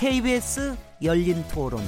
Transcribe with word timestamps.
KBS 0.00 0.78
열린 1.02 1.46
토론. 1.48 1.82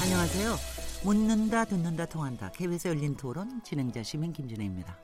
안녕하세요. 0.00 0.54
묻는다, 1.02 1.64
듣는다, 1.64 2.06
통한다. 2.06 2.52
KBS 2.52 2.86
열린 2.86 3.16
토론 3.16 3.60
진행자 3.64 4.04
시민 4.04 4.32
김진혜입니다. 4.32 4.96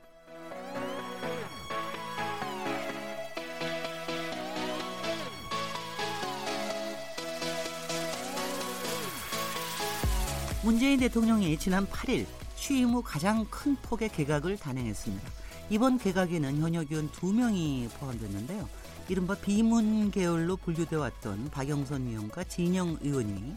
문재인 10.63 10.97
대통령이 11.01 11.57
지난 11.57 11.85
8일 11.87 12.25
취임 12.55 12.91
후 12.91 13.01
가장 13.01 13.45
큰 13.49 13.75
폭의 13.81 14.07
개각을 14.07 14.55
단행했습니다. 14.55 15.40
이번 15.71 15.97
개각에는 15.97 16.57
현역 16.57 16.91
의원 16.91 17.09
2명이 17.11 17.89
포함됐는데요. 17.91 18.67
이른바 19.07 19.35
비문 19.35 20.11
계열로 20.11 20.57
분류돼 20.57 20.97
왔던 20.97 21.49
박영선 21.49 22.07
의원과 22.07 22.43
진영 22.43 22.97
의원이 22.99 23.55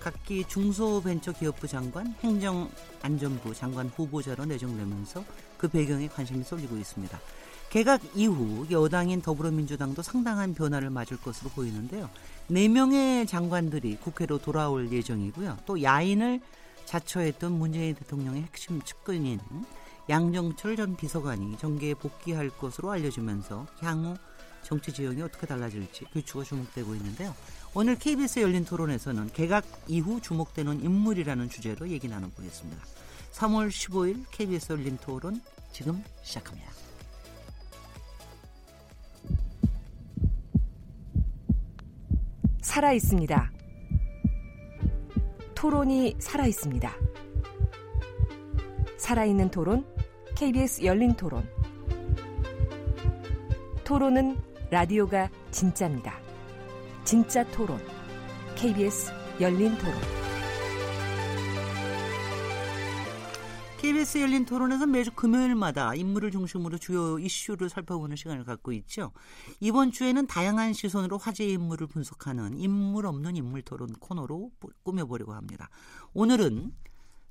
각기 0.00 0.44
중소벤처기업부 0.48 1.68
장관, 1.68 2.12
행정안전부 2.24 3.54
장관 3.54 3.86
후보자로 3.86 4.46
내정되면서 4.46 5.24
그 5.56 5.68
배경에 5.68 6.08
관심이 6.08 6.42
쏠리고 6.42 6.76
있습니다. 6.76 7.20
개각 7.70 8.00
이후 8.16 8.66
여당인 8.72 9.22
더불어민주당도 9.22 10.02
상당한 10.02 10.54
변화를 10.54 10.90
맞을 10.90 11.18
것으로 11.18 11.50
보이는데요. 11.50 12.10
4명의 12.50 13.28
장관들이 13.28 13.98
국회로 14.00 14.38
돌아올 14.38 14.90
예정이고요. 14.90 15.58
또 15.66 15.80
야인을 15.80 16.40
자처했던 16.84 17.52
문재인 17.52 17.94
대통령의 17.94 18.42
핵심 18.42 18.82
측근인 18.82 19.38
양정철 20.08 20.76
전 20.76 20.96
비서관이 20.96 21.56
정계에 21.58 21.94
복귀할 21.94 22.50
것으로 22.50 22.90
알려지면서 22.90 23.66
향후 23.80 24.16
정치 24.62 24.92
지형이 24.92 25.22
어떻게 25.22 25.46
달라질지 25.46 26.06
교추가 26.12 26.44
주목되고 26.44 26.94
있는데요. 26.96 27.34
오늘 27.74 27.98
KBS 27.98 28.40
열린 28.40 28.64
토론에서는 28.64 29.30
개각 29.32 29.64
이후 29.88 30.20
주목되는 30.20 30.82
인물이라는 30.82 31.48
주제로 31.48 31.88
얘기 31.88 32.08
나눠보겠습니다. 32.08 32.82
3월 33.32 33.68
15일 33.68 34.24
KBS 34.30 34.72
열린 34.72 34.96
토론 34.98 35.40
지금 35.72 36.02
시작합니다. 36.22 36.70
살아 42.60 42.92
있습니다. 42.92 43.52
토론이 45.54 46.16
살아 46.18 46.46
있습니다. 46.46 46.92
살아있는 48.96 49.50
토론, 49.50 49.84
KBS 50.36 50.82
열린 50.84 51.14
토론. 51.14 51.48
토론은 53.84 54.36
라디오가 54.68 55.30
진짜입니다. 55.52 56.18
진짜 57.04 57.48
토론, 57.52 57.78
KBS 58.56 59.12
열린 59.40 59.78
토론. 59.78 59.94
KBS 63.78 64.18
열린 64.18 64.44
토론에서 64.44 64.86
매주 64.86 65.12
금요일마다 65.12 65.94
인물을 65.94 66.32
중심으로 66.32 66.78
주요 66.78 67.20
이슈를 67.20 67.68
살펴보는 67.68 68.16
시간을 68.16 68.42
갖고 68.42 68.72
있죠. 68.72 69.12
이번 69.60 69.92
주에는 69.92 70.26
다양한 70.26 70.72
시선으로 70.72 71.16
화제 71.18 71.46
인물을 71.46 71.86
분석하는 71.86 72.58
인물 72.58 73.06
없는 73.06 73.36
인물 73.36 73.62
토론 73.62 73.92
코너로 73.92 74.50
꾸며보려고 74.82 75.32
합니다. 75.34 75.68
오늘은 76.12 76.72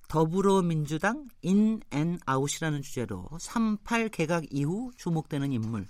더불어민주당 0.08 1.28
in 1.42 1.60
and 1.60 1.88
out이라는 1.88 2.82
주제로 2.82 3.28
38 3.40 4.10
개각 4.10 4.44
이후 4.52 4.92
주목되는 4.98 5.52
인물, 5.52 5.88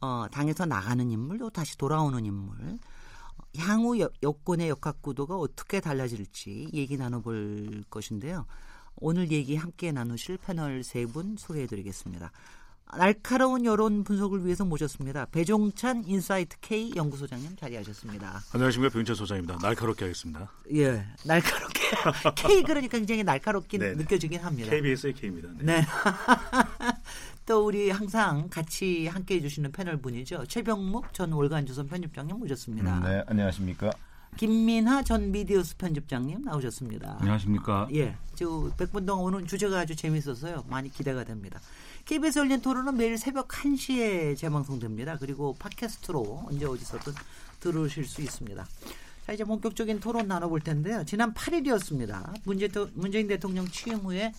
어, 0.00 0.26
당에서 0.30 0.66
나가는 0.66 1.08
인물, 1.10 1.38
또 1.38 1.50
다시 1.50 1.76
돌아오는 1.78 2.24
인물, 2.24 2.78
향후 3.58 3.98
여, 4.00 4.08
여권의 4.22 4.68
역학 4.68 5.02
구도가 5.02 5.36
어떻게 5.36 5.80
달라질지 5.80 6.70
얘기 6.72 6.96
나눠볼 6.96 7.84
것인데요. 7.90 8.46
오늘 8.96 9.30
얘기 9.30 9.56
함께 9.56 9.92
나누실 9.92 10.38
패널 10.38 10.82
세 10.84 11.06
분 11.06 11.36
소개해드리겠습니다. 11.38 12.30
날카로운 12.96 13.64
여론 13.64 14.04
분석을 14.04 14.44
위해서 14.44 14.64
모셨습니다. 14.64 15.26
배종찬 15.26 16.04
인사이트 16.06 16.58
K 16.60 16.92
연구소장님 16.94 17.56
자리하셨습니다. 17.56 18.42
안녕하십니까 18.52 18.92
배종찬 18.92 19.16
소장입니다. 19.16 19.58
날카롭게 19.62 20.04
하겠습니다. 20.04 20.50
예, 20.74 21.06
날카롭게 21.24 21.80
K 22.36 22.62
그러니까 22.62 22.98
굉장히 22.98 23.22
날카롭게 23.24 23.78
네, 23.78 23.88
네. 23.90 23.94
느껴지긴 23.94 24.40
합니다. 24.40 24.70
KBS의 24.70 25.14
K입니다. 25.14 25.48
네. 25.58 25.80
네. 25.80 25.86
또 27.46 27.66
우리 27.66 27.90
항상 27.90 28.48
같이 28.50 29.06
함께 29.06 29.36
해 29.36 29.40
주시는 29.40 29.72
패널 29.72 29.96
분이죠. 29.96 30.44
최병묵 30.46 31.14
전 31.14 31.32
월간조선 31.32 31.88
편집장님 31.88 32.38
모셨습니다. 32.38 32.98
음, 32.98 33.04
네, 33.04 33.24
안녕하십니까. 33.26 33.90
김민하 34.36 35.02
전 35.02 35.30
미디어스 35.30 35.76
편집장님 35.76 36.42
나오셨습니다. 36.42 37.18
안녕하십니까. 37.20 37.88
예, 37.94 38.16
저 38.34 38.70
백분 38.78 39.04
동안 39.04 39.24
오늘 39.24 39.46
주제가 39.46 39.80
아주 39.80 39.94
재밌어서요. 39.96 40.64
많이 40.68 40.90
기대가 40.90 41.24
됩니다. 41.24 41.60
KBS 42.04 42.40
열린 42.40 42.60
토론은 42.60 42.96
매일 42.96 43.16
새벽 43.16 43.48
1시에 43.48 44.36
재방송됩니다. 44.36 45.18
그리고 45.18 45.54
팟캐스트로 45.58 46.44
언제 46.46 46.66
어디서든 46.66 47.12
들으실 47.60 48.04
수 48.04 48.20
있습니다. 48.22 48.66
자, 49.26 49.32
이제 49.32 49.44
본격적인 49.44 50.00
토론 50.00 50.26
나눠볼 50.26 50.60
텐데요. 50.60 51.04
지난 51.04 51.32
8일이었습니다. 51.32 52.40
문재, 52.44 52.68
문재인 52.94 53.28
대통령 53.28 53.68
취임 53.68 53.98
후에 53.98 54.32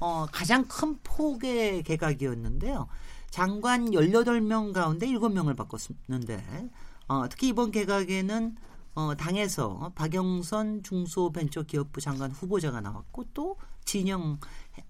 어, 0.00 0.26
가장 0.32 0.66
큰 0.66 0.98
폭의 1.04 1.84
개각이었는데요. 1.84 2.88
장관 3.30 3.90
18명 3.90 4.72
가운데 4.72 5.06
7명을 5.06 5.56
바꿨는데 5.56 6.70
어, 7.06 7.28
특히 7.28 7.48
이번 7.48 7.70
개각에는 7.70 8.56
어, 8.94 9.14
당에서 9.14 9.92
박영선 9.94 10.82
중소벤처기업부 10.84 12.00
장관 12.00 12.30
후보자가 12.30 12.80
나왔고 12.80 13.24
또 13.34 13.56
진영 13.84 14.38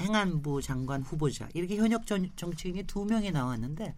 행안부 0.00 0.62
장관 0.62 1.02
후보자 1.02 1.48
이렇게 1.54 1.76
현역 1.76 2.06
전, 2.06 2.30
정치인이 2.36 2.84
두 2.84 3.04
명이 3.04 3.30
나왔는데 3.30 3.94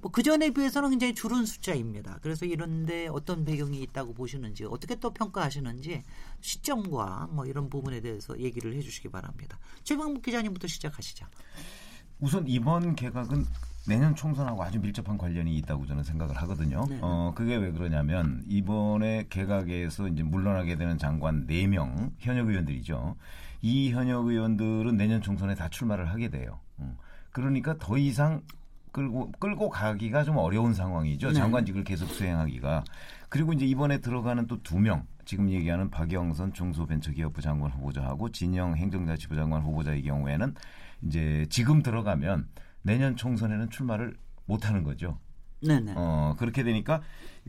뭐 0.00 0.10
그전에 0.10 0.50
비해서는 0.50 0.90
굉장히 0.90 1.14
줄은 1.14 1.46
숫자입니다. 1.46 2.18
그래서 2.22 2.44
이런데 2.44 3.06
어떤 3.06 3.44
배경이 3.44 3.80
있다고 3.82 4.14
보시는지 4.14 4.64
어떻게 4.64 4.96
또 4.96 5.10
평가하시는지 5.10 6.02
시점과 6.40 7.28
뭐 7.30 7.46
이런 7.46 7.70
부분에 7.70 8.00
대해서 8.00 8.36
얘기를 8.40 8.74
해주시기 8.74 9.10
바랍니다. 9.10 9.58
최병묵 9.84 10.22
기자님부터 10.22 10.66
시작하시죠. 10.66 11.24
우선 12.18 12.48
이번 12.48 12.96
개각은 12.96 13.46
내년 13.88 14.14
총선하고 14.14 14.62
아주 14.62 14.78
밀접한 14.80 15.18
관련이 15.18 15.56
있다고 15.56 15.86
저는 15.86 16.04
생각을 16.04 16.36
하거든요. 16.36 16.84
네. 16.88 16.98
어, 17.02 17.32
그게 17.34 17.56
왜 17.56 17.72
그러냐면 17.72 18.42
이번에 18.46 19.26
개각에서 19.28 20.08
이제 20.08 20.22
물러나게 20.22 20.76
되는 20.76 20.98
장관 20.98 21.46
4명 21.46 22.12
현역 22.18 22.48
의원들이죠. 22.48 23.16
이 23.62 23.90
현역 23.92 24.26
의원들은 24.26 24.96
내년 24.96 25.20
총선에 25.20 25.54
다 25.54 25.68
출마를 25.68 26.10
하게 26.10 26.28
돼요. 26.28 26.60
음. 26.80 26.96
그러니까 27.30 27.76
더 27.78 27.98
이상 27.98 28.42
끌고 28.92 29.32
끌고 29.38 29.70
가기가 29.70 30.22
좀 30.22 30.36
어려운 30.36 30.74
상황이죠. 30.74 31.28
네. 31.28 31.34
장관직을 31.34 31.82
계속 31.84 32.06
수행하기가. 32.06 32.84
그리고 33.28 33.52
이제 33.52 33.64
이번에 33.64 33.98
들어가는 33.98 34.46
또 34.46 34.58
두 34.62 34.78
명, 34.78 35.06
지금 35.24 35.48
얘기하는 35.50 35.90
박영선 35.90 36.52
중소벤처기업부 36.52 37.40
장관 37.40 37.70
후보자하고 37.72 38.30
진영 38.30 38.76
행정자치부 38.76 39.34
장관 39.34 39.62
후보자의 39.62 40.02
경우에는 40.02 40.54
이제 41.02 41.46
지금 41.48 41.82
들어가면 41.82 42.48
내년 42.82 43.16
총선에는 43.16 43.70
출마를 43.70 44.14
못 44.46 44.68
하는 44.68 44.82
거죠. 44.82 45.18
네네. 45.64 45.94
어, 45.96 46.34
그렇게 46.38 46.62
되니까 46.64 47.00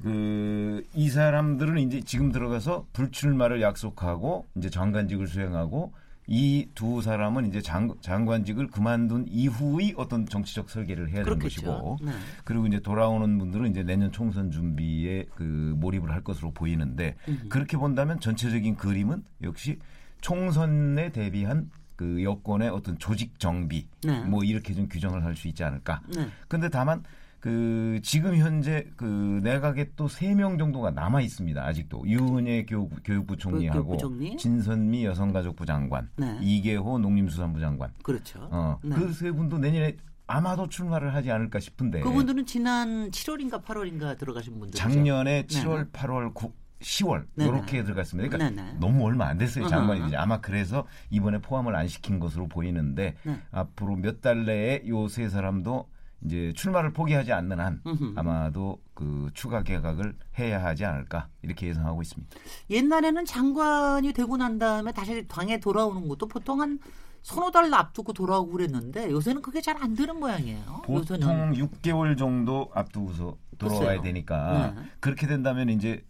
그 0.01 0.83
이 0.95 1.09
사람들은 1.09 1.79
이제 1.79 2.01
지금 2.01 2.31
들어가서 2.31 2.85
불출마를 2.93 3.61
약속하고 3.61 4.45
이제 4.55 4.69
장관직을 4.69 5.27
수행하고 5.27 5.93
이 6.27 6.67
두 6.73 7.01
사람은 7.01 7.47
이제 7.47 7.61
장, 7.61 7.93
장관직을 8.01 8.67
그만둔 8.67 9.25
이후의 9.27 9.95
어떤 9.97 10.25
정치적 10.25 10.69
설계를 10.69 11.09
해야 11.09 11.23
되는 11.23 11.37
것이고 11.39 11.97
네. 12.01 12.11
그리고 12.45 12.65
이제 12.67 12.79
돌아오는 12.79 13.37
분들은 13.37 13.71
이제 13.71 13.83
내년 13.83 14.11
총선 14.11 14.49
준비에 14.51 15.25
그 15.35 15.43
몰입을 15.77 16.11
할 16.11 16.21
것으로 16.23 16.51
보이는데 16.51 17.15
음흠. 17.27 17.49
그렇게 17.49 17.75
본다면 17.77 18.19
전체적인 18.19 18.75
그림은 18.77 19.23
역시 19.41 19.79
총선에 20.21 21.11
대비한 21.11 21.69
그 22.03 22.21
여권의 22.21 22.69
어떤 22.69 22.97
조직 22.99 23.39
정비 23.39 23.87
네. 24.03 24.19
뭐 24.25 24.43
이렇게 24.43 24.73
좀 24.73 24.89
규정을 24.89 25.23
할 25.23 25.33
수 25.35 25.47
있지 25.47 25.63
않을까. 25.63 26.01
네. 26.13 26.27
근데 26.49 26.67
다만 26.69 27.01
그 27.39 27.99
지금 28.03 28.35
현재 28.35 28.85
그 28.97 29.39
내각에 29.41 29.91
또 29.95 30.07
세 30.07 30.33
명 30.35 30.57
정도가 30.57 30.91
남아 30.91 31.21
있습니다. 31.21 31.65
아직도 31.65 32.03
유은혜 32.05 32.65
교육부, 32.65 32.97
교육부 33.03 33.35
총리하고 33.37 33.97
총리? 33.97 34.35
진선미 34.37 35.05
여성가족부 35.05 35.65
장관, 35.65 36.09
네. 36.17 36.37
이계호 36.41 36.99
농림수산부 36.99 37.59
장관. 37.61 37.89
그렇죠. 38.03 38.47
어, 38.51 38.77
네. 38.83 38.95
그세 38.95 39.31
분도 39.31 39.57
내년에 39.57 39.95
아마도 40.27 40.67
출마를 40.67 41.13
하지 41.13 41.31
않을까 41.31 41.59
싶은데. 41.59 42.01
그분들은 42.01 42.45
지난 42.45 43.09
7월인가 43.11 43.63
8월인가 43.63 44.17
들어가신 44.17 44.59
분들. 44.59 44.77
작년에 44.77 45.45
7월, 45.47 45.89
8월, 45.91 46.33
9, 46.33 46.51
10월 46.83 47.25
네네. 47.35 47.49
이렇게 47.49 47.83
들어갔습니다. 47.83 48.29
그러니까 48.29 48.61
네네. 48.61 48.77
너무 48.79 49.05
얼마 49.05 49.27
안 49.27 49.37
됐어요. 49.37 49.67
장관이 49.67 50.07
이제 50.07 50.15
아마 50.15 50.39
그래서 50.41 50.85
이번에 51.09 51.39
포함을 51.39 51.75
안 51.75 51.87
시킨 51.87 52.19
것으로 52.19 52.47
보이는데 52.47 53.15
네. 53.23 53.41
앞으로 53.51 53.95
몇 53.95 54.21
달 54.21 54.45
내에 54.45 54.83
요 54.87 55.07
세 55.07 55.27
사람도 55.29 55.87
이제 56.25 56.53
출마를 56.55 56.93
포기하지 56.93 57.33
않는 57.33 57.59
한. 57.59 57.81
아마도 58.15 58.81
그 58.93 59.29
추가 59.33 59.61
개각을 59.63 60.15
해야 60.39 60.63
하지 60.63 60.85
않을까 60.85 61.27
이렇게 61.41 61.67
예상하고 61.67 62.01
있습니다. 62.01 62.35
옛날에는 62.69 63.25
장관이 63.25 64.13
되고 64.13 64.37
난 64.37 64.57
다음에 64.57 64.91
다시 64.93 65.27
당에 65.27 65.59
돌아오는 65.59 66.07
것도 66.07 66.27
보통 66.27 66.61
한 66.61 66.79
서너 67.23 67.51
달 67.51 67.73
앞두고 67.73 68.13
돌아오고 68.13 68.51
그랬는데 68.53 69.09
요새는 69.11 69.41
그게 69.41 69.59
잘 69.61 69.75
안 69.81 69.93
되는 69.95 70.17
모양이에요. 70.19 70.81
보통 70.85 71.17
요새는 71.21 71.53
6개월 71.53 72.17
정도 72.17 72.69
앞두고서 72.73 73.35
돌아와야. 73.57 74.01
되니까 74.01 74.73
네. 74.75 74.81
그렇게 75.01 75.27
된다면 75.27 75.69
이제 75.69 76.03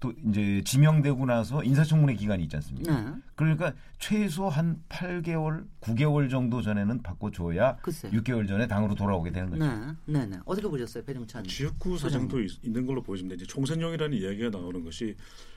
또 0.00 0.14
이제 0.30 0.62
지명되고 0.64 1.26
나서 1.26 1.62
인사청문회 1.62 2.14
기간이 2.14 2.44
있지 2.44 2.56
않습니까? 2.56 3.00
네. 3.02 3.14
그러니까 3.36 3.74
최소 3.98 4.48
한 4.48 4.82
8개월, 4.88 5.66
9개월 5.82 6.30
정도 6.30 6.62
전에는 6.62 7.02
바꿔줘야 7.02 7.76
글쎄요. 7.76 8.10
6개월 8.12 8.48
전에 8.48 8.66
당으로 8.66 8.94
돌아오게 8.94 9.30
되는 9.30 9.50
거죠. 9.50 9.62
네, 9.66 9.92
네, 10.06 10.26
네. 10.26 10.38
어떻게 10.46 10.66
보셨어요, 10.66 11.04
배종찬? 11.04 11.44
지역구 11.44 11.98
사정도 11.98 12.40
있- 12.40 12.64
있는 12.64 12.86
걸로 12.86 13.02
보시면 13.02 13.36
이제 13.36 13.44
총선용이라는 13.44 14.16
이야기가 14.16 14.48
나오는 14.58 14.82
것이 14.82 15.14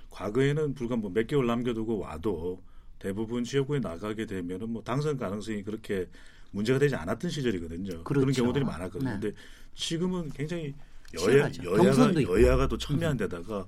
과거에는 0.09 0.73
불과 0.73 0.97
뭐 0.97 1.09
몇 1.09 1.25
개월 1.25 1.47
남겨두고 1.47 1.99
와도 1.99 2.61
대부분 2.99 3.45
지역구에 3.45 3.79
나가게 3.79 4.25
되면은 4.25 4.69
뭐 4.69 4.83
당선 4.83 5.17
가능성이 5.17 5.63
그렇게 5.63 6.07
문제가 6.51 6.77
되지 6.79 6.95
않았던 6.95 7.31
시절이거든요. 7.31 8.03
그런 8.03 8.23
그렇죠. 8.25 8.41
경우들이 8.43 8.65
많았거든요. 8.65 9.09
네. 9.09 9.19
근데 9.21 9.37
지금은 9.73 10.29
굉장히 10.31 10.73
여야. 11.21 11.49
여야가. 11.63 12.13
여야가 12.23 12.67
또 12.67 12.77
첨예한 12.77 13.17
데다가 13.17 13.67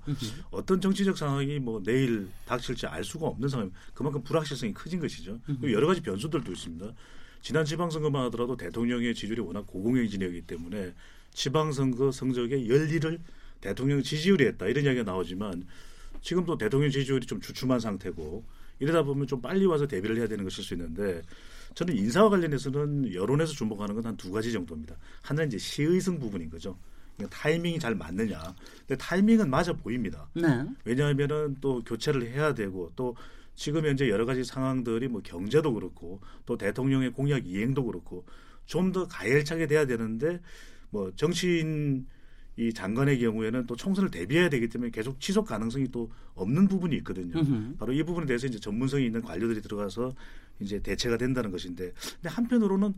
어떤 0.52 0.82
정치적 0.82 1.18
상황이 1.18 1.60
뭐 1.60 1.82
내일 1.84 2.28
닥칠지 2.46 2.88
알 2.88 3.04
수가 3.04 3.28
없는 3.28 3.48
상황, 3.50 3.72
그만큼 3.94 4.24
불확실성이 4.24 4.74
커진 4.74 5.00
것이죠. 5.00 5.40
그리고 5.46 5.72
여러 5.72 5.88
가지 5.88 6.02
변수들도 6.02 6.52
있습니다. 6.52 6.94
지난 7.42 7.64
지방선거만 7.66 8.26
하더라도 8.26 8.58
대통령의 8.58 9.14
지지율이 9.14 9.42
워낙 9.42 9.66
고공행진이기 9.68 10.42
때문에 10.42 10.94
지방선거 11.34 12.12
성적의 12.12 12.68
열리를 12.70 13.20
대통령 13.62 14.02
지지율이 14.02 14.46
했다 14.48 14.68
이런 14.68 14.84
이야기가 14.86 15.04
나오지만 15.04 15.66
지금도 16.22 16.58
대통령 16.58 16.90
지지율이 16.90 17.28
좀 17.28 17.40
주춤한 17.40 17.80
상태고 17.80 18.44
이러다 18.80 19.04
보면 19.04 19.28
좀 19.28 19.42
빨리 19.42 19.66
와서 19.66 19.86
대비를 19.86 20.18
해야 20.18 20.28
되는 20.28 20.44
것일 20.44 20.64
수 20.64 20.74
있는데 20.74 21.22
저는 21.76 21.96
인사와 21.96 22.30
관련해서는 22.30 23.14
여론에서 23.14 23.54
주목하는 23.54 23.94
건 23.96 24.06
한 24.06 24.18
두 24.18 24.32
가지 24.32 24.52
정도입니다. 24.52 24.96
하나는 25.22 25.48
이제 25.50 25.58
시의성 25.58 26.20
부분인 26.20 26.50
거죠. 26.50 26.78
그러니까 27.18 27.38
타이밍이 27.38 27.80
잘 27.80 27.96
맞느냐. 27.96 28.56
근데 28.80 28.96
타이밍은 28.98 29.50
맞아 29.50 29.74
보입니다. 29.74 30.30
네. 30.34 30.66
왜냐하면은 30.84 31.56
또 31.62 31.82
교체를 31.84 32.24
해야 32.32 32.54
되고 32.54 32.92
또 32.96 33.16
지금 33.56 33.86
현재 33.86 34.10
여러 34.10 34.26
가지 34.26 34.44
상황들이 34.44 35.08
뭐 35.08 35.22
경제도 35.24 35.74
그렇고 35.74 36.20
또 36.46 36.58
대통령의 36.58 37.12
공약 37.12 37.48
이행도 37.48 37.86
그렇고 37.86 38.26
좀 38.66 38.92
더 38.92 39.08
가열차게 39.08 39.68
돼야 39.68 39.86
되는데 39.86 40.42
뭐 40.90 41.12
정치인 41.16 42.08
이 42.58 42.74
장관의 42.74 43.20
경우에는 43.20 43.66
또 43.68 43.76
총선을 43.76 44.10
대비해야 44.12 44.50
되기 44.50 44.70
때문에 44.70 44.90
계속 44.90 45.20
지속 45.20 45.46
가능성이 45.46 45.90
또 45.92 46.10
없는 46.36 46.68
부분이 46.68 46.96
있거든요. 46.98 47.38
음흠. 47.40 47.76
바로 47.78 47.94
이 47.94 48.02
부분에 48.04 48.26
대해서 48.26 48.48
이제 48.48 48.60
전문성이 48.60 49.06
있는 49.06 49.22
관료들이 49.22 49.62
들어가서 49.62 50.14
이제 50.62 50.80
대체가 50.80 51.18
된다는 51.18 51.52
것인데 51.52 51.92
근데 52.16 52.30
한편으로는 52.30 52.94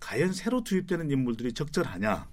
과연 0.00 0.32
새로 0.32 0.62
투입되는 0.64 1.10
인물들이 1.10 1.52
적절하냐? 1.52 2.28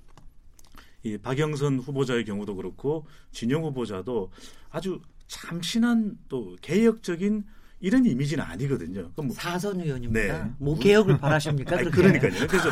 이 1.03 1.17
박영선 1.17 1.79
후보자의 1.79 2.25
경우도 2.25 2.55
그렇고 2.55 3.05
진영 3.31 3.63
후보자도 3.63 4.31
아주 4.69 5.01
참신한 5.27 6.17
또 6.27 6.55
개혁적인 6.61 7.43
이런 7.81 8.05
이미지는 8.05 8.43
아니거든요. 8.43 9.09
그럼 9.13 9.27
뭐 9.27 9.35
사선 9.35 9.79
의원입니다. 9.79 10.43
네. 10.43 10.51
뭐 10.57 10.77
개혁을 10.77 11.17
바라십니까? 11.17 11.77
아니? 11.77 11.89
그러니까요. 11.89 12.47
그래서 12.47 12.69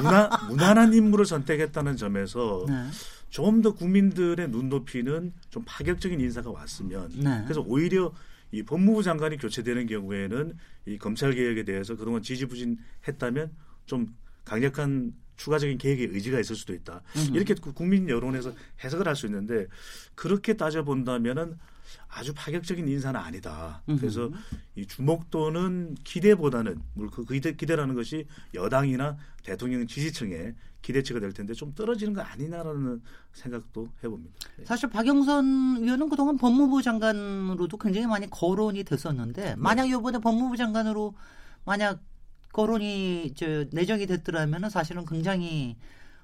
무난, 0.00 0.30
무난한 0.48 0.94
인물을 0.94 1.26
선택했다는 1.26 1.96
점에서 1.96 2.64
네. 2.66 2.86
좀더 3.28 3.74
국민들의 3.74 4.48
눈높이는 4.48 5.32
좀 5.50 5.62
파격적인 5.66 6.20
인사가 6.20 6.50
왔으면 6.50 7.10
네. 7.16 7.42
그래서 7.44 7.60
오히려 7.60 8.12
이 8.50 8.62
법무부 8.62 9.02
장관이 9.02 9.36
교체되는 9.36 9.86
경우에는 9.86 10.56
이 10.86 10.98
검찰 10.98 11.34
개혁에 11.34 11.64
대해서 11.64 11.94
그동안 11.94 12.22
지지부진했다면 12.22 13.50
좀 13.86 14.06
강력한 14.44 15.12
추가적인 15.40 15.78
개혁의 15.78 16.08
의지가 16.08 16.38
있을 16.38 16.54
수도 16.54 16.74
있다. 16.74 17.00
이렇게 17.32 17.54
구- 17.54 17.72
국민 17.72 18.08
여론에서 18.10 18.52
해석을 18.84 19.08
할 19.08 19.16
수 19.16 19.24
있는데 19.26 19.66
그렇게 20.14 20.54
따져 20.54 20.84
본다면은 20.84 21.58
아주 22.08 22.32
파격적인 22.34 22.86
인사는 22.86 23.18
아니다. 23.18 23.82
그래서 23.98 24.30
이 24.76 24.84
주목도는 24.86 25.96
기대보다는 26.04 26.80
물론 26.94 27.10
그 27.10 27.24
기대, 27.24 27.52
기대 27.54 27.74
라는 27.74 27.94
것이 27.94 28.26
여당이나 28.54 29.16
대통령 29.42 29.86
지지층의 29.86 30.54
기대치가 30.82 31.20
될 31.20 31.32
텐데 31.32 31.52
좀 31.54 31.74
떨어지는 31.74 32.12
거 32.14 32.20
아니냐라는 32.22 33.02
생각도 33.32 33.88
해봅니다. 34.04 34.34
네. 34.58 34.64
사실 34.66 34.88
박영선 34.90 35.78
의원은 35.82 36.08
그동안 36.10 36.36
법무부 36.36 36.82
장관으로도 36.82 37.76
굉장히 37.78 38.06
많이 38.06 38.28
거론이 38.30 38.84
됐었는데 38.84 39.56
만약 39.56 39.86
이번에 39.88 40.18
법무부 40.18 40.56
장관으로 40.56 41.14
만약 41.64 42.00
거론이 42.52 43.34
저 43.36 43.64
내정이 43.72 44.06
됐더라면 44.06 44.64
은 44.64 44.70
사실은 44.70 45.04
굉장히 45.06 45.76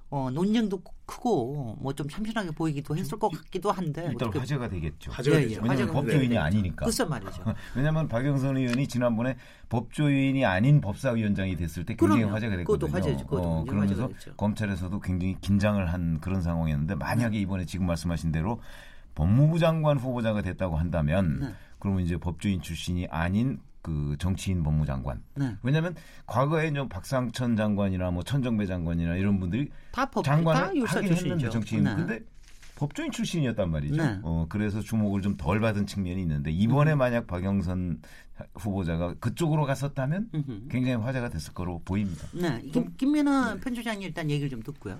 어, 0.08 0.30
논쟁도 0.30 0.82
크고 1.04 1.76
뭐 1.80 1.92
좀 1.92 2.08
참신하게 2.08 2.50
보이기도 2.52 2.96
했을 2.96 3.18
것 3.18 3.28
같기도 3.30 3.72
한데 3.72 4.08
일단 4.10 4.28
화제가 4.32 4.68
되겠죠. 4.68 5.10
화제가 5.10 5.36
예, 5.38 5.42
예. 5.42 5.48
되죠. 5.48 5.60
왜냐하면 5.62 5.70
화제가 5.86 5.92
법조인이 5.92 6.28
네. 6.28 6.38
아니니까. 6.38 6.84
글쎄 6.86 7.04
말이죠. 7.04 7.42
왜냐하면 7.74 8.06
박영선 8.06 8.56
의원이 8.56 8.86
지난번에 8.86 9.36
법조인이 9.68 10.44
아닌 10.44 10.80
법사위원장이 10.80 11.56
됐을 11.56 11.84
때 11.84 11.94
굉장히 11.96 12.20
그럼요. 12.22 12.34
화제가 12.34 12.56
그것도 12.58 12.86
됐거든요. 12.86 13.10
화제죠. 13.12 13.26
그것도 13.26 13.42
어, 13.42 13.58
화제가 13.60 13.70
그러면서 13.72 14.08
됐죠. 14.08 14.36
검찰에서도 14.36 15.00
굉장히 15.00 15.36
긴장을 15.40 15.92
한 15.92 16.20
그런 16.20 16.42
상황이었는데 16.42 16.94
만약에 16.96 17.38
이번에 17.40 17.64
지금 17.64 17.86
말씀하신 17.86 18.30
대로 18.30 18.60
법무부 19.14 19.58
장관 19.58 19.98
후보자가 19.98 20.42
됐다고 20.42 20.76
한다면 20.76 21.38
네. 21.40 21.54
그러면 21.78 22.02
이제 22.02 22.16
법조인 22.16 22.60
출신이 22.60 23.06
아닌 23.10 23.58
그 23.86 24.16
정치인 24.18 24.64
법무장관. 24.64 25.22
네. 25.36 25.56
왜냐하면 25.62 25.94
과거에 26.26 26.72
좀 26.72 26.88
박상천 26.88 27.54
장관이나 27.54 28.10
뭐 28.10 28.24
천정배 28.24 28.66
장관이나 28.66 29.14
이런 29.14 29.38
분들이 29.38 29.70
다 29.92 30.10
법, 30.10 30.24
다 30.24 30.34
장관을 30.34 30.74
율사 30.74 30.96
하긴 30.96 31.08
출신이죠. 31.10 31.34
했는데 31.34 31.50
정치인 31.50 31.84
네. 31.84 31.94
근데 31.94 32.20
법조인 32.74 33.12
출신이었단 33.12 33.70
말이죠. 33.70 33.96
네. 33.96 34.18
어, 34.24 34.46
그래서 34.48 34.80
주목을 34.80 35.22
좀 35.22 35.36
덜 35.36 35.60
받은 35.60 35.86
측면이 35.86 36.20
있는데 36.22 36.50
이번에 36.50 36.94
음. 36.94 36.98
만약 36.98 37.28
박영선 37.28 38.00
후보자가 38.54 39.14
그쪽으로 39.14 39.64
갔었다면 39.64 40.28
음흠. 40.34 40.68
굉장히 40.68 41.02
화제가 41.02 41.30
됐을 41.30 41.54
거로 41.54 41.80
보입니다. 41.84 42.26
네, 42.34 42.60
김, 42.72 42.92
김민아 42.96 43.56
편집장님 43.62 44.02
일단 44.02 44.28
얘기를 44.30 44.50
좀 44.50 44.62
듣고요. 44.62 44.98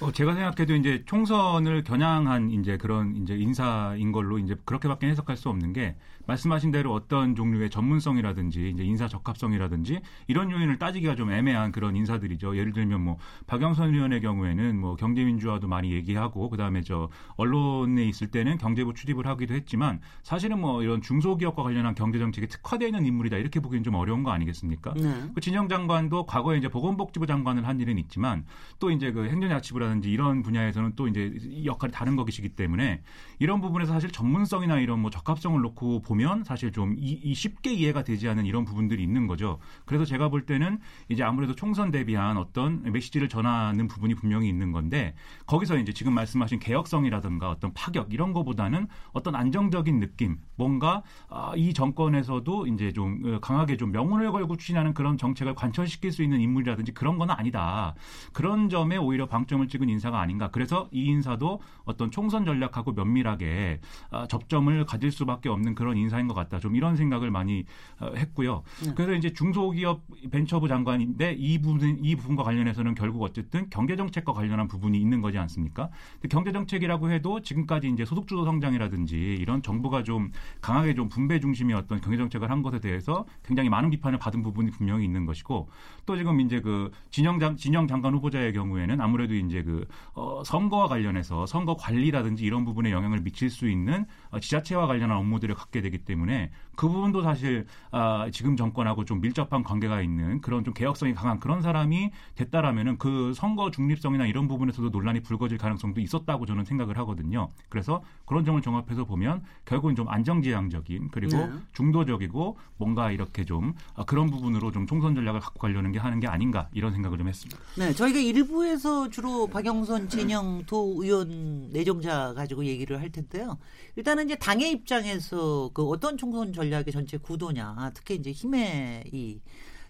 어, 0.00 0.12
제가 0.12 0.34
생각해도 0.34 0.74
이제 0.76 1.02
총선을 1.06 1.82
겨냥한 1.82 2.50
이제 2.50 2.76
그런 2.76 3.16
이제 3.16 3.34
인사인 3.34 4.12
걸로 4.12 4.38
이제 4.38 4.54
그렇게밖에 4.64 5.08
해석할 5.08 5.36
수 5.36 5.48
없는 5.48 5.72
게 5.72 5.96
말씀하신 6.26 6.70
대로 6.70 6.92
어떤 6.92 7.34
종류의 7.34 7.70
전문성이라든지 7.70 8.70
이제 8.70 8.84
인사 8.84 9.08
적합성이라든지 9.08 10.00
이런 10.26 10.50
요인을 10.50 10.78
따지기가 10.78 11.14
좀 11.14 11.30
애매한 11.30 11.72
그런 11.72 11.96
인사들이죠. 11.96 12.56
예를 12.56 12.72
들면 12.72 13.00
뭐 13.00 13.18
박영선 13.46 13.94
의원의 13.94 14.20
경우에는 14.20 14.78
뭐 14.78 14.96
경제민주화도 14.96 15.68
많이 15.68 15.92
얘기하고 15.92 16.50
그다음에 16.50 16.82
저 16.82 17.08
언론에 17.36 18.04
있을 18.04 18.28
때는 18.28 18.58
경제부 18.58 18.94
출입을 18.94 19.26
하기도 19.26 19.54
했지만 19.54 20.00
사실은 20.22 20.60
뭐 20.60 20.82
이런 20.82 21.00
중소기업과 21.00 21.62
관련한 21.62 21.94
경제 21.94 22.18
정책에 22.18 22.46
특화되어 22.46 22.88
있는 22.88 23.06
인물이다 23.06 23.36
이렇게 23.36 23.60
보기엔 23.60 23.84
좀 23.84 23.94
어려운 23.94 24.22
거 24.22 24.30
아니겠습니까? 24.32 24.94
네. 24.94 25.30
그 25.34 25.40
진영 25.40 25.68
장관도 25.68 26.26
과거에 26.26 26.58
이제 26.58 26.68
보건복지부 26.68 27.26
장관을 27.26 27.66
한 27.66 27.80
일은 27.80 27.98
있지만 27.98 28.44
또 28.78 28.90
이제 28.90 29.12
그 29.12 29.28
행정자치부라든지 29.28 30.10
이런 30.10 30.42
분야에서는 30.42 30.92
또 30.96 31.08
이제 31.08 31.34
역할이 31.64 31.92
다른 31.92 32.16
것이기 32.16 32.50
때문에 32.50 33.02
이런 33.38 33.60
부분에서 33.60 33.92
사실 33.92 34.10
전문성이나 34.10 34.80
이런 34.80 35.00
뭐 35.00 35.10
적합성을 35.10 35.60
놓고 35.60 36.02
보면 36.02 36.15
사실 36.44 36.72
좀 36.72 36.96
이, 36.98 37.20
이 37.22 37.34
쉽게 37.34 37.72
이해가 37.72 38.04
되지 38.04 38.28
않은 38.28 38.46
이런 38.46 38.64
부분들이 38.64 39.02
있는 39.02 39.26
거죠. 39.26 39.58
그래서 39.84 40.04
제가 40.04 40.28
볼 40.28 40.46
때는 40.46 40.78
이제 41.08 41.22
아무래도 41.22 41.54
총선 41.54 41.90
대비한 41.90 42.36
어떤 42.36 42.82
메시지를 42.90 43.28
전하는 43.28 43.88
부분이 43.88 44.14
분명히 44.14 44.48
있는 44.48 44.72
건데 44.72 45.14
거기서 45.46 45.78
이제 45.78 45.92
지금 45.92 46.14
말씀하신 46.14 46.58
개혁성이라든가 46.58 47.50
어떤 47.50 47.72
파격 47.74 48.12
이런 48.12 48.32
거보다는 48.32 48.88
어떤 49.12 49.34
안정적인 49.34 50.00
느낌 50.00 50.38
뭔가 50.56 51.02
아, 51.28 51.52
이 51.56 51.72
정권에서도 51.72 52.66
이제 52.68 52.92
좀 52.92 53.20
어, 53.24 53.40
강하게 53.40 53.76
좀 53.76 53.92
명운을 53.92 54.32
걸고 54.32 54.56
추진하는 54.56 54.94
그런 54.94 55.16
정책을 55.18 55.54
관철시킬 55.54 56.12
수 56.12 56.22
있는 56.22 56.40
인물이라든지 56.40 56.92
그런 56.92 57.18
건 57.18 57.30
아니다. 57.30 57.94
그런 58.32 58.68
점에 58.68 58.96
오히려 58.96 59.26
방점을 59.26 59.66
찍은 59.68 59.88
인사가 59.88 60.20
아닌가. 60.20 60.50
그래서 60.50 60.88
이 60.92 61.04
인사도 61.06 61.60
어떤 61.84 62.10
총선 62.10 62.44
전략하고 62.44 62.92
면밀하게 62.92 63.80
아, 64.10 64.26
접점을 64.26 64.84
가질 64.86 65.10
수밖에 65.10 65.48
없는 65.48 65.74
그런 65.74 65.96
인사인 66.06 66.28
것 66.28 66.34
같다. 66.34 66.58
좀 66.58 66.74
이런 66.76 66.96
생각을 66.96 67.30
많이 67.30 67.64
어, 68.00 68.12
했고요. 68.16 68.62
그래서 68.94 69.12
이제 69.14 69.32
중소기업 69.32 70.02
벤처부 70.30 70.68
장관인데 70.68 71.32
이 71.38 71.60
부분 71.60 71.98
이 72.02 72.16
부분과 72.16 72.42
관련해서는 72.42 72.94
결국 72.94 73.22
어쨌든 73.22 73.68
경제 73.70 73.96
정책과 73.96 74.32
관련한 74.32 74.68
부분이 74.68 74.98
있는 74.98 75.20
거지 75.20 75.38
않습니까? 75.38 75.90
경제 76.30 76.52
정책이라고 76.52 77.10
해도 77.10 77.40
지금까지 77.40 77.90
이제 77.90 78.04
소득 78.04 78.26
주도 78.26 78.44
성장이라든지 78.44 79.16
이런 79.16 79.62
정부가 79.62 80.02
좀 80.02 80.30
강하게 80.60 80.94
좀 80.94 81.08
분배 81.08 81.40
중심의 81.40 81.76
어떤 81.76 82.00
경제 82.00 82.16
정책을 82.16 82.48
한한 82.48 82.62
것에 82.62 82.80
대해서 82.80 83.26
굉장히 83.44 83.68
많은 83.68 83.90
비판을 83.90 84.18
받은 84.18 84.42
부분이 84.42 84.70
분명히 84.70 85.04
있는 85.04 85.26
것이고 85.26 85.68
또 86.06 86.16
지금 86.16 86.40
이제 86.40 86.60
그 86.60 86.90
진영 87.10 87.38
장 87.38 87.56
진영 87.56 87.86
장관 87.88 88.14
후보자의 88.14 88.52
경우에는 88.52 89.00
아무래도 89.00 89.34
이제 89.34 89.62
그 89.62 89.86
어, 90.14 90.42
선거와 90.44 90.88
관련해서 90.88 91.46
선거 91.46 91.76
관리라든지 91.76 92.44
이런 92.44 92.64
부분에 92.64 92.92
영향을 92.92 93.20
미칠 93.20 93.50
수 93.50 93.68
있는 93.68 94.06
어, 94.30 94.40
지자체와 94.40 94.86
관련한 94.86 95.18
업무들을 95.18 95.54
갖게 95.54 95.82
되기 95.82 95.98
때문에 95.98 96.50
그 96.76 96.88
부분도 96.88 97.22
사실 97.22 97.66
아, 97.90 98.28
지금 98.30 98.56
정권하고 98.56 99.04
좀 99.04 99.20
밀접한 99.20 99.64
관계가 99.64 100.02
있는 100.02 100.40
그런 100.40 100.62
좀 100.62 100.74
개혁성이 100.74 101.14
강한 101.14 101.40
그런 101.40 101.62
사람이 101.62 102.10
됐다라면은 102.36 102.98
그 102.98 103.32
선거 103.34 103.70
중립성이나 103.70 104.26
이런 104.26 104.46
부분에서도 104.46 104.90
논란이 104.90 105.20
불거질 105.20 105.58
가능성도 105.58 106.00
있었다고 106.00 106.46
저는 106.46 106.64
생각을 106.64 106.96
하거든요. 106.98 107.50
그래서 107.68 108.02
그런 108.26 108.44
점을 108.44 108.60
종합해서 108.60 109.04
보면 109.04 109.42
결국은 109.64 109.96
좀 109.96 110.08
안정지향적인 110.08 111.08
그리고 111.10 111.38
네. 111.38 111.50
중도적이고 111.72 112.58
뭔가 112.76 113.10
이렇게 113.10 113.44
좀 113.44 113.74
아, 113.94 114.04
그런 114.04 114.30
부분으로 114.30 114.70
좀 114.70 114.86
총선 114.86 115.14
전략을 115.14 115.40
갖고 115.40 115.58
가려는 115.58 115.92
게 115.92 115.98
하는 115.98 116.20
게 116.20 116.28
아닌가 116.28 116.68
이런 116.72 116.92
생각을 116.92 117.18
좀 117.18 117.28
했습니다. 117.28 117.58
네, 117.78 117.92
저희가 117.92 118.20
일부에서 118.20 119.08
주로 119.08 119.46
박영선 119.46 120.08
진영 120.08 120.64
도 120.66 120.96
의원 120.98 121.70
내정자 121.72 122.34
가지고 122.34 122.64
얘기를 122.64 123.00
할 123.00 123.10
텐데요. 123.10 123.56
일단은 123.96 124.26
이제 124.26 124.36
당의 124.36 124.70
입장에서 124.72 125.70
그 125.72 125.82
어떤 125.88 126.16
총선 126.16 126.52
전략 126.52 126.65
의 126.72 126.92
전체 126.92 127.16
구도냐, 127.18 127.92
특히 127.94 128.16
이제 128.16 128.30
힘의 128.32 129.04
이 129.12 129.40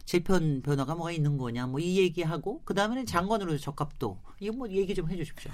재편 0.05 0.63
변화가 0.63 0.95
뭐가 0.95 1.11
있는 1.13 1.37
거냐, 1.37 1.67
뭐 1.67 1.81
이 1.81 1.99
얘기하고 1.99 2.63
그 2.65 2.75
다음에는 2.75 3.07
장관으로서 3.07 3.59
적합도 3.59 4.19
이거 4.41 4.55
뭐 4.57 4.69
얘기 4.71 4.95
좀 4.95 5.11
해주십시오. 5.11 5.51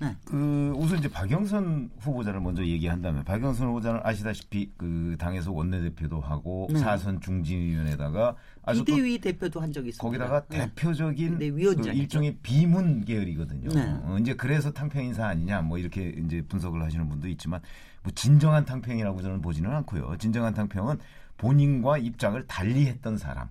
네, 0.00 0.16
그 0.24 0.72
우선 0.76 0.98
이제 0.98 1.10
박영선 1.10 1.90
후보자를 2.00 2.40
먼저 2.40 2.64
얘기한다면 2.64 3.22
박영선 3.22 3.68
후보자는 3.68 4.00
아시다시피 4.02 4.70
그 4.78 5.14
당에서 5.18 5.52
원내대표도 5.52 6.22
하고 6.22 6.68
네. 6.72 6.78
사선 6.78 7.20
중진위원회다가 7.20 8.34
아주 8.62 8.82
또 8.82 8.94
이대위 8.94 9.18
대표도 9.18 9.60
한 9.60 9.70
적이 9.74 9.90
있습니다. 9.90 10.02
거기다가 10.02 10.46
네. 10.48 10.68
대표적인 10.74 11.38
네, 11.38 11.50
그. 11.50 11.60
일종의 11.60 12.38
비문 12.42 13.04
계열이거든요. 13.04 13.68
네. 13.68 13.82
어, 14.04 14.16
이제 14.18 14.34
그래서 14.34 14.72
탕평 14.72 15.04
인사 15.04 15.26
아니냐 15.26 15.60
뭐 15.60 15.76
이렇게 15.76 16.14
이제 16.24 16.40
분석을 16.48 16.82
하시는 16.82 17.06
분도 17.06 17.28
있지만 17.28 17.60
뭐 18.02 18.12
진정한 18.14 18.64
탕평이라고 18.64 19.20
저는 19.22 19.40
보지는 19.42 19.70
않고요. 19.70 20.16
진정한 20.18 20.54
탕평은 20.54 20.98
본인과 21.36 21.98
입장을 21.98 22.46
달리했던 22.46 23.16
사람. 23.16 23.48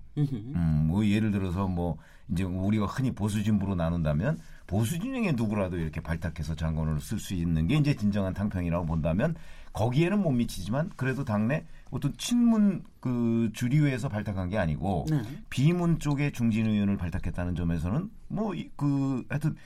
음, 0.54 0.86
뭐 0.88 1.04
예를 1.04 1.30
들어서 1.30 1.66
뭐 1.66 1.98
이제 2.30 2.44
우리가 2.44 2.86
흔히 2.86 3.12
보수 3.12 3.42
진보로 3.42 3.74
나눈다면 3.74 4.38
보수 4.66 4.98
진영의 5.00 5.32
누구라도 5.32 5.76
이렇게 5.76 6.00
발탁해서 6.00 6.54
장관으로 6.54 7.00
쓸 7.00 7.18
수 7.18 7.34
있는 7.34 7.66
게 7.66 7.76
이제 7.76 7.94
진정한 7.94 8.32
탕평이라고 8.32 8.86
본다면 8.86 9.34
거기에는 9.72 10.20
못 10.22 10.30
미치지만 10.30 10.90
그래도 10.96 11.24
당내 11.24 11.64
어떤 11.90 12.16
친문 12.16 12.84
그 13.00 13.50
주류에서 13.52 14.08
발탁한 14.08 14.48
게 14.48 14.58
아니고 14.58 15.06
네. 15.10 15.22
비문 15.48 15.98
쪽의 15.98 16.32
중진 16.32 16.66
의원을 16.66 16.96
발탁했다는 16.96 17.56
점에서는 17.56 18.10
뭐 18.28 18.52
그 18.76 19.24
하여튼 19.28 19.56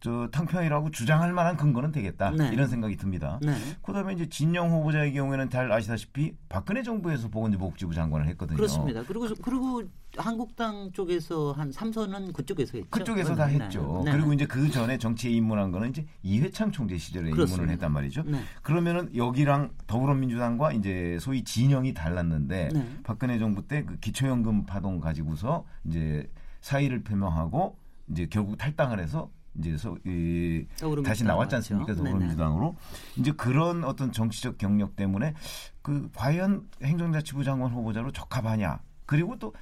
저 0.00 0.28
탕평이라고 0.30 0.92
주장할 0.92 1.32
만한 1.32 1.56
근거는 1.56 1.90
되겠다 1.90 2.30
네. 2.30 2.50
이런 2.52 2.68
생각이 2.68 2.96
듭니다. 2.96 3.40
네. 3.42 3.52
그다음에 3.82 4.12
이제 4.14 4.28
진영 4.28 4.70
후보자의 4.70 5.12
경우에는 5.12 5.50
잘 5.50 5.72
아시다시피 5.72 6.34
박근혜 6.48 6.82
정부에서 6.82 7.28
보건복지부 7.28 7.94
장관을 7.94 8.28
했거든요. 8.28 8.56
그렇습니다. 8.56 9.02
그리고 9.02 9.26
그리고 9.42 9.82
한국당 10.16 10.92
쪽에서 10.92 11.52
한 11.52 11.72
삼선은 11.72 12.32
그쪽에서 12.32 12.78
했죠. 12.78 12.90
그쪽에서 12.90 13.34
다 13.34 13.46
네. 13.46 13.54
했죠. 13.58 14.02
네. 14.04 14.12
그리고 14.12 14.32
이제 14.32 14.46
그 14.46 14.70
전에 14.70 14.98
정치에 14.98 15.32
입문한 15.32 15.72
거는 15.72 15.90
이제 15.90 16.06
이회창 16.22 16.70
총재 16.70 16.96
시절에 16.96 17.30
그렇습니다. 17.30 17.56
입문을 17.62 17.74
했단 17.74 17.92
말이죠. 17.92 18.22
네. 18.22 18.40
그러면은 18.62 19.14
여기랑 19.16 19.70
더불어민주당과 19.88 20.72
이제 20.72 21.18
소위 21.20 21.42
진영이 21.42 21.94
달랐는데 21.94 22.68
네. 22.72 22.98
박근혜 23.02 23.38
정부 23.38 23.66
때 23.66 23.84
그 23.84 23.98
기초연금 23.98 24.66
파동 24.66 25.00
가지고서 25.00 25.64
이제 25.84 26.28
사의를 26.60 27.02
표명하고 27.02 27.76
이제 28.10 28.26
결국 28.30 28.56
탈당을 28.58 29.00
해서 29.00 29.30
이제 29.58 29.76
소, 29.76 29.98
이, 30.06 30.64
더불어민주당 30.78 31.02
다시 31.04 31.24
나왔지. 31.24 31.54
않습니까. 31.56 31.94
더불어민주당으로? 31.94 32.76
이제 33.16 33.32
그런 33.32 33.84
어떤 33.84 34.12
정치적 34.12 34.58
경력 34.58 34.94
때문에 34.96 35.34
그 35.82 36.08
과연 36.14 36.68
행정자치부 36.82 37.44
장관 37.44 37.72
후보자로 37.72 38.12
적합하냐? 38.12 38.80
그리고 39.06 39.38
또 39.38 39.52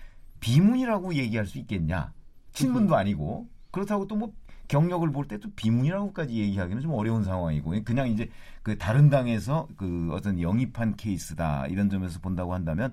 비문이라고 0.40 1.14
얘기할 1.14 1.46
수 1.46 1.58
있겠냐? 1.58 2.12
친문도 2.52 2.94
아니고. 2.96 3.48
그렇다고 3.70 4.06
또 4.06 4.16
뭐 4.16 4.32
경력을 4.68 5.08
볼 5.12 5.28
때 5.28 5.38
또 5.38 5.48
비문이라고까지 5.54 6.34
얘기하기는 6.34 6.82
좀 6.82 6.92
어려운 6.92 7.22
상황이고. 7.24 7.72
그냥 7.84 8.08
이제 8.08 8.28
그 8.62 8.76
다른 8.76 9.08
당에서 9.08 9.68
그 9.76 10.08
어떤 10.12 10.40
영입한 10.40 10.96
케이스다. 10.96 11.66
이런 11.68 11.88
점에서 11.88 12.18
본다고 12.20 12.52
한다면 12.52 12.92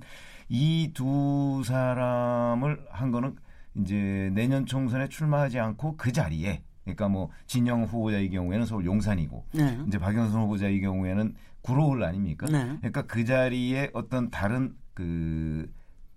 이 0.50 0.92
두 0.94 1.64
사람을 1.66 2.86
한 2.92 3.12
거는 3.12 3.36
이제 3.76 4.30
내년 4.36 4.66
총선에 4.68 5.10
출마하지 5.10 5.60
않고 5.60 5.98
그 5.98 6.12
자리에 6.12 6.62
그러니까 6.84 7.08
뭐 7.08 7.30
진영 7.48 7.84
후보자의 7.84 8.30
경우에는 8.30 8.66
서울 8.66 8.86
용산이고 8.86 9.46
네. 9.54 9.80
이제 9.88 9.98
박영선 9.98 10.42
후보자의 10.42 10.82
경우에는 10.82 11.36
구로울 11.62 12.04
아닙니까? 12.04 12.46
네. 12.48 12.78
그러니까 12.78 13.04
그 13.04 13.24
자리에 13.26 13.92
어떤 13.94 14.30
다른 14.30 14.76
그 14.94 15.72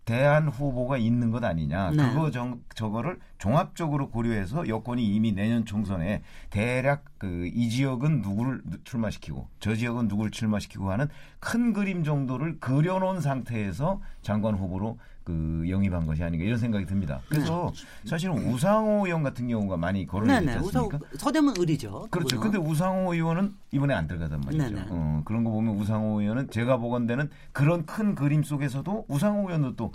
대안 0.04 0.46
후보가 0.46 0.98
있는 0.98 1.32
것 1.32 1.42
아니냐. 1.42 1.90
네. 1.90 1.96
그거 1.96 2.30
정, 2.30 2.62
저거를 2.74 3.18
종합적으로 3.38 4.08
고려해서 4.10 4.68
여권이 4.68 5.04
이미 5.04 5.32
내년 5.32 5.64
총선에 5.64 6.22
대략 6.50 7.04
그 7.18 7.50
이 7.52 7.68
지역은 7.70 8.22
누구를 8.22 8.62
출마시키고 8.84 9.48
저 9.58 9.74
지역은 9.74 10.06
누구를 10.08 10.30
출마시키고 10.30 10.90
하는 10.90 11.08
큰 11.40 11.72
그림 11.72 12.04
정도를 12.04 12.60
그려놓은 12.60 13.20
상태에서 13.20 14.00
장관 14.22 14.54
후보로 14.54 14.98
그 15.26 15.64
영입한 15.68 16.06
것이 16.06 16.22
아닌가 16.22 16.44
이런 16.46 16.56
생각이 16.56 16.86
듭니다. 16.86 17.20
그래서 17.28 17.72
사실은 18.04 18.36
우상호 18.48 19.06
의원 19.06 19.24
같은 19.24 19.48
경우가 19.48 19.76
많이 19.76 20.06
거론이 20.06 20.32
네. 20.32 20.40
되지 20.54 20.58
우선 20.64 20.84
않습니까? 20.84 21.18
서대문 21.18 21.54
의리죠. 21.58 22.06
그렇죠. 22.12 22.36
그분은. 22.38 22.52
근데 22.60 22.70
우상호 22.70 23.12
의원은 23.12 23.52
이번에 23.72 23.92
안 23.92 24.06
들어가단 24.06 24.40
말이죠. 24.40 24.64
네네. 24.64 24.86
어, 24.88 25.22
그런 25.24 25.42
거 25.42 25.50
보면 25.50 25.74
우상호 25.74 26.20
의원은 26.20 26.50
제가 26.50 26.76
보건대는 26.76 27.28
그런 27.52 27.84
큰 27.86 28.14
그림 28.14 28.44
속에서도 28.44 29.06
우상호 29.08 29.48
의원도 29.48 29.74
또 29.76 29.92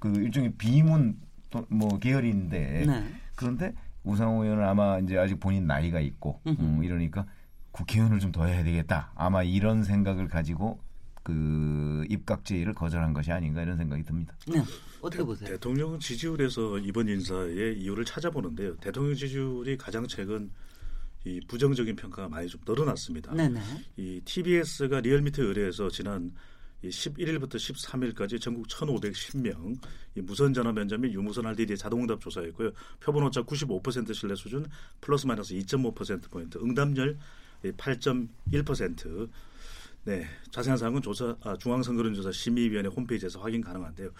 그 0.00 0.08
일종의 0.08 0.54
비문 0.54 1.18
또 1.50 1.66
뭐 1.68 1.98
계열인데 1.98 2.84
네. 2.86 3.04
그런데 3.34 3.74
우상호 4.02 4.44
의원은 4.44 4.64
아마 4.66 4.98
이제 4.98 5.18
아직 5.18 5.38
본인 5.38 5.66
나이가 5.66 6.00
있고 6.00 6.40
음, 6.46 6.80
이러니까 6.82 7.26
국회의원을 7.72 8.18
좀 8.18 8.32
더 8.32 8.46
해야 8.46 8.64
되겠다. 8.64 9.10
아마 9.14 9.42
이런 9.42 9.84
생각을 9.84 10.26
가지고 10.28 10.80
그 11.22 12.04
입각 12.08 12.44
제의를 12.44 12.74
거절한 12.74 13.12
것이 13.12 13.30
아닌가 13.30 13.62
이런 13.62 13.76
생각이 13.76 14.02
듭니다. 14.04 14.34
네. 14.46 14.62
어떻게 15.00 15.22
보세요? 15.22 15.50
대 15.50 15.58
통령 15.58 15.98
지지율에서 15.98 16.78
이번 16.78 17.08
인사의 17.08 17.78
이유를 17.78 18.04
찾아보는데요. 18.04 18.76
대통령 18.76 19.14
지지율이 19.14 19.76
가장 19.76 20.06
최근 20.06 20.50
이 21.24 21.40
부정적인 21.46 21.96
평가가 21.96 22.28
많이 22.28 22.48
좀 22.48 22.60
늘어났습니다. 22.66 23.34
네네. 23.34 23.60
이 23.96 24.20
TBS가 24.24 25.00
리얼미터 25.00 25.42
의뢰해서 25.42 25.90
지난 25.90 26.32
이 26.82 26.88
11일부터 26.88 27.56
13일까지 27.56 28.40
전국 28.40 28.66
1,510명 28.68 29.78
이 30.14 30.20
무선 30.22 30.54
전화 30.54 30.72
면접 30.72 30.98
및 30.98 31.12
유무선 31.12 31.44
RDD 31.44 31.76
자동응답 31.76 32.20
조사했고요. 32.20 32.70
표본 33.00 33.24
오차 33.24 33.42
95% 33.42 34.14
신뢰 34.14 34.34
수준 34.34 34.66
플러스 35.02 35.26
마이너스 35.26 35.54
2.5% 35.54 36.30
포인트, 36.30 36.56
응답률 36.58 37.18
8.1%. 37.62 39.28
네, 40.04 40.26
자세한 40.50 40.78
사항은 40.78 41.02
조사 41.02 41.36
아, 41.42 41.56
중앙선거론조사 41.56 42.32
심의위원회 42.32 42.88
홈페이지에서 42.88 43.40
확인 43.40 43.60
가능한데요. 43.60 44.10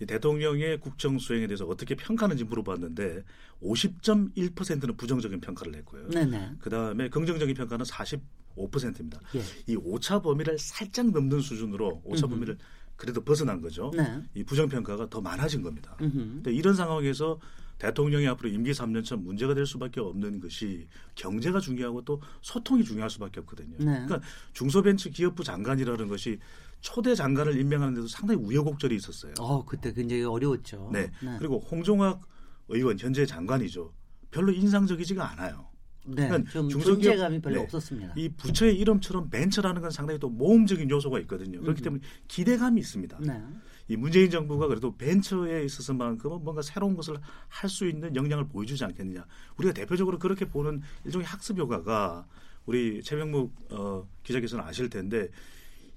이 0.00 0.06
대통령의 0.06 0.80
국정 0.80 1.18
수행에 1.18 1.46
대해서 1.46 1.64
어떻게 1.66 1.94
평가하는지 1.94 2.44
물어봤는데 2.44 3.22
50.1%는 3.62 4.96
부정적인 4.96 5.40
평가를 5.40 5.72
냈고요. 5.72 6.08
네네. 6.08 6.56
그 6.58 6.68
다음에 6.68 7.08
긍정적인 7.08 7.54
평가는 7.54 7.84
45%입니다. 7.84 9.20
예. 9.36 9.42
이 9.66 9.76
오차 9.76 10.20
범위를 10.20 10.58
살짝 10.58 11.10
넘는 11.10 11.40
수준으로 11.40 12.02
오차 12.04 12.26
음흠. 12.26 12.34
범위를 12.34 12.58
그래도 12.96 13.22
벗어난 13.22 13.60
거죠. 13.60 13.90
네. 13.96 14.22
이 14.34 14.44
부정 14.44 14.68
평가가 14.68 15.08
더 15.08 15.20
많아진 15.20 15.62
겁니다. 15.62 15.96
음흠. 16.00 16.16
근데 16.16 16.52
이런 16.52 16.74
상황에서 16.74 17.38
대통령이 17.82 18.28
앞으로 18.28 18.48
임기 18.48 18.70
3년 18.70 19.04
차 19.04 19.16
문제가 19.16 19.54
될 19.54 19.66
수밖에 19.66 20.00
없는 20.00 20.38
것이 20.38 20.86
경제가 21.16 21.58
중요하고 21.58 22.04
또 22.04 22.20
소통이 22.40 22.84
중요할 22.84 23.10
수밖에 23.10 23.40
없거든요. 23.40 23.76
네. 23.78 23.84
그러니까 24.06 24.20
중소벤처기업부 24.52 25.42
장관이라는 25.42 26.06
것이 26.06 26.38
초대 26.80 27.16
장관을 27.16 27.58
임명하는데도 27.60 28.06
상당히 28.06 28.40
우여곡절이 28.40 28.94
있었어요. 28.94 29.34
어, 29.40 29.64
그때 29.64 29.92
굉장히 29.92 30.22
어려웠죠. 30.22 30.90
네. 30.92 31.10
그리고 31.40 31.58
홍종학 31.58 32.20
의원 32.68 32.96
현재 33.00 33.26
장관이죠. 33.26 33.92
별로 34.30 34.52
인상적이지가 34.52 35.32
않아요. 35.32 35.68
네. 36.06 36.28
그러니까 36.28 36.50
좀 36.52 36.68
중소기업- 36.68 36.84
존재감이 37.02 37.40
별로 37.40 37.56
네. 37.56 37.62
없었습니다. 37.64 38.14
이 38.16 38.28
부처의 38.28 38.76
이름처럼 38.78 39.28
벤처라는 39.28 39.82
건 39.82 39.90
상당히 39.90 40.20
또 40.20 40.28
모험적인 40.28 40.88
요소가 40.88 41.18
있거든요. 41.20 41.60
그렇기 41.60 41.82
때문에 41.82 42.02
기대감이 42.28 42.80
있습니다. 42.80 43.18
네. 43.22 43.42
이 43.88 43.96
문재인 43.96 44.30
정부가 44.30 44.66
그래도 44.68 44.96
벤처에 44.96 45.64
있어서만큼은 45.64 46.44
뭔가 46.44 46.62
새로운 46.62 46.96
것을 46.96 47.18
할 47.48 47.72
수 47.72 47.86
있는 47.88 48.14
역량을 48.14 48.48
보여주지 48.48 48.84
않겠느냐. 48.84 49.24
우리가 49.56 49.72
대표적으로 49.72 50.18
그렇게 50.18 50.44
보는 50.46 50.82
일종의 51.04 51.26
학습 51.26 51.58
효과가 51.58 52.26
우리 52.66 53.02
최병묵 53.02 53.54
어, 53.70 54.06
기자께서는 54.22 54.64
아실 54.64 54.90
텐데 54.90 55.28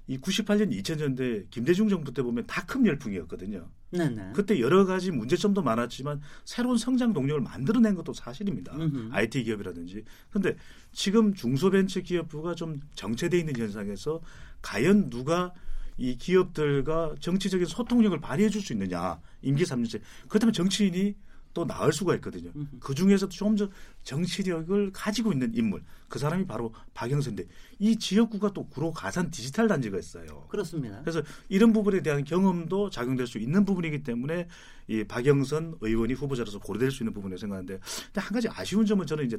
이 0.08 0.18
98년 0.18 0.70
2000년대 0.70 1.50
김대중 1.50 1.88
정부 1.88 2.14
때 2.14 2.22
보면 2.22 2.46
다큰 2.46 2.86
열풍이었거든요. 2.86 3.68
네네. 3.90 4.32
그때 4.34 4.60
여러 4.60 4.84
가지 4.84 5.10
문제점도 5.10 5.62
많았지만 5.62 6.20
새로운 6.44 6.78
성장 6.78 7.12
동력을 7.12 7.40
만들어낸 7.40 7.94
것도 7.94 8.12
사실입니다. 8.12 8.74
음흠. 8.76 9.08
IT 9.12 9.42
기업이라든지. 9.44 10.04
근데 10.30 10.56
지금 10.92 11.34
중소벤처 11.34 12.00
기업부가 12.02 12.54
좀 12.54 12.80
정체돼 12.94 13.38
있는 13.38 13.56
현상에서 13.56 14.20
과연 14.62 15.10
누가 15.10 15.52
이 15.96 16.16
기업들과 16.16 17.14
정치적인 17.20 17.66
소통력을 17.66 18.18
발휘해 18.20 18.48
줄 18.50 18.62
수 18.62 18.72
있느냐. 18.72 19.20
임기 19.42 19.64
3년째. 19.64 20.00
그렇다면 20.28 20.52
정치인이 20.52 21.14
또 21.54 21.66
나을 21.66 21.90
수가 21.90 22.14
있거든요. 22.16 22.52
그 22.80 22.94
중에서도 22.94 23.30
좀 23.32 23.56
더 23.56 23.70
정치력을 24.02 24.92
가지고 24.92 25.32
있는 25.32 25.54
인물. 25.54 25.82
그 26.06 26.18
사람이 26.18 26.46
바로 26.46 26.74
박영선인데 26.92 27.48
이 27.78 27.96
지역구가 27.98 28.52
또 28.52 28.66
구로 28.68 28.92
가산 28.92 29.30
디지털 29.30 29.66
단지가 29.66 29.98
있어요. 29.98 30.46
그렇습니다. 30.48 31.00
그래서 31.00 31.22
이런 31.48 31.72
부분에 31.72 32.02
대한 32.02 32.24
경험도 32.24 32.90
작용될 32.90 33.26
수 33.26 33.38
있는 33.38 33.64
부분이기 33.64 34.02
때문에 34.02 34.48
이 34.88 35.04
박영선 35.04 35.78
의원이 35.80 36.12
후보자로서 36.12 36.58
고려될 36.58 36.90
수 36.90 37.02
있는 37.02 37.14
부분을 37.14 37.38
생각하는데 37.38 37.78
근데 37.78 38.20
한 38.20 38.32
가지 38.34 38.48
아쉬운 38.50 38.84
점은 38.84 39.06
저는 39.06 39.24
이제 39.24 39.38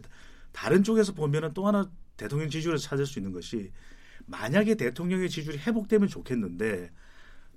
다른 0.51 0.83
쪽에서 0.83 1.13
보면은 1.13 1.53
또 1.53 1.67
하나 1.67 1.87
대통령 2.17 2.49
지지율을 2.49 2.79
찾을 2.79 3.05
수 3.05 3.19
있는 3.19 3.31
것이 3.31 3.71
만약에 4.27 4.75
대통령의 4.75 5.29
지지율이 5.29 5.59
회복되면 5.59 6.07
좋겠는데 6.07 6.91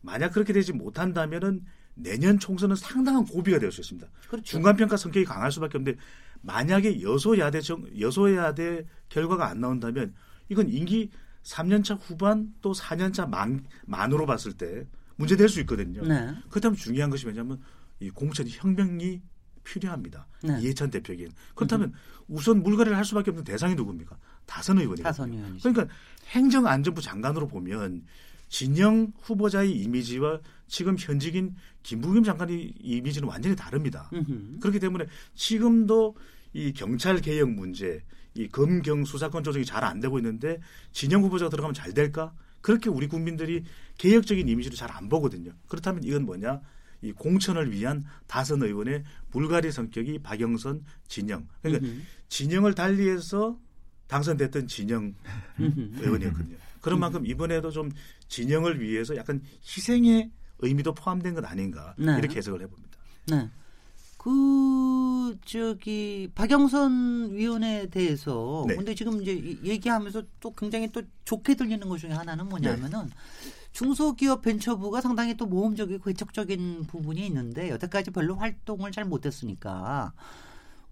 만약 0.00 0.30
그렇게 0.30 0.52
되지 0.52 0.72
못한다면은 0.72 1.64
내년 1.94 2.38
총선은 2.38 2.76
상당한 2.76 3.26
고비가 3.26 3.58
될 3.58 3.70
수 3.70 3.80
있습니다. 3.82 4.08
그렇죠. 4.28 4.44
중간 4.44 4.76
평가 4.76 4.96
성격이 4.96 5.26
강할 5.26 5.52
수밖에 5.52 5.76
없는데 5.76 5.98
만약에 6.40 7.02
여소야대 7.02 7.60
정 7.60 7.84
여소야대 7.98 8.86
결과가 9.08 9.48
안 9.48 9.60
나온다면 9.60 10.14
이건 10.48 10.68
임기 10.70 11.10
3년차 11.42 11.98
후반 12.00 12.54
또 12.62 12.72
4년차 12.72 13.28
만, 13.28 13.64
만으로 13.86 14.26
봤을 14.26 14.52
때 14.52 14.86
문제될 15.16 15.48
수 15.48 15.60
있거든요. 15.60 16.02
네. 16.02 16.34
그렇다면 16.48 16.76
중요한 16.76 17.10
것이 17.10 17.26
뭐냐면 17.26 17.60
이 17.98 18.08
공천 18.10 18.46
혁명이 18.48 19.20
필요합니다. 19.64 20.26
네. 20.42 20.58
이해찬 20.62 20.90
대표에게는. 20.90 21.32
그렇다면 21.54 21.92
우선 22.28 22.62
물갈이를 22.62 22.96
할 22.96 23.04
수밖에 23.04 23.30
없는 23.30 23.44
대상이 23.44 23.74
누굽니까? 23.74 24.16
다선 24.46 24.78
의원이거든요. 24.78 25.04
다선 25.04 25.32
의원이죠. 25.32 25.70
그러니까 25.70 25.94
행정안전부 26.30 27.00
장관으로 27.00 27.48
보면 27.48 28.04
진영 28.48 29.12
후보자의 29.20 29.70
이미지와 29.72 30.40
지금 30.66 30.96
현직인 30.98 31.54
김부겸 31.82 32.24
장관의 32.24 32.74
이미지는 32.80 33.28
완전히 33.28 33.54
다릅니다. 33.54 34.10
음흠. 34.12 34.58
그렇기 34.60 34.78
때문에 34.80 35.06
지금도 35.34 36.16
이 36.52 36.72
경찰 36.72 37.20
개혁 37.20 37.50
문제, 37.50 38.02
이 38.34 38.48
검경 38.48 39.04
수사권 39.04 39.44
조정이 39.44 39.64
잘 39.64 39.84
안 39.84 40.00
되고 40.00 40.18
있는데 40.18 40.58
진영 40.92 41.22
후보자가 41.22 41.48
들어가면 41.48 41.74
잘 41.74 41.94
될까? 41.94 42.32
그렇게 42.60 42.90
우리 42.90 43.06
국민들이 43.08 43.64
개혁적인 43.98 44.48
이미지를 44.48 44.76
잘 44.76 44.90
안 44.92 45.08
보거든요. 45.08 45.52
그렇다면 45.68 46.04
이건 46.04 46.24
뭐냐? 46.24 46.60
이 47.02 47.12
공천을 47.12 47.72
위한 47.72 48.04
다선 48.26 48.62
의원의 48.62 49.04
불가리 49.30 49.72
성격이 49.72 50.18
박영선, 50.22 50.84
진영. 51.08 51.46
그러니까 51.62 51.86
음흠. 51.86 52.00
진영을 52.28 52.74
달리해서 52.74 53.58
당선됐던 54.10 54.66
진영. 54.66 55.14
의원이었거든요. 55.58 56.56
그런 56.80 56.98
만큼 56.98 57.24
이번에도 57.26 57.70
좀 57.70 57.90
진영을 58.28 58.80
위해서 58.80 59.14
약간 59.16 59.40
희생의 59.62 60.30
의미도 60.58 60.94
포함된 60.94 61.34
것 61.34 61.44
아닌가 61.44 61.94
네. 61.96 62.16
이렇게 62.18 62.36
해석을 62.38 62.62
해봅니다. 62.62 62.98
네. 63.28 63.48
그 64.18 65.36
저기 65.46 66.28
박영선 66.34 67.30
위원에 67.32 67.86
대해서 67.88 68.64
네. 68.68 68.76
근데 68.76 68.94
지금 68.94 69.22
이제 69.22 69.32
이- 69.32 69.58
얘기하면서 69.64 70.22
또 70.40 70.52
굉장히 70.54 70.90
또 70.92 71.02
좋게 71.24 71.54
들리는 71.54 71.88
것 71.88 71.96
중에 71.98 72.10
하나는 72.10 72.48
뭐냐면은 72.48 73.08
중소기업 73.72 74.42
벤처부가 74.42 75.00
상당히 75.00 75.34
또 75.36 75.46
모험적이고 75.46 76.02
개척적인 76.04 76.86
부분이 76.86 77.24
있는데 77.28 77.70
여태까지 77.70 78.10
별로 78.10 78.34
활동을 78.34 78.90
잘 78.92 79.04
못했으니까 79.04 80.12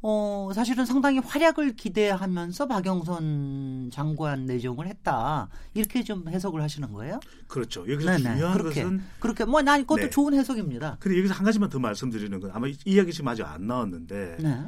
어 0.00 0.50
사실은 0.54 0.86
상당히 0.86 1.18
활약을 1.18 1.74
기대하면서 1.74 2.66
박영선 2.68 3.90
장관 3.92 4.46
내정을 4.46 4.86
했다 4.86 5.48
이렇게 5.74 6.04
좀 6.04 6.28
해석을 6.28 6.62
하시는 6.62 6.92
거예요? 6.92 7.18
그렇죠. 7.48 7.80
여기서 7.90 8.12
네네. 8.12 8.22
중요한 8.34 8.56
그렇게 8.58 8.82
것은 8.84 9.02
그렇게 9.18 9.44
뭐 9.44 9.60
난 9.62 9.80
그것도 9.80 10.02
네. 10.02 10.10
좋은 10.10 10.34
해석입니다. 10.34 10.98
근데 11.00 11.18
여기서 11.18 11.34
한 11.34 11.44
가지만 11.44 11.68
더 11.68 11.80
말씀드리는 11.80 12.38
건 12.38 12.50
아마 12.54 12.68
이 12.68 12.76
이야기 12.84 13.12
지금 13.12 13.26
아직 13.28 13.42
안 13.42 13.66
나왔는데 13.66 14.36
네, 14.40 14.64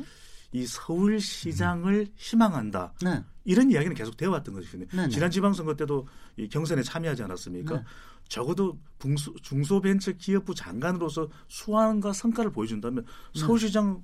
이 0.53 0.67
서울시장을 0.67 2.09
희망한다. 2.17 2.93
네. 3.05 3.23
이런 3.45 3.71
이야기는 3.71 3.95
계속 3.95 4.17
되어 4.17 4.31
왔던 4.33 4.53
것이거든요. 4.55 4.87
네네. 4.89 5.09
지난 5.11 5.31
지방선거 5.31 5.77
때도 5.77 6.09
이 6.39 6.49
경선에 6.49 6.83
참여하지 6.83 7.23
않았습니까? 7.23 7.77
네. 7.77 7.85
적어도 8.29 8.77
붕수- 8.99 9.41
중소벤처기업부 9.43 10.55
장관으로서 10.57 11.29
수완과 11.47 12.13
성과를 12.13 12.51
보여준다면 12.51 13.05
서울시장 13.35 14.03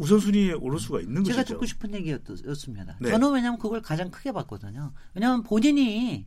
우선순위에 0.00 0.54
오를 0.54 0.78
수가 0.78 1.00
있는 1.00 1.22
제가 1.24 1.38
것이죠. 1.38 1.54
듣고 1.54 1.66
싶은 1.66 1.94
얘기였습니다. 1.94 2.96
네. 3.00 3.10
저는 3.10 3.32
왜냐하면 3.32 3.58
그걸 3.58 3.82
가장 3.82 4.10
크게 4.10 4.32
봤거든요. 4.32 4.92
왜냐하면 5.14 5.42
본인이 5.42 6.26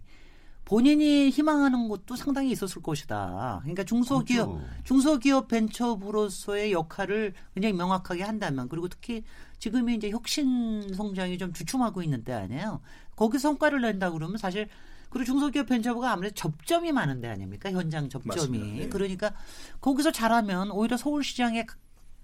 본인이 0.66 1.30
희망하는 1.30 1.90
것도 1.90 2.16
상당히 2.16 2.52
있었을 2.52 2.82
것이다. 2.82 3.60
그러니까 3.64 3.84
중소기업 3.84 4.50
그렇죠. 4.50 4.68
중소기업 4.84 5.48
벤처부로서의 5.48 6.72
역할을 6.72 7.34
굉장히 7.54 7.74
명확하게 7.76 8.24
한다면 8.24 8.70
그리고 8.70 8.88
특히 8.88 9.24
지금이 9.58 9.96
이제 9.96 10.10
혁신 10.10 10.94
성장이 10.94 11.38
좀 11.38 11.52
주춤하고 11.52 12.04
있는 12.04 12.24
때 12.24 12.32
아니에요. 12.32 12.80
거기 13.16 13.40
성과를 13.40 13.82
낸다 13.82 14.12
그러면 14.12 14.38
사실 14.38 14.70
그리고 15.10 15.26
중소기업 15.26 15.68
벤처부가 15.68 16.12
아무래도 16.12 16.34
접점이 16.36 16.92
많은 16.92 17.22
데 17.22 17.28
아닙니까? 17.28 17.72
현장 17.72 18.08
접점이. 18.08 18.58
네. 18.58 18.90
그러니까 18.90 19.34
거기서 19.82 20.12
잘하면 20.12 20.72
오히려 20.72 20.96
서울시장에 20.96 21.66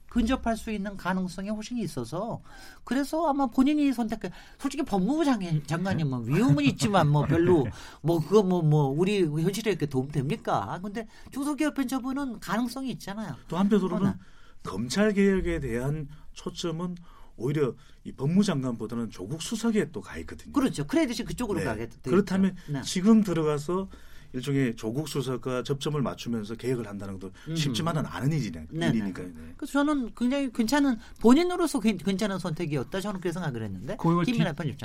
근접할 0.10 0.58
수 0.58 0.72
있는 0.72 0.98
가능성이 0.98 1.50
훨씬 1.50 1.78
있어서 1.78 2.42
그래서 2.84 3.28
아마 3.28 3.46
본인이 3.48 3.94
선택 3.94 4.20
솔직히 4.58 4.84
법무부 4.84 5.24
장, 5.26 5.40
장관이면 5.66 6.28
위험은 6.28 6.64
있지만 6.66 7.08
뭐 7.10 7.26
별로 7.26 7.68
뭐 8.02 8.20
그거 8.20 8.44
뭐뭐 8.44 8.88
우리 8.98 9.24
현실에 9.24 9.72
이렇게 9.72 9.86
도움 9.86 10.10
됩니까? 10.10 10.80
근데 10.82 11.08
중소기업 11.32 11.76
벤처부는 11.76 12.40
가능성이 12.40 12.92
있잖아요. 12.92 13.36
또 13.48 13.58
한편으로는 13.58 14.08
하나. 14.08 14.20
검찰 14.64 15.14
개혁에 15.14 15.60
대한 15.60 16.08
초점은 16.34 16.96
오히려 17.38 17.74
이 18.04 18.12
법무장관보다는 18.12 19.12
조국 19.12 19.42
수석에 19.42 19.92
또 19.92 20.02
가 20.02 20.18
있거든요. 20.20 20.52
그렇죠. 20.52 20.86
크레딧이 20.86 21.26
그쪽으로 21.26 21.60
네. 21.60 21.66
가게 21.66 21.88
돼 21.88 21.96
있죠. 21.96 22.10
그렇다면 22.10 22.56
네. 22.68 22.82
지금 22.82 23.24
들어가서 23.24 23.88
일종의 24.34 24.76
조국 24.76 25.08
수석과 25.08 25.64
접점을 25.64 26.00
맞추면서 26.02 26.56
계획을 26.56 26.88
한다는 26.88 27.20
것도 27.20 27.32
쉽지만은 27.56 28.06
않은 28.06 28.30
일이니- 28.30 28.68
네네. 28.72 28.88
일이니까요. 28.98 29.28
네. 29.28 29.54
그래서 29.58 29.74
저는 29.74 30.12
굉장히 30.16 30.52
괜찮은 30.52 30.98
본인으로서 31.22 31.80
괜- 31.80 31.98
괜찮은 31.98 32.38
선택이었다. 32.40 33.02
저는 33.02 33.20
그렇게 33.20 33.34
생각을 33.34 33.64
했는데. 33.64 33.98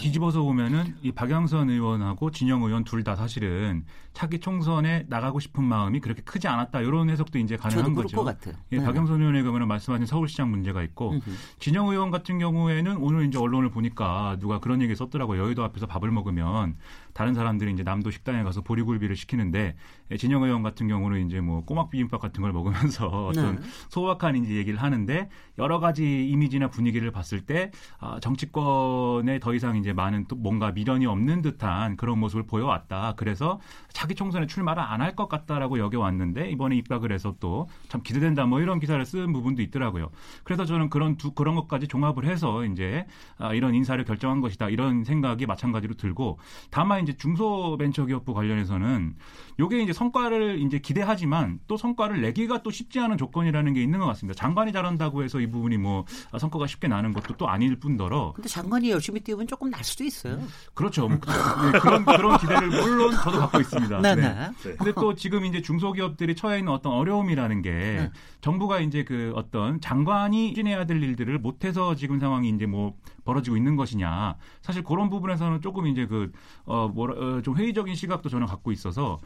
뒤집어서 0.01 0.43
보면은 0.43 0.95
이 1.03 1.13
박영선 1.13 1.71
의원하고 1.71 2.31
진영 2.31 2.63
의원 2.63 2.85
둘 2.85 3.05
다 3.05 3.17
사실은 3.17 3.85
차기 4.15 4.39
총선에 4.41 5.05
나가고 5.11 5.41
싶은 5.41 5.63
마음이 5.63 6.01
그렇게 6.01 6.23
크지 6.23 6.49
않았다 6.49 6.81
이런 6.81 7.11
해석도 7.11 7.39
이제 7.39 7.57
가능한 7.57 7.85
저도 7.85 7.95
그럴 7.95 8.05
거죠. 8.05 8.17
것 8.17 8.25
같아요. 8.25 8.55
예, 8.73 8.79
네. 8.79 8.85
박영선 8.85 9.21
의원의 9.21 9.43
경우는 9.43 9.69
말씀하신 9.69 10.07
서울시장 10.07 10.51
문제가 10.51 10.83
있고 10.85 11.11
음흠. 11.13 11.31
진영 11.59 11.89
의원 11.89 12.11
같은 12.11 12.39
경우에는 12.39 12.97
오늘 12.97 13.27
이제 13.27 13.37
언론을 13.39 13.71
보니까 13.71 14.39
누가 14.41 14.59
그런 14.61 14.81
얘기 14.81 14.95
썼더라고요. 14.95 15.43
여의도 15.43 15.63
앞에서 15.65 15.87
밥을 15.87 16.11
먹으면 16.13 16.77
다른 17.15 17.33
사람들이 17.33 17.73
이제 17.73 17.83
남도 17.83 18.11
식당에 18.11 18.43
가서 18.43 18.61
보리굴비를 18.61 19.17
시키는데 19.17 19.77
예, 20.04 20.04
진영 20.19 20.43
의원 20.43 20.63
같은 20.63 20.87
경우는 20.87 21.27
이제 21.27 21.41
뭐 21.41 21.65
꼬막 21.65 21.91
비빔밥 21.91 22.21
같은 22.21 22.43
걸 22.43 22.53
먹으면서 22.53 23.07
어떤 23.29 23.57
네. 23.57 23.63
소박한 23.89 24.37
이제 24.37 24.55
얘기를 24.55 24.81
하는데 24.83 25.29
여러 25.59 25.81
가지 25.81 26.29
이미지나 26.29 26.69
분위기를 26.69 27.11
봤을 27.11 27.41
때 27.41 27.71
아, 28.01 28.21
정치권에 28.21 29.39
더 29.41 29.55
이상 29.55 29.77
이제 29.77 29.93
많은 29.93 30.27
또 30.29 30.37
뭔가 30.37 30.73
미련이 30.73 31.07
없는 31.07 31.43
듯한 31.43 31.97
그런 31.97 32.19
모습을 32.19 32.45
보여왔다. 32.47 33.15
그래서 33.17 33.61
차기 33.93 34.15
총선에 34.15 34.47
출마를 34.47 34.83
안 34.83 35.01
할 35.01 35.15
것 35.15 35.29
같다라고 35.29 35.79
여겨왔는데 35.79 36.51
이번에 36.51 36.77
입각을 36.77 37.13
해서 37.13 37.35
또 37.41 37.67
참 37.89 38.03
기대된다 38.03 38.47
뭐 38.47 38.61
이런 38.61 38.81
기사를 38.81 39.05
쓴 39.07 39.33
부분도 39.33 39.63
있더라고요. 39.63 40.11
그래서 40.45 40.65
저는 40.65 40.91
그런 40.91 41.17
두 41.17 41.33
그런 41.33 41.55
것까지 41.55 41.87
종합을 41.89 42.25
해서 42.27 42.65
이제 42.65 43.07
아, 43.39 43.53
이런 43.55 43.75
인사를 43.75 44.03
결정한 44.05 44.41
것이다 44.41 44.69
이런 44.71 45.05
생각이 45.05 45.47
마찬가지로 45.47 45.95
들고 45.95 46.39
다만 46.71 47.03
이제 47.03 47.13
중소벤처기업부 47.17 48.35
관련해서는 48.35 49.15
요게 49.61 49.83
이제 49.83 49.93
성과를 49.95 50.61
이제 50.61 50.79
기대하지만 50.79 51.59
또 51.67 51.77
성과를 51.77 52.21
내기가 52.21 52.63
또 52.63 52.71
쉽지 52.71 53.01
않은 53.01 53.17
조건이라는 53.17 53.73
게 53.73 53.83
있는 53.83 53.99
것 53.99 54.07
같습니다. 54.07 54.39
장관이 54.39 54.73
잘한다고 54.73 55.25
해서 55.25 55.41
이 55.41 55.47
부분이 55.47 55.79
뭐 55.79 56.05
아, 56.31 56.39
성과가 56.39 56.67
쉽게 56.67 56.89
나는 56.89 57.13
것도 57.13 57.37
또 57.37 57.49
아닐 57.49 57.77
뿐더러 57.77 58.33
근데 58.35 58.49
장관이 58.49 58.91
열심히 58.91 59.21
뛰면 59.21 59.47
조금 59.47 59.71
날 59.71 59.83
수도 59.83 60.05
있어요. 60.05 60.41
그렇죠. 60.75 61.09
뭐, 61.09 61.19
네, 61.19 61.79
그런 61.79 62.05
그런 62.05 62.39
기대를 62.39 62.69
물론 62.69 63.15
저도 63.23 63.39
갖고 63.39 63.61
있습니다. 63.61 64.01
네, 64.01 64.15
네. 64.15 64.23
네. 64.23 64.51
네. 64.63 64.77
근데 64.77 64.93
또 64.93 65.15
지금 65.15 65.45
이제 65.45 65.63
중소기업들이 65.63 66.35
처해 66.37 66.59
있는 66.59 66.73
어떤 66.73 66.93
어려움이라는 66.93 67.63
게 67.63 67.71
네. 67.71 68.11
정부가 68.41 68.81
이제 68.81 69.05
그 69.05 69.33
어떤 69.35 69.81
장관이 69.81 70.51
추진해야 70.51 70.85
될 70.85 71.03
일들을 71.03 71.39
못해서 71.39 71.95
지금 71.95 72.21
상황이 72.21 72.51
이제 72.51 72.67
뭐 72.67 72.95
벌어지고 73.25 73.57
있는 73.57 73.77
것이냐. 73.77 74.37
사실 74.61 74.83
그런 74.83 75.09
부분에서는 75.09 75.63
조금 75.63 75.87
이제 75.87 76.07
그, 76.07 76.31
어, 76.65 76.89
뭐라, 76.89 77.15
어, 77.15 77.43
좀 77.43 77.57
회의적인 77.57 77.95
시각도 77.95 78.29
저는 78.29 78.47
갖고 78.47 78.71
있어서 78.71 78.85
있어서 78.85 79.19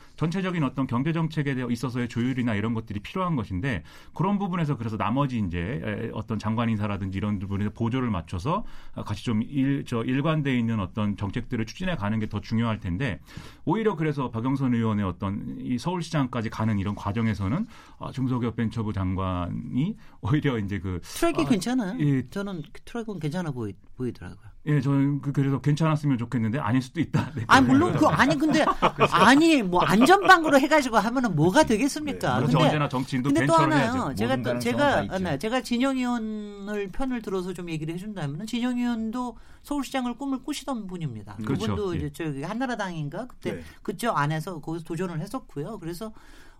전체적인 0.58 0.62
어떤 0.64 0.86
경제 0.86 1.12
정책에 1.12 1.56
있어서의 1.70 2.08
조율이나 2.08 2.54
이런 2.54 2.74
것들이 2.74 3.00
필요한 3.00 3.36
것인데 3.36 3.82
그런 4.14 4.38
부분에서 4.38 4.76
그래서 4.76 4.96
나머지 4.96 5.38
이제 5.38 6.10
어떤 6.12 6.38
장관 6.38 6.68
인사라든지 6.68 7.16
이런 7.16 7.38
부분에 7.38 7.68
보조를 7.70 8.10
맞춰서 8.10 8.64
같이 8.94 9.24
좀 9.24 9.42
일 9.42 9.84
저 9.86 10.02
일관돼 10.02 10.58
있는 10.58 10.80
어떤 10.80 11.16
정책들을 11.16 11.64
추진해 11.66 11.96
가는 11.96 12.18
게 12.20 12.28
더 12.28 12.40
중요할 12.42 12.78
텐데 12.80 13.20
오히려 13.64 13.96
그래서 13.96 14.30
박영선 14.30 14.74
의원의 14.74 15.04
어떤 15.06 15.56
이 15.60 15.78
서울시장까지 15.78 16.50
가는 16.50 16.78
이런 16.78 16.94
과정에서는 16.94 17.66
아, 18.00 18.10
중소기업 18.12 18.54
벤처부 18.56 18.92
장관이 18.92 19.96
오히려 20.20 20.58
이제 20.58 20.78
그 20.78 21.00
트랙이 21.02 21.46
아, 21.46 21.48
괜찮아요. 21.48 21.96
예. 22.00 22.28
저는 22.28 22.62
트랙은 22.84 23.18
괜찮아 23.18 23.50
보이, 23.50 23.72
보이더라고요. 23.98 24.48
예, 24.66 24.80
저는 24.80 25.20
그, 25.20 25.32
그래서 25.32 25.60
괜찮았으면 25.60 26.18
좋겠는데 26.18 26.58
아닐 26.58 26.80
수도 26.80 27.00
있다. 27.00 27.32
네, 27.34 27.44
아 27.46 27.60
물론 27.60 27.92
그 27.94 28.06
아니 28.06 28.36
근데 28.36 28.64
아니 29.12 29.62
뭐 29.62 29.80
안전방으로 29.82 30.58
해가지고 30.60 30.98
하면은 30.98 31.34
뭐가 31.34 31.64
되겠습니까? 31.64 32.36
그렇죠. 32.36 32.52
근데 32.52 32.64
언제나 32.66 32.88
정치인도 32.88 33.30
근데 33.30 33.46
또 33.46 33.54
하나요. 33.54 34.14
제가 34.14 34.42
또 34.42 34.58
제가 34.58 34.78
다 34.78 35.02
있죠. 35.02 35.18
네, 35.18 35.38
제가 35.38 35.62
진영 35.62 35.96
의원을 35.96 36.90
편을 36.92 37.22
들어서 37.22 37.52
좀 37.52 37.70
얘기를 37.70 37.94
해준다면은 37.94 38.46
진영 38.46 38.78
의원도 38.78 39.36
서울시장을 39.62 40.14
꿈을 40.16 40.42
꾸시던 40.42 40.86
분입니다. 40.86 41.36
그렇죠. 41.44 41.66
그분도 41.66 41.94
예. 41.94 41.98
이제 41.98 42.12
저기 42.12 42.42
한나라당인가 42.42 43.26
그때 43.26 43.54
네. 43.54 43.62
그쪽 43.82 44.16
안에서 44.16 44.60
거기서 44.60 44.84
도전을 44.84 45.20
했었고요. 45.20 45.78
그래서 45.78 46.12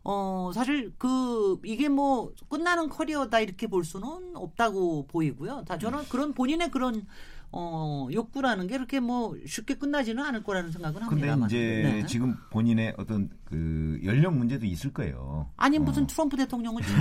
어 0.05 0.51
사실 0.55 0.93
그 0.99 1.59
이게 1.65 1.89
뭐 1.89 2.33
끝나는 2.49 2.89
커리어다 2.89 3.41
이렇게 3.41 3.67
볼 3.67 3.85
수는 3.85 4.07
없다고 4.35 5.07
보이고요. 5.09 5.65
다 5.67 5.79
저는 5.79 6.05
그런 6.09 6.33
본인의 6.35 6.71
그런 6.71 7.05
어 7.51 8.07
욕구라는 8.13 8.67
게 8.67 8.75
이렇게 8.75 9.01
뭐 9.01 9.35
쉽게 9.47 9.75
끝나지는 9.77 10.23
않을 10.23 10.43
거라는 10.45 10.71
생각은 10.71 11.01
근데 11.09 11.29
합니다만. 11.29 11.49
이제 11.49 11.83
네. 11.83 12.07
지금 12.07 12.37
본인의 12.51 12.95
어떤 12.99 13.31
그 13.45 13.99
연령 14.05 14.39
문제도 14.39 14.67
있을 14.67 14.93
거예요. 14.93 15.51
아니 15.57 15.79
무슨 15.79 16.03
어. 16.05 16.07
트럼프 16.07 16.37
대통령은 16.37 16.83
지금 16.83 17.01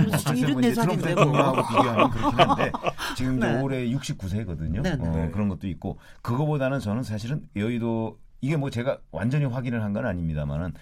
어, 0.56 0.60
내사진데 0.60 0.96
뭐. 0.96 1.08
대통령하고 1.08 1.68
비교하면 1.68 2.10
그렇긴 2.12 2.40
한데 2.40 2.72
지금 3.16 3.38
네. 3.40 3.60
올해 3.60 3.86
69세거든요. 3.90 4.80
네, 4.82 4.96
네. 4.96 5.06
어, 5.06 5.30
그런 5.32 5.48
것도 5.48 5.68
있고 5.68 5.98
그거보다는 6.22 6.80
저는 6.80 7.02
사실은 7.02 7.46
여의도 7.54 8.18
이게 8.40 8.56
뭐 8.56 8.70
제가 8.70 8.98
완전히 9.10 9.44
확인을 9.44 9.82
한 9.82 9.92
건 9.92 10.06
아닙니다만은 10.06 10.72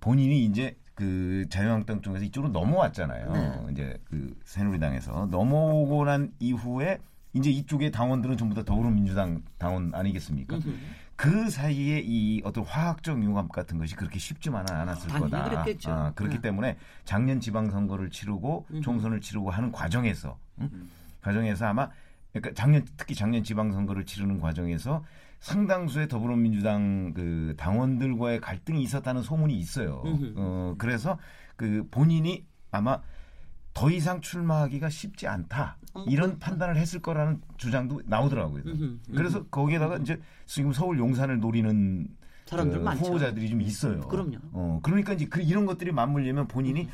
본인이 0.00 0.44
이제 0.44 0.76
그 0.96 1.44
자유한국당 1.50 2.00
쪽에서 2.00 2.24
이쪽으로 2.24 2.50
넘어왔잖아요. 2.52 3.32
네. 3.32 3.72
이제 3.72 3.98
그 4.04 4.34
새누리당에서 4.44 5.26
넘어오고 5.30 6.06
난 6.06 6.32
이후에 6.40 6.98
이제 7.34 7.50
이쪽의 7.50 7.90
당원들은 7.90 8.38
전부 8.38 8.54
다 8.54 8.64
더불어민주당 8.64 9.42
당원 9.58 9.94
아니겠습니까? 9.94 10.58
그 11.14 11.50
사이에 11.50 12.00
이 12.02 12.40
어떤 12.44 12.64
화학적 12.64 13.22
융합 13.22 13.52
같은 13.52 13.78
것이 13.78 13.94
그렇게 13.94 14.18
쉽지만은 14.18 14.74
않았을 14.74 15.08
당연히 15.10 15.30
거다. 15.30 15.48
그랬겠죠. 15.50 15.90
아, 15.90 16.12
그렇기 16.14 16.36
네. 16.36 16.42
때문에 16.42 16.78
작년 17.04 17.40
지방선거를 17.40 18.08
치르고 18.08 18.66
음. 18.70 18.80
총선을 18.80 19.20
치르고 19.20 19.50
하는 19.50 19.72
과정에서 19.72 20.38
응? 20.60 20.88
과정에서 21.20 21.66
아마 21.66 21.90
그러니까 22.32 22.54
작년 22.54 22.86
특히 22.96 23.14
작년 23.14 23.44
지방선거를 23.44 24.06
치르는 24.06 24.40
과정에서 24.40 25.04
상당수의 25.40 26.08
더불어민주당 26.08 27.12
그 27.14 27.54
당원들과의 27.56 28.40
갈등이 28.40 28.82
있었다는 28.82 29.22
소문이 29.22 29.56
있어요. 29.56 30.02
어, 30.36 30.74
그래서 30.78 31.18
그 31.56 31.86
본인이 31.90 32.46
아마 32.70 33.00
더 33.74 33.90
이상 33.90 34.20
출마하기가 34.20 34.88
쉽지 34.88 35.26
않다. 35.26 35.76
어, 35.92 36.04
이런. 36.08 36.38
판단을 36.38 36.76
했을 36.76 37.00
거라는 37.00 37.42
주장도 37.58 38.02
나오더라고요. 38.06 38.62
음흠. 38.66 38.98
그래서 39.14 39.44
거기에다가 39.46 39.98
이제 39.98 40.20
지금 40.46 40.72
서울 40.72 40.98
용산을 40.98 41.40
노리는 41.40 42.08
사람들 42.46 42.78
그 42.78 42.84
많죠. 42.84 43.04
후보자들이 43.04 43.50
좀 43.50 43.60
있어요. 43.60 44.00
그럼요. 44.00 44.38
어, 44.52 44.80
그러니까 44.82 45.12
이제 45.12 45.26
그 45.26 45.42
이런 45.42 45.66
것들이 45.66 45.92
맞물리면 45.92 46.48
본인이 46.48 46.88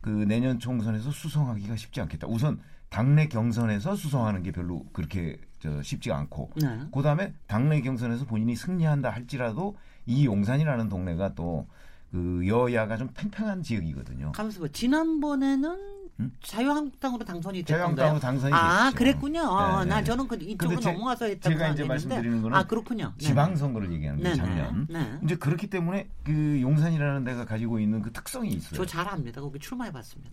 그 0.00 0.08
내년 0.08 0.58
총선에서 0.58 1.10
수성하기가 1.10 1.76
쉽지 1.76 2.00
않겠다. 2.00 2.26
우선 2.28 2.60
당내 2.90 3.28
경선에서 3.28 3.96
수성하는 3.96 4.42
게 4.42 4.52
별로 4.52 4.84
그렇게 4.92 5.38
저 5.60 5.82
쉽지 5.82 6.10
않고 6.10 6.50
네. 6.56 6.80
그다음에 6.92 7.32
당내 7.46 7.82
경선에서 7.82 8.24
본인이 8.24 8.56
승리한다 8.56 9.10
할지라도 9.10 9.76
이 10.06 10.26
용산이라는 10.26 10.88
동네가 10.88 11.34
또 11.34 11.66
그 12.10 12.42
여야가 12.46 12.96
좀 12.96 13.08
팽팽한 13.14 13.62
지역이거든요. 13.62 14.32
가면서 14.32 14.60
봐. 14.60 14.66
지난번에는 14.72 15.99
음? 16.20 16.32
자유한국당으로 16.42 17.24
당선이 17.24 17.62
됐던가요? 17.62 17.96
자유한국당으로 17.96 18.20
당선이 18.20 18.52
아, 18.54 18.84
됐죠. 18.86 18.96
그랬군요. 18.98 19.40
어, 19.42 19.84
네, 19.84 19.88
나 19.90 19.96
네. 19.98 20.04
저는 20.04 20.28
그 20.28 20.36
이쪽으로 20.40 20.78
제- 20.80 20.92
넘어와서 20.92 21.24
했다고 21.26 21.54
제가 21.54 21.68
이제. 21.70 21.84
말씀드리는 21.84 22.42
거는 22.42 22.56
아, 22.56 22.62
그렇군요. 22.64 23.12
네. 23.18 23.26
지방 23.26 23.56
선거를 23.56 23.92
얘기하는 23.92 24.22
거예요. 24.22 24.36
네, 24.36 24.40
작년. 24.42 24.86
네, 24.88 24.98
네. 24.98 25.18
이제 25.24 25.36
그렇기 25.36 25.68
때문에 25.68 26.08
그 26.24 26.58
용산이라는 26.60 27.24
데가 27.24 27.44
가지고 27.44 27.78
있는 27.80 28.02
그 28.02 28.12
특성이 28.12 28.50
있어요. 28.50 28.76
저 28.76 28.84
잘 28.84 29.08
압니다. 29.08 29.40
거기 29.40 29.58
출마해 29.58 29.90
봤습니다. 29.92 30.30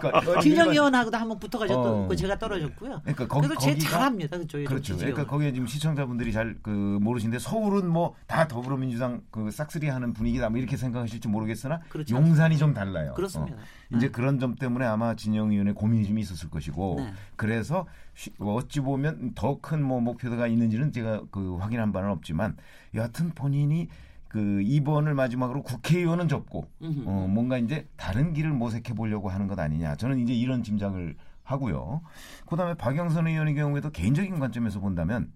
그러니까 0.00 0.40
진영 0.40 0.70
의원하고도 0.70 1.16
한번 1.16 1.38
붙어 1.38 1.58
가지고 1.58 1.82
또 1.82 1.88
어. 2.04 2.08
그 2.08 2.16
제가 2.16 2.38
떨어졌고요. 2.38 3.00
그러니까 3.02 3.26
거기, 3.28 3.46
그래서 3.48 3.60
제 3.60 3.72
거기가 3.72 3.90
잘합니다. 3.90 4.38
그쪽에 4.38 4.64
좀 4.64 4.68
그렇죠. 4.68 4.92
지지요. 4.94 5.12
그러니까 5.12 5.30
거기에 5.30 5.52
지금 5.52 5.66
시청자분들이 5.66 6.32
잘 6.32 6.56
그 6.62 6.70
모르시는데 6.70 7.38
서울은 7.38 7.88
뭐 7.88 8.14
다 8.26 8.48
더불어민주당 8.48 9.20
그 9.30 9.50
싹쓸이 9.50 9.88
하는 9.88 10.12
분위기다 10.12 10.48
뭐 10.48 10.58
이렇게 10.58 10.76
생각하실지 10.76 11.28
모르겠으나 11.28 11.80
그렇지 11.88 12.12
용산이 12.14 12.56
좀 12.56 12.72
달라요. 12.72 13.12
그렇습니다. 13.14 13.56
어. 13.56 13.60
이제 13.94 14.08
그런 14.10 14.38
점 14.40 14.54
때문에 14.56 14.84
아마 14.84 15.14
진영 15.14 15.52
의원의 15.52 15.74
고민이 15.74 16.06
좀 16.06 16.18
있었을 16.18 16.50
것이고 16.50 16.96
네. 16.98 17.12
그래서 17.36 17.86
쉬- 18.14 18.32
어찌 18.40 18.80
보면 18.80 19.34
더 19.34 19.58
큰 19.60 19.82
뭐 19.82 20.00
목표가 20.00 20.46
있는지는 20.48 20.90
제가 20.92 21.22
그 21.30 21.56
확인한 21.56 21.92
바는 21.92 22.10
없지만 22.10 22.56
여하튼 22.94 23.30
본인이 23.30 23.88
그 24.28 24.60
이번을 24.62 25.14
마지막으로 25.14 25.62
국회의원은 25.62 26.28
접고 26.28 26.68
음흠. 26.82 27.02
어, 27.06 27.26
뭔가 27.28 27.58
이제 27.58 27.86
다른 27.96 28.32
길을 28.32 28.50
모색해 28.52 28.92
보려고 28.94 29.28
하는 29.28 29.46
것 29.46 29.58
아니냐. 29.58 29.94
저는 29.96 30.18
이제 30.18 30.34
이런 30.34 30.62
짐작을 30.62 31.14
하고요. 31.44 32.02
그다음에 32.46 32.74
박영선 32.74 33.28
의원의 33.28 33.54
경우에도 33.54 33.90
개인적인 33.90 34.38
관점에서 34.40 34.80
본다면 34.80 35.30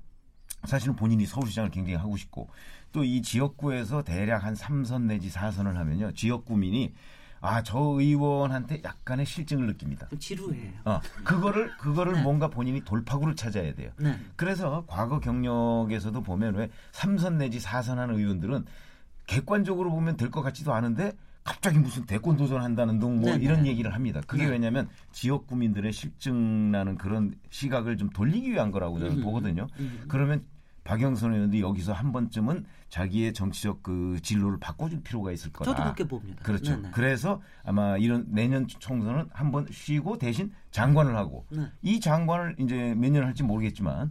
사실은 0.64 0.96
본인이 0.96 1.24
서울시장을 1.24 1.70
굉장히 1.70 1.96
하고 1.96 2.16
싶고 2.16 2.48
또 2.92 3.04
이 3.04 3.22
지역구에서 3.22 4.02
대략 4.02 4.42
한 4.44 4.54
3선 4.54 5.02
내지 5.02 5.30
4선을 5.30 5.74
하면요. 5.74 6.12
지역구민이 6.12 6.92
아, 7.42 7.62
저 7.62 7.78
의원한테 7.78 8.82
약간의 8.84 9.24
실증을 9.24 9.66
느낍니다. 9.66 10.08
좀 10.08 10.18
지루해요. 10.18 10.72
어, 10.84 11.00
그거를 11.24 11.74
그거를 11.78 12.12
네. 12.14 12.22
뭔가 12.22 12.48
본인이 12.48 12.82
돌파구를 12.84 13.34
찾아야 13.34 13.74
돼요. 13.74 13.90
네. 13.98 14.18
그래서 14.36 14.84
과거 14.86 15.18
경력에서도 15.20 16.20
보면 16.22 16.54
왜 16.56 16.70
3선 16.92 17.34
내지 17.36 17.58
4선 17.58 17.96
하는 17.96 18.16
의원들은 18.16 18.64
객관적으로 19.26 19.90
보면 19.90 20.16
될 20.16 20.30
것 20.30 20.42
같지도 20.42 20.72
않은데 20.74 21.12
갑자기 21.42 21.78
무슨 21.78 22.04
대권 22.04 22.36
도전한다는 22.36 22.98
등뭐 22.98 23.22
네네. 23.22 23.42
이런 23.44 23.66
얘기를 23.66 23.94
합니다. 23.94 24.20
그게 24.26 24.44
네. 24.44 24.50
왜냐하면 24.50 24.88
지역 25.12 25.46
구민들의 25.46 25.92
실증나는 25.92 26.98
그런 26.98 27.34
시각을 27.48 27.96
좀 27.96 28.10
돌리기 28.10 28.50
위한 28.50 28.70
거라고 28.70 28.98
저는 28.98 29.14
음흠. 29.14 29.22
보거든요. 29.24 29.66
음. 29.78 30.04
그러면 30.08 30.44
박영선 30.84 31.32
의원도 31.34 31.60
여기서 31.60 31.92
한 31.92 32.12
번쯤은 32.12 32.66
자기의 32.90 33.32
정치적 33.32 33.82
그 33.82 34.18
진로를 34.22 34.58
바꿔줄 34.58 35.02
필요가 35.02 35.32
있을 35.32 35.52
거다. 35.52 35.70
저도 35.70 35.82
그렇게 35.82 36.04
봅니다. 36.04 36.42
그렇죠. 36.42 36.76
네, 36.76 36.82
네. 36.82 36.90
그래서 36.92 37.40
아마 37.64 37.96
이런 37.96 38.26
내년 38.28 38.66
총선은 38.66 39.28
한번 39.32 39.66
쉬고 39.70 40.18
대신 40.18 40.52
장관을 40.72 41.16
하고 41.16 41.46
네. 41.50 41.66
이 41.82 42.00
장관을 42.00 42.56
이제 42.58 42.94
몇 42.96 43.10
년 43.10 43.24
할지 43.24 43.42
모르겠지만 43.42 44.10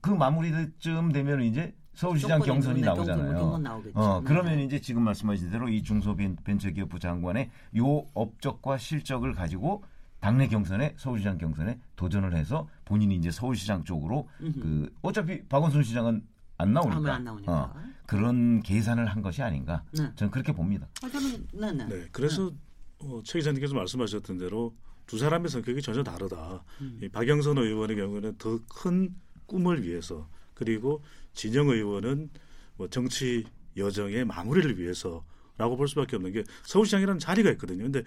그 0.00 0.10
마무리쯤 0.10 1.12
되면 1.12 1.42
이제 1.42 1.74
서울시장 1.94 2.40
경선이 2.40 2.80
네, 2.80 2.86
나오잖아요. 2.86 3.60
어, 3.94 4.20
네. 4.20 4.24
그러면 4.24 4.60
이제 4.60 4.80
지금 4.80 5.02
말씀하신 5.02 5.50
대로 5.50 5.68
이 5.68 5.82
중소벤처기업부 5.82 6.98
장관의 7.00 7.50
요 7.78 8.04
업적과 8.14 8.78
실적을 8.78 9.32
가지고 9.34 9.82
당내 10.20 10.48
경선에 10.48 10.94
서울시장 10.96 11.38
경선에 11.38 11.78
도전을 11.96 12.34
해서 12.36 12.68
본인이 12.84 13.14
이제 13.16 13.30
서울시장 13.30 13.84
쪽으로. 13.84 14.28
그 14.38 14.92
어차피 15.02 15.42
박원순 15.44 15.82
시장은 15.84 16.22
안 16.58 16.72
나오니까, 16.72 17.14
안 17.14 17.24
나오니까. 17.24 17.52
어, 17.52 17.74
그런 18.06 18.62
계산을 18.62 19.06
한 19.06 19.22
것이 19.22 19.42
아닌가 19.42 19.82
네. 19.92 20.10
저는 20.16 20.30
그렇게 20.30 20.52
봅니다. 20.52 20.88
아, 21.02 21.08
저는 21.08 21.46
네 21.54 21.72
네. 21.72 21.86
네, 21.86 22.08
그래서 22.12 22.52
어, 22.98 23.20
최 23.24 23.38
기자님께서 23.38 23.74
말씀하셨던 23.74 24.38
대로 24.38 24.74
두 25.06 25.18
사람의 25.18 25.48
성격이 25.48 25.80
전혀 25.82 26.02
다르다. 26.02 26.62
음. 26.80 26.98
이 27.02 27.08
박영선 27.08 27.58
의원의 27.58 27.96
경우는 27.96 28.36
더 28.38 28.60
큰 28.68 29.14
꿈을 29.46 29.82
위해서 29.82 30.28
그리고 30.54 31.02
진영 31.32 31.68
의원은 31.68 32.28
뭐 32.76 32.88
정치 32.88 33.44
여정의 33.76 34.24
마무리를 34.24 34.78
위해서라고 34.78 35.76
볼 35.76 35.88
수밖에 35.88 36.16
없는 36.16 36.32
게 36.32 36.44
서울시장이라는 36.64 37.18
자리가 37.18 37.50
있거든요. 37.52 37.84
근데 37.84 38.02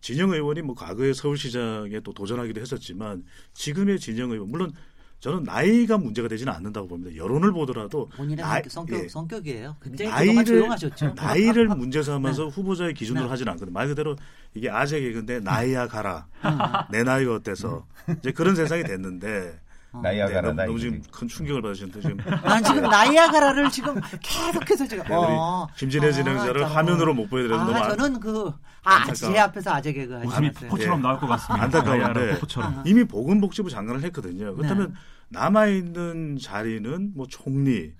진영 0.00 0.30
의원이 0.30 0.62
뭐 0.62 0.74
과거에 0.74 1.12
서울시장에 1.12 2.00
또 2.00 2.12
도전하기도 2.14 2.60
했었지만 2.60 3.24
지금의 3.52 3.98
진영 3.98 4.30
의원 4.30 4.48
물론 4.48 4.72
저는 5.20 5.42
나이가 5.42 5.98
문제가 5.98 6.28
되지는 6.28 6.52
않는다고 6.52 6.86
봅니다. 6.86 7.14
여론을 7.16 7.52
보더라도 7.52 8.08
본인의 8.16 8.36
나이- 8.44 8.62
성격, 8.68 9.02
예. 9.04 9.08
성격이에요. 9.08 9.76
굉장히 9.82 10.10
나이를 10.12 10.44
조용하셨죠. 10.44 11.14
나이를 11.16 11.66
문제 11.68 12.02
삼아서 12.02 12.46
후보자의 12.50 12.94
기준으로 12.94 13.24
네. 13.24 13.30
하지는 13.30 13.52
않거든요. 13.52 13.72
말 13.72 13.88
그대로 13.88 14.14
이게 14.54 14.70
아재 14.70 15.00
개그인데 15.00 15.40
나이야 15.40 15.88
가라. 15.88 16.26
아, 16.42 16.86
내 16.92 17.02
나이가 17.02 17.34
어때서 17.34 17.84
이제 18.18 18.30
그런 18.30 18.54
세상이 18.54 18.84
됐는데 18.84 19.58
어. 19.92 20.00
네, 20.02 20.08
나이아가라다. 20.10 20.66
너무. 20.66 20.78
지금 20.78 21.02
큰 21.10 21.28
충격을 21.28 21.62
받으셨는데 21.62 22.00
지금 22.02 22.16
난 22.44 22.62
지금 22.62 22.82
나이아가라를 22.82 23.70
지금 23.70 24.00
계속해서 24.22 24.86
지금 24.86 25.04
네, 25.04 25.14
어. 25.14 25.66
김진애 25.76 26.08
아, 26.08 26.12
진행자를 26.12 26.60
참. 26.62 26.70
화면으로 26.72 27.14
못 27.14 27.28
보여드려서 27.30 27.62
아, 27.62 27.66
너무 27.66 27.78
안- 27.78 27.98
저는 27.98 28.20
그 28.20 28.52
아. 28.84 29.12
제 29.12 29.38
앞에서 29.38 29.72
아재 29.72 29.92
개그 29.92 30.14
웃음이. 30.24 30.50
포처럼 30.68 30.98
예. 30.98 31.02
나올 31.02 31.18
것 31.18 31.26
같습니다. 31.26 31.64
안타까운데 31.64 32.38
포처럼. 32.38 32.82
이미 32.86 33.04
보건복지부 33.04 33.70
장관을 33.70 34.02
했거든요. 34.04 34.54
그렇다면 34.54 34.88
네. 34.88 34.94
남아 35.30 35.66
있는 35.66 36.38
자리는 36.40 37.12
뭐 37.14 37.26
총리. 37.28 37.92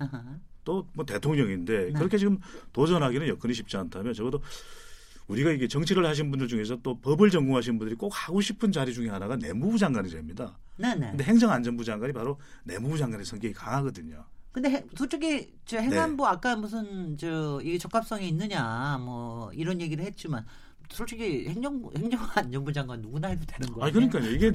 또 0.64 0.86
뭐 0.92 1.02
대통령인데 1.06 1.86
네. 1.86 1.92
그렇게 1.92 2.18
지금 2.18 2.38
도전하기는 2.74 3.26
여건이 3.28 3.54
쉽지 3.54 3.78
않다면 3.78 4.12
적어도 4.12 4.42
우리가 5.26 5.50
이게 5.50 5.66
정치를 5.66 6.04
하신 6.06 6.30
분들 6.30 6.46
중에서 6.48 6.76
또 6.82 6.98
법을 7.00 7.30
전공하신 7.30 7.78
분들이 7.78 7.96
꼭 7.96 8.12
하고 8.14 8.42
싶은 8.42 8.70
자리 8.70 8.92
중에 8.92 9.08
하나가 9.08 9.36
내무부 9.36 9.78
장관이 9.78 10.10
됩니다. 10.10 10.58
네네. 10.78 11.10
근데 11.10 11.24
행정안전부 11.24 11.84
장관이 11.84 12.12
바로 12.12 12.38
내무부 12.64 12.96
장관의 12.96 13.26
성격이 13.26 13.52
강하거든요. 13.54 14.24
근데 14.52 14.70
해- 14.70 14.84
솔직히 14.96 15.52
저 15.66 15.76
네. 15.76 15.84
행안부 15.84 16.26
아까 16.26 16.56
무슨 16.56 17.16
저 17.18 17.60
이게 17.62 17.76
적합성이 17.78 18.28
있느냐 18.28 18.98
뭐 18.98 19.52
이런 19.52 19.80
얘기를 19.80 20.04
했지만 20.04 20.44
솔직히 20.90 21.46
행정부 21.48 21.90
행정안전부 21.96 22.72
장관 22.72 23.00
누구나 23.02 23.28
해도 23.28 23.44
되는 23.46 23.72
거예요. 23.72 23.84
아니 23.84 23.92
그러니까요. 23.92 24.30
이게 24.30 24.46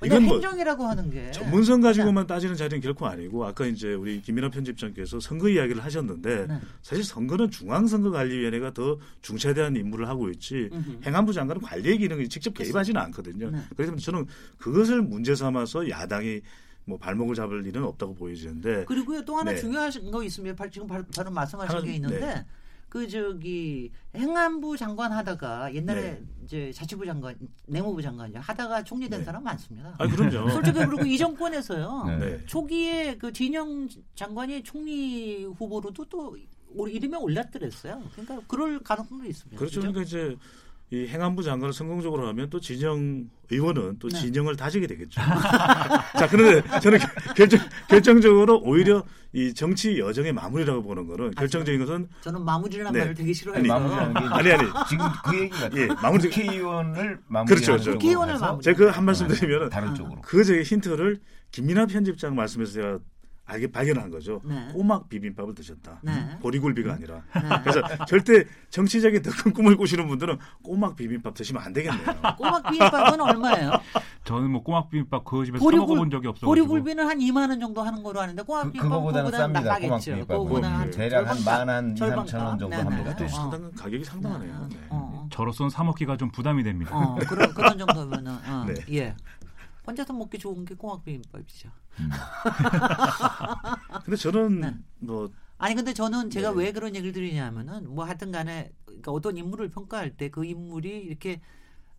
왜냐 0.00 0.14
이건 0.16 0.24
뭐 0.24 0.34
행정이라고 0.34 0.84
하는 0.84 1.10
게 1.10 1.30
전문성 1.30 1.80
가지고만 1.80 2.26
따지는 2.26 2.54
자리는 2.54 2.80
결코 2.80 3.06
아니고 3.06 3.44
아까 3.46 3.64
이제 3.66 3.94
우리 3.94 4.20
김민하 4.20 4.50
편집장께서 4.50 5.20
선거 5.20 5.48
이야기를 5.48 5.82
하셨는데 5.82 6.46
네. 6.46 6.60
사실 6.82 7.02
선거는 7.02 7.50
중앙선거관리위원회가 7.50 8.72
더 8.74 8.98
중차대한 9.22 9.74
임무를 9.76 10.06
하고 10.08 10.28
있지 10.30 10.68
음흠. 10.72 11.00
행안부 11.06 11.32
장관은 11.32 11.62
관리의 11.62 11.98
기능이 11.98 12.28
직접 12.28 12.52
개입하지는 12.54 13.00
않거든요. 13.02 13.50
네. 13.50 13.58
그래서 13.74 13.96
저는 13.96 14.26
그것을 14.58 15.00
문제 15.02 15.34
삼아서 15.34 15.88
야당이 15.88 16.40
뭐 16.84 16.98
발목을 16.98 17.34
잡을 17.34 17.64
일은 17.66 17.84
없다고 17.84 18.14
보여지는데 18.14 18.84
그리고요 18.86 19.24
또 19.24 19.36
하나 19.36 19.52
네. 19.52 19.58
중요하신 19.58 20.10
거 20.10 20.22
있으면 20.24 20.56
바- 20.56 20.68
지금 20.68 20.86
바- 20.86 21.02
바로 21.14 21.30
말씀하신 21.30 21.84
게 21.84 21.94
있는데 21.94 22.18
네. 22.20 22.44
그 22.90 23.08
저기 23.08 23.92
행안부 24.16 24.76
장관 24.76 25.12
하다가 25.12 25.72
옛날에 25.74 26.00
네. 26.00 26.22
이제 26.44 26.72
자치부 26.72 27.06
장관, 27.06 27.36
내무부 27.66 28.02
장관 28.02 28.34
하다가 28.34 28.82
총리된 28.82 29.20
네. 29.20 29.24
사람 29.24 29.44
많습니다. 29.44 29.94
아 29.96 30.08
그럼요. 30.08 30.50
솔직히 30.50 30.84
그리고 30.84 31.04
이 31.06 31.16
정권에서요. 31.16 32.04
네. 32.08 32.16
네. 32.18 32.46
초기에 32.46 33.16
그 33.16 33.32
진영 33.32 33.88
장관이 34.16 34.64
총리 34.64 35.44
후보로도 35.44 36.04
또 36.06 36.36
올- 36.74 36.90
이름에 36.90 37.16
올랐더랬어요. 37.16 38.02
그러니까 38.12 38.40
그럴 38.48 38.80
가능성도 38.80 39.24
있습니다. 39.24 39.56
그렇죠. 39.56 39.80
그죠? 39.80 39.92
그러니까 39.92 40.02
이제 40.02 40.36
이 40.92 41.06
행안부 41.06 41.42
장관을 41.44 41.72
성공적으로 41.72 42.26
하면 42.28 42.50
또 42.50 42.58
진영 42.58 43.24
의원은 43.48 43.98
또 44.00 44.08
네. 44.08 44.18
진영을 44.18 44.56
다지게 44.56 44.88
되겠죠. 44.88 45.20
자, 46.18 46.26
그런데 46.28 46.68
저는 46.80 46.98
결정, 47.36 47.60
결정적으로 47.88 48.58
오히려 48.64 49.04
이 49.32 49.54
정치 49.54 50.00
여정의 50.00 50.32
마무리라고 50.32 50.82
보는 50.82 51.06
거는 51.06 51.30
결정적인 51.32 51.78
것은 51.86 52.08
저는 52.22 52.44
마무리라는 52.44 52.92
네. 52.92 52.98
말을 53.00 53.14
되게 53.14 53.32
싫어해서 53.32 53.60
아니, 53.60 53.68
마무리하는 53.68 54.14
게 54.14 54.20
아니, 54.34 54.50
아니. 54.52 54.68
지금 54.88 55.04
그 55.24 55.38
얘기 55.38 55.50
같아요. 55.50 55.80
예, 55.80 55.86
마무리- 56.02 56.28
국회의원을 56.28 57.18
마무리하는 57.28 57.44
그렇죠, 57.46 57.72
그렇죠. 57.72 57.92
국회의원을 57.92 58.38
마무리. 58.40 58.62
제가 58.64 58.76
그 58.78 58.90
한 58.90 59.04
말씀 59.04 59.28
드리면은 59.28 59.68
다른 59.70 59.94
쪽으로. 59.94 60.20
그 60.22 60.42
저기 60.42 60.62
힌트를 60.62 61.20
김민하 61.52 61.86
편집장 61.86 62.34
말씀에서 62.34 62.72
제가 62.72 62.98
알게 63.50 63.66
발견한 63.70 64.10
거죠. 64.10 64.40
네. 64.44 64.68
꼬막 64.72 65.08
비빔밥을 65.08 65.54
드셨다. 65.54 65.98
네. 66.02 66.38
보리굴비가 66.40 66.92
아니라. 66.94 67.16
네. 67.34 67.40
그래서 67.64 67.82
절대 68.06 68.44
정치적인 68.70 69.22
더 69.22 69.30
큰 69.30 69.52
꿈을 69.52 69.76
꾸시는 69.76 70.06
분들은 70.06 70.38
꼬막 70.62 70.96
비빔밥 70.96 71.34
드시면 71.34 71.62
안 71.62 71.72
되겠네요. 71.72 72.04
꼬막 72.38 72.62
비빔밥은 72.70 73.20
얼마예요? 73.20 73.72
저는 74.24 74.50
뭐 74.50 74.62
꼬막 74.62 74.90
비빔밥 74.90 75.24
그 75.24 75.44
집에서 75.44 75.64
보리굴- 75.64 75.72
사 75.72 75.76
먹어본 75.86 76.10
적이 76.10 76.26
없어가지고 76.28 76.46
보리굴비는 76.50 77.08
한 77.08 77.18
2만 77.18 77.48
원 77.48 77.58
정도 77.60 77.82
하는 77.82 78.02
거로 78.02 78.20
아는데 78.20 78.42
꼬막 78.42 78.64
그, 78.64 78.72
비빔밥 78.72 78.90
그거보다는 78.90 79.30
쌉니다. 79.30 79.80
꼬막 79.80 80.00
비빔밥은 80.00 80.64
한 80.64 80.90
대략 80.90 81.26
한 81.28 81.36
절반 81.36 81.66
만한 81.66 81.92
2, 81.92 81.96
절반 81.96 82.26
3천 82.26 82.44
원 82.46 82.58
정도 82.58 82.68
값. 82.76 82.80
합니다. 82.86 83.02
네네. 83.02 83.12
그것도 83.14 83.24
어. 83.24 83.28
상당 83.28 83.70
가격이 83.72 84.04
상당하네요. 84.04 84.68
네. 84.70 84.76
어, 84.90 85.26
저로서는 85.30 85.70
사 85.70 85.82
먹기가 85.84 86.16
좀 86.16 86.30
부담이 86.30 86.62
됩니다. 86.62 86.96
어, 86.96 87.00
어, 87.00 87.18
그런 87.26 87.52
그런 87.54 87.78
정도면은 87.78 88.32
어, 88.46 88.64
네. 88.68 88.74
예. 88.92 89.14
혼자서 89.86 90.12
먹기 90.12 90.38
좋은 90.38 90.64
게 90.64 90.74
꼬막 90.74 91.04
비빔밥이죠. 91.04 91.70
근데 94.04 94.16
저는 94.16 94.60
네. 94.60 94.74
뭐 94.98 95.30
아니 95.58 95.74
근데 95.74 95.92
저는 95.92 96.30
제가 96.30 96.50
네. 96.50 96.52
왜 96.52 96.72
그런 96.72 96.94
얘기를 96.94 97.12
드리냐면은 97.12 97.92
뭐 97.94 98.04
하여튼 98.04 98.32
간에 98.32 98.72
그러니까 98.86 99.12
어떤 99.12 99.36
인물을 99.36 99.70
평가할 99.70 100.16
때 100.16 100.30
그 100.30 100.44
인물이 100.44 100.88
이렇게 101.02 101.40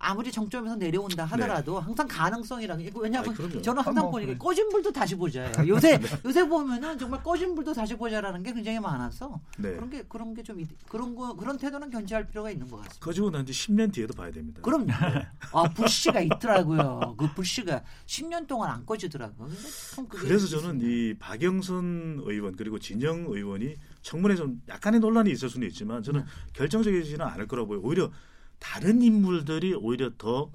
아무리 0.04 0.32
정점에서 0.32 0.76
내려온다 0.76 1.26
하더라도 1.26 1.80
항상 1.80 2.08
가능성이라는 2.08 2.84
게 2.86 2.92
왜냐하면 2.96 3.30
아니, 3.30 3.38
그럼요. 3.38 3.62
저는 3.62 3.84
항상 3.84 4.10
보니까 4.12 4.30
그래. 4.32 4.38
꺼진 4.38 4.68
불도 4.70 4.92
다시 4.92 5.16
보자예요. 5.16 5.52
요새 5.68 6.00
요새 6.26 6.48
보면은 6.48 6.98
정말 6.98 7.22
꺼진 7.24 7.54
불도 7.56 7.74
다시 7.74 7.96
보자라는 7.96 8.42
게 8.44 8.52
굉장히 8.54 8.80
많아서 8.80 9.40
네. 9.58 9.74
그런 9.76 9.90
게 9.90 10.04
그런 10.10 10.34
게 10.34 10.42
좀 10.42 10.66
그런 10.90 11.14
거 11.16 11.36
그런 11.36 11.56
태도는 11.58 11.92
견지할 11.92 12.28
필요가 12.28 12.50
있는 12.50 12.68
것 12.68 12.78
같습니다. 12.78 13.06
커지고 13.06 13.30
난뒤 13.30 13.52
10년 13.52 13.94
뒤에도 13.94 14.14
봐야 14.16 14.32
됩니다. 14.32 14.60
그럼요. 14.64 14.88
아 15.54 15.64
불씨가 15.76 16.20
있더라고요. 16.22 17.16
그 17.18 17.32
불씨가 17.36 17.84
10년 18.08 18.48
동안 18.48 18.72
안 18.72 18.86
꺼지더라고요. 18.86 19.50
그래서 20.10 20.48
저는 20.48 20.78
있습니다. 20.82 20.88
이 20.88 21.14
박영선 21.20 22.22
의원 22.26 22.56
그리고 22.56 22.80
진영 22.80 23.26
의원이 23.28 23.76
청문회 24.02 24.36
좀 24.36 24.62
약간의 24.68 25.00
논란이 25.00 25.30
있을 25.32 25.48
수는 25.50 25.68
있지만 25.68 26.02
저는 26.02 26.22
네. 26.22 26.26
결정적이지는 26.54 27.24
않을 27.24 27.48
거라고 27.48 27.68
보요. 27.68 27.82
오히려 27.84 28.10
다른 28.62 29.02
인물들이 29.02 29.74
오히려 29.74 30.10
더 30.18 30.50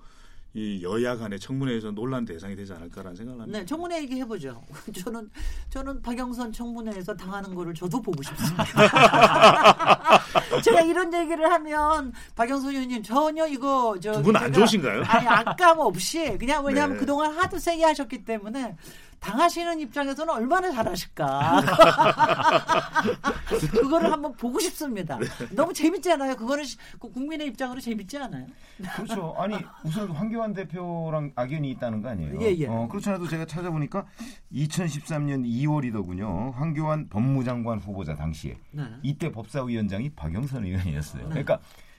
이 0.58 0.82
여야 0.82 1.18
간의 1.18 1.38
청문회에서 1.38 1.90
논란 1.90 2.24
대상이 2.24 2.56
되지 2.56 2.72
않을까라는 2.72 3.14
생각을 3.14 3.42
합니다. 3.42 3.58
네, 3.58 3.66
청문회 3.66 4.00
얘기 4.00 4.14
해보죠. 4.20 4.64
저는 5.04 5.28
저는 5.68 6.00
박영선 6.00 6.50
청문회에서 6.50 7.14
당하는 7.14 7.54
거를 7.54 7.74
저도 7.74 8.00
보고 8.00 8.22
싶습니다. 8.22 8.64
제가 10.64 10.80
이런 10.80 11.12
얘기를 11.12 11.52
하면 11.52 12.10
박영선 12.34 12.70
의원님 12.70 13.02
전혀 13.02 13.46
이거 13.46 14.00
저 14.00 14.12
두 14.14 14.22
분 14.22 14.34
안 14.34 14.50
좋으신가요? 14.50 15.02
아니 15.04 15.28
악감 15.28 15.78
없이 15.78 16.38
그냥 16.38 16.64
왜냐하면 16.64 16.96
네. 16.96 17.00
그동안 17.00 17.32
하도 17.36 17.58
세게 17.58 17.84
하셨기 17.84 18.24
때문에 18.24 18.78
당하시는 19.20 19.80
입장에서는 19.80 20.32
얼마나 20.32 20.70
잘하실까. 20.70 21.62
그거를 23.72 24.12
한번 24.12 24.32
보고 24.34 24.58
싶습니다. 24.60 25.18
네. 25.18 25.26
너무 25.54 25.72
재밌지 25.72 26.12
않아요? 26.12 26.36
그거는 26.36 26.64
시- 26.64 26.76
그 27.00 27.10
국민의 27.10 27.48
입장으로 27.48 27.80
재밌지 27.80 28.18
않아요? 28.18 28.46
그렇죠. 28.94 29.34
아니 29.38 29.56
우선 29.84 30.10
황교안 30.10 30.52
대표랑 30.52 31.32
악연이 31.34 31.70
있다는 31.72 32.02
거 32.02 32.10
아니에요? 32.10 32.40
예, 32.40 32.54
예. 32.56 32.66
어, 32.66 32.86
그렇지 32.88 33.08
않아도 33.08 33.26
제가 33.26 33.46
찾아보니까 33.46 34.06
2013년 34.52 35.44
2월이더군요. 35.46 36.52
황교안 36.54 37.08
법무장관 37.08 37.78
후보자 37.78 38.14
당시에 38.14 38.58
네. 38.72 38.84
이때 39.02 39.32
법사위원장이 39.32 40.10
박영선 40.10 40.64
의원이었어요. 40.64 41.22
네. 41.24 41.28
그러니까 41.28 41.58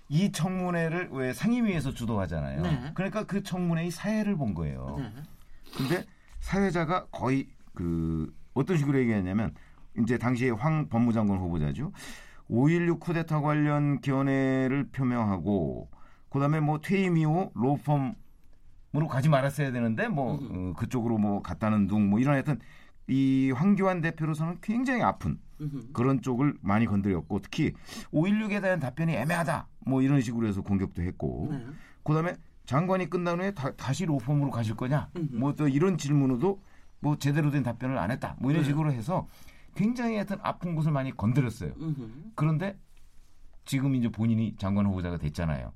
이 0.10 0.32
청문회를 0.32 1.10
왜 1.12 1.34
상임위에서 1.34 1.94
주도하잖아요. 1.94 2.62
네. 2.62 2.92
그러니까 2.94 3.26
그 3.26 3.44
청문회의 3.44 3.92
사회를 3.92 4.38
본 4.38 4.54
거예요. 4.54 4.96
네. 5.00 5.12
근데 5.76 6.06
사회자가 6.40 7.06
거의 7.08 7.48
그 7.74 8.34
어떤 8.54 8.78
식으로 8.78 8.98
얘기했냐면 9.00 9.54
이제 10.00 10.18
당시에 10.18 10.50
황 10.52 10.90
법무장관 10.90 11.38
후보자죠. 11.40 11.92
5.16 12.50 13.00
쿠데타 13.00 13.42
관련 13.42 14.00
견해를 14.02 14.90
표명하고 14.92 15.90
그다음에 16.30 16.60
뭐 16.60 16.80
퇴임 16.82 17.18
이후 17.18 17.52
로펌으로 17.56 19.08
가지 19.10 19.28
말았어야 19.30 19.72
되는데 19.72 20.08
뭐 20.08 20.40
어, 20.42 20.74
그쪽으로 20.78 21.18
뭐 21.18 21.42
갔다는 21.42 21.88
둥 21.88 22.10
뭐 22.10 22.20
이런 22.20 22.36
하여튼 22.36 22.60
이 23.08 23.52
황교안 23.56 24.02
대표로서는 24.02 24.60
굉장히 24.62 25.02
아픈. 25.02 25.40
그런 25.92 26.22
쪽을 26.22 26.54
많이 26.62 26.86
건드렸고 26.86 27.40
특히 27.40 27.74
5.16에 28.14 28.62
대한 28.62 28.80
답변이 28.80 29.14
애매하다 29.16 29.68
뭐 29.88 30.04
이런 30.04 30.22
식으로 30.22 30.46
해서 30.46 30.62
공격도 30.62 31.02
했고 31.02 31.48
네. 31.50 31.66
그다음에 32.04 32.36
장관이 32.68 33.10
끝난 33.10 33.40
후에 33.40 33.52
다, 33.54 33.94
시 33.94 34.06
로펌으로 34.06 34.52
가실 34.52 34.76
거냐? 34.76 35.10
뭐 35.32 35.54
또 35.54 35.68
이런 35.70 35.98
질문으로 35.98 36.62
뭐 37.00 37.18
제대로 37.18 37.50
된 37.50 37.64
답변을 37.64 37.98
안 37.98 38.12
했다. 38.12 38.36
뭐 38.40 38.52
이런 38.52 38.64
네. 38.64 38.70
식으로 38.70 38.92
해서 38.92 39.26
굉장히 39.74 40.16
하여튼 40.16 40.38
아픈 40.44 40.76
곳을 40.76 40.92
많이 40.92 41.16
건드렸어요. 41.16 41.72
그런데 42.36 42.78
지금 43.66 43.96
이제 43.96 44.10
본인이 44.10 44.54
장관 44.58 44.86
후보자가 44.86 45.18
됐잖아요. 45.18 45.72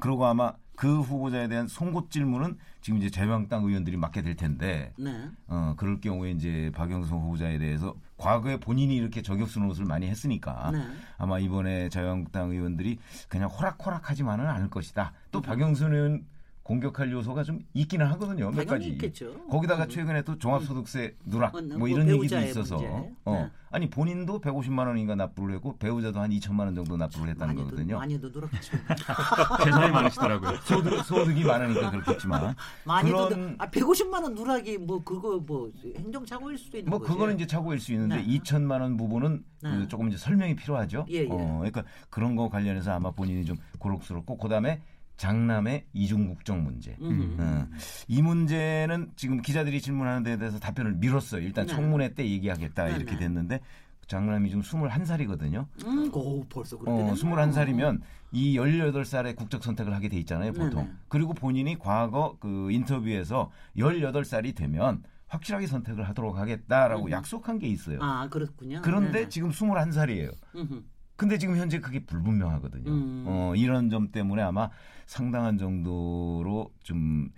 그리고 0.00 0.26
아마 0.26 0.52
그 0.78 1.00
후보자에 1.00 1.48
대한 1.48 1.66
송곳 1.66 2.12
질문은 2.12 2.56
지금 2.80 3.00
이제 3.00 3.10
자유한국당 3.10 3.64
의원들이 3.64 3.96
맡게 3.96 4.22
될 4.22 4.36
텐데 4.36 4.92
네. 4.96 5.28
어 5.48 5.74
그럴 5.76 6.00
경우에 6.00 6.30
이제 6.30 6.70
박영선 6.72 7.18
후보자에 7.18 7.58
대해서 7.58 7.96
과거에 8.16 8.58
본인이 8.58 8.94
이렇게 8.94 9.20
저격수 9.20 9.58
노릇을 9.58 9.86
많이 9.86 10.06
했으니까 10.06 10.70
네. 10.70 10.86
아마 11.16 11.40
이번에 11.40 11.88
자유한국당 11.88 12.52
의원들이 12.52 13.00
그냥 13.28 13.48
호락호락하지만은 13.48 14.46
않을 14.46 14.70
것이다. 14.70 15.12
또 15.32 15.42
박영선 15.42 15.92
의원 15.92 16.24
공격할 16.72 17.10
요소가 17.10 17.42
좀 17.44 17.60
있기는 17.72 18.04
하거든요. 18.08 18.50
몇 18.50 18.66
가지. 18.66 18.90
있겠죠. 18.90 19.32
거기다가 19.48 19.84
음. 19.84 19.88
최근에 19.88 20.20
또 20.20 20.36
종합소득세 20.38 21.16
누락 21.24 21.54
어, 21.54 21.62
뭐뭐 21.62 21.88
이런 21.88 22.06
얘기도 22.10 22.38
있어서 22.40 22.76
문제. 22.76 23.10
어 23.24 23.32
네. 23.32 23.50
아니 23.70 23.88
본인도 23.88 24.42
150만 24.42 24.86
원인가 24.86 25.14
납부를 25.14 25.54
했고 25.54 25.78
배우자도 25.78 26.20
한 26.20 26.28
2천만 26.30 26.60
원 26.60 26.74
정도 26.74 26.98
납부를 26.98 27.30
했다는 27.30 27.54
많이도 27.54 27.70
거거든요. 27.70 27.96
많이도 27.98 28.28
누락했죠. 28.28 28.76
재산이 29.64 29.92
많으시더라고요. 29.92 30.56
소득, 30.58 31.04
소득이 31.06 31.42
많으니까 31.44 31.90
그렇겠지만 31.90 32.54
많이도 32.84 33.28
그런- 33.28 33.54
아 33.58 33.70
150만 33.70 34.22
원 34.22 34.34
누락이 34.34 34.76
뭐 34.76 35.02
그거 35.02 35.38
뭐 35.38 35.70
행정 35.96 36.26
착오일 36.26 36.58
수도 36.58 36.76
있는 36.76 36.90
뭐 36.90 36.98
거지. 36.98 37.10
그거는 37.10 37.34
이제 37.36 37.46
차고일 37.46 37.80
수 37.80 37.92
있는데 37.94 38.16
네. 38.16 38.26
2천만 38.26 38.82
원 38.82 38.98
부분은 38.98 39.42
네. 39.62 39.70
그 39.70 39.88
조금 39.88 40.08
이제 40.08 40.18
설명이 40.18 40.54
필요하죠. 40.56 41.06
예, 41.08 41.24
예. 41.24 41.28
어, 41.30 41.36
그러니까 41.60 41.84
그런 42.10 42.36
거 42.36 42.50
관련해서 42.50 42.92
아마 42.92 43.10
본인이 43.10 43.46
좀 43.46 43.56
고록스럽고 43.78 44.36
그다음에 44.36 44.82
장남의 45.18 45.86
이중 45.92 46.28
국적 46.28 46.58
문제. 46.58 46.96
음. 47.00 47.36
어, 47.38 47.66
이 48.06 48.22
문제는 48.22 49.12
지금 49.16 49.42
기자들이 49.42 49.80
질문하는 49.80 50.22
데 50.22 50.38
대해서 50.38 50.58
답변을 50.58 50.94
미뤘어요. 50.94 51.42
일단 51.42 51.66
네. 51.66 51.74
청문회 51.74 52.14
때 52.14 52.24
얘기하겠다 52.24 52.84
네, 52.84 52.96
이렇게 52.96 53.12
네. 53.12 53.18
됐는데 53.18 53.60
장남이 54.06 54.48
지금 54.48 54.62
21살이거든요. 54.62 55.66
음, 55.84 56.10
오, 56.14 56.42
벌써 56.48 56.78
그렇게 56.78 56.92
어, 56.92 56.96
됐나? 56.98 57.12
21살이면 57.12 58.00
이 58.32 58.56
18살에 58.56 59.36
국적 59.36 59.62
선택을 59.62 59.94
하게 59.94 60.08
돼 60.08 60.16
있잖아요, 60.18 60.52
보통. 60.52 60.84
네네. 60.84 60.96
그리고 61.08 61.34
본인이 61.34 61.78
과거 61.78 62.36
그 62.40 62.70
인터뷰에서 62.70 63.50
18살이 63.76 64.54
되면 64.54 65.02
확실하게 65.26 65.66
선택을 65.66 66.08
하도록 66.08 66.36
하겠다라고 66.38 67.06
음. 67.06 67.10
약속한 67.10 67.58
게 67.58 67.66
있어요. 67.66 67.98
아 68.00 68.28
그렇군요. 68.28 68.80
그런데 68.82 69.12
네네. 69.12 69.28
지금 69.28 69.50
21살이에요. 69.50 70.32
음흠. 70.54 70.82
근데 71.18 71.36
지금 71.36 71.56
현재 71.56 71.80
그게 71.80 71.98
불분명하거든요. 71.98 72.88
음. 72.88 73.24
어, 73.26 73.52
이런 73.56 73.90
점 73.90 74.12
때문에 74.12 74.40
아마 74.40 74.70
상당한 75.04 75.58
정도로 75.58 76.72
좀 76.84 77.28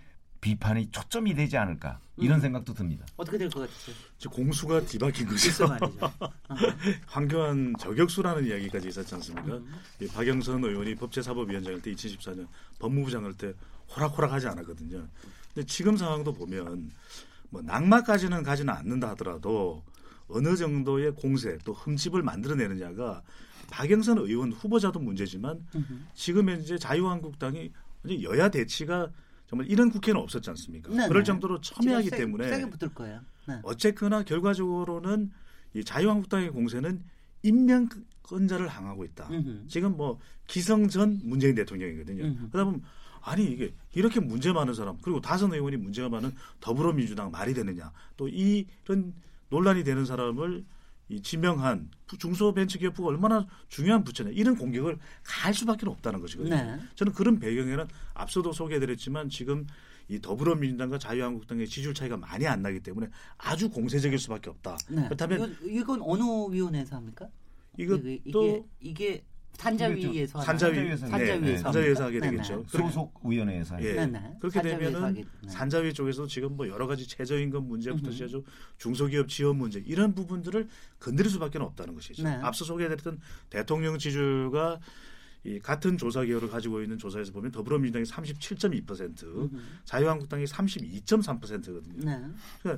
비판이 0.43 0.91
초점이 0.91 1.33
되지 1.33 1.57
않을까 1.57 1.99
이런 2.19 2.39
음. 2.39 2.41
생각도 2.43 2.75
듭니다. 2.75 3.07
어떻게 3.17 3.39
될 3.39 3.49
것 3.49 3.61
같으세요? 3.61 3.97
공수가 4.31 4.83
뒤바뀐 4.83 5.27
거죠. 5.27 5.65
황교안 7.09 7.75
저격수라는 7.79 8.45
이야기까지 8.49 8.89
있었지 8.89 9.15
않습니까? 9.15 9.57
음. 9.57 9.73
이 10.01 10.07
박영선 10.09 10.63
의원이 10.63 10.97
법제사법위원장일 10.97 11.81
때 11.81 11.91
2014년 11.95 12.49
법무부장 12.81 13.25
할때 13.25 13.55
호락호락하지 13.97 14.47
않았거든요. 14.49 15.09
근데 15.55 15.67
지금 15.67 15.97
상황도 15.97 16.35
보면 16.35 16.91
뭐 17.49 17.63
낙마까지는 17.63 18.43
가지는 18.43 18.75
않는다 18.75 19.09
하더라도 19.11 19.83
어느 20.29 20.55
정도의 20.55 21.13
공세 21.15 21.57
또 21.65 21.73
흠집을 21.73 22.23
만들어내느냐가 22.23 23.23
박영선 23.71 24.19
의원 24.19 24.53
후보자도 24.53 24.99
문제지만 25.01 25.65
음흠. 25.75 25.95
지금 26.15 26.49
현재 26.49 26.77
자유한국당이 26.79 27.73
여야 28.23 28.49
대치가 28.51 29.11
정말 29.47 29.69
이런 29.69 29.91
국회는 29.91 30.21
없었지 30.21 30.49
않습니까? 30.51 30.91
네네. 30.91 31.09
그럴 31.09 31.25
정도로 31.25 31.61
첨예하기 31.61 32.09
세- 32.11 32.17
때문에 32.19 32.49
세게 32.49 32.71
붙을 32.71 32.95
거예요. 32.95 33.21
네. 33.49 33.59
어쨌거나 33.63 34.23
결과적으로는 34.23 35.31
이 35.75 35.85
자유한국당의 35.85 36.51
공세는 36.51 37.03
임명권자를 37.43 38.69
향하고 38.69 39.05
있다. 39.05 39.29
음흠. 39.31 39.65
지금 39.69 39.97
뭐 39.97 40.19
기성 40.47 40.89
전 40.89 41.21
문재인 41.25 41.55
대통령이거든요. 41.55 42.49
그러다 42.51 42.65
보면 42.65 42.83
아니 43.23 43.45
이게 43.45 43.75
이렇게 43.95 44.19
문제 44.21 44.53
많은 44.53 44.75
사람 44.75 44.97
그리고 45.03 45.21
다선 45.21 45.53
의원이 45.53 45.77
문제가 45.77 46.09
많은 46.09 46.33
더불어민주당 46.61 47.31
말이 47.31 47.53
되느냐 47.55 47.93
또 48.17 48.29
이런 48.29 49.13
논란이 49.51 49.85
되는 49.85 50.05
사람을 50.07 50.65
이 51.11 51.21
지명한 51.21 51.91
부- 52.07 52.17
중소벤처기업부가 52.17 53.09
얼마나 53.09 53.47
중요한 53.69 54.05
부처냐 54.05 54.31
이런 54.31 54.57
공격을 54.57 54.99
가할 55.25 55.53
수밖에 55.53 55.87
없다는 55.89 56.21
것이거든요. 56.21 56.55
네. 56.55 56.79
저는 56.95 57.13
그런 57.13 57.39
배경에는 57.41 57.87
앞서도 58.15 58.53
소개해드렸지만 58.53 59.29
지금 59.29 59.67
이 60.09 60.21
더불어민주당과 60.21 60.99
자유한국당의 60.99 61.67
지지율 61.67 61.95
차이가 61.95 62.17
많이 62.17 62.47
안 62.47 62.63
나기 62.63 62.81
때문에 62.81 63.09
아주 63.39 63.69
공세적일 63.71 64.19
수밖에 64.19 64.51
없다. 64.51 64.77
네. 64.89 65.05
그렇다면 65.05 65.57
이건, 65.61 65.71
이건 65.71 66.03
어느 66.03 66.23
위원회에서 66.55 66.97
합니까? 66.97 67.29
이것도 67.77 68.09
이게 68.09 68.21
이게, 68.25 68.65
이게 68.81 69.25
산자위에서? 69.53 70.41
산자위 70.41 70.97
산자위에서 70.97 71.41
네, 71.41 71.57
산자위에서 71.59 72.05
하게? 72.05 72.21
되겠죠. 72.21 72.65
네네. 72.67 72.67
소속 72.69 73.21
위원회에서 73.25 73.83
예. 73.83 73.95
그렇게 74.41 74.61
산자위에서 74.61 75.01
되면은. 75.01 75.25
산자위 75.49 75.93
쪽에서 75.93 76.27
지금 76.27 76.57
뭐 76.57 76.67
여러 76.69 76.87
가지 76.87 77.07
최저임금 77.07 77.65
문제부터. 77.67 78.11
시작해서 78.11 78.43
중소기업 78.79 79.29
지원 79.29 79.57
문제 79.57 79.83
이런 79.85 80.15
부분들을 80.15 80.69
건드릴 80.99 81.31
수밖에 81.31 81.59
없다는 81.59 81.95
것이죠. 81.95 82.23
네. 82.23 82.31
앞서 82.43 82.65
소개해드렸던 82.65 83.21
대통령 83.51 83.99
지지율과 83.99 84.81
이 85.45 85.59
같은 85.59 85.97
조사 85.97 86.23
기호를 86.23 86.49
가지고 86.51 86.83
있는 86.83 86.99
조사에서 86.99 87.33
보면 87.33 87.51
더불어민주당이 87.51 88.05
37.2%, 88.05 89.25
음흠. 89.25 89.57
자유한국당이 89.85 90.45
32.3%거든요. 90.45 92.05
네. 92.65 92.77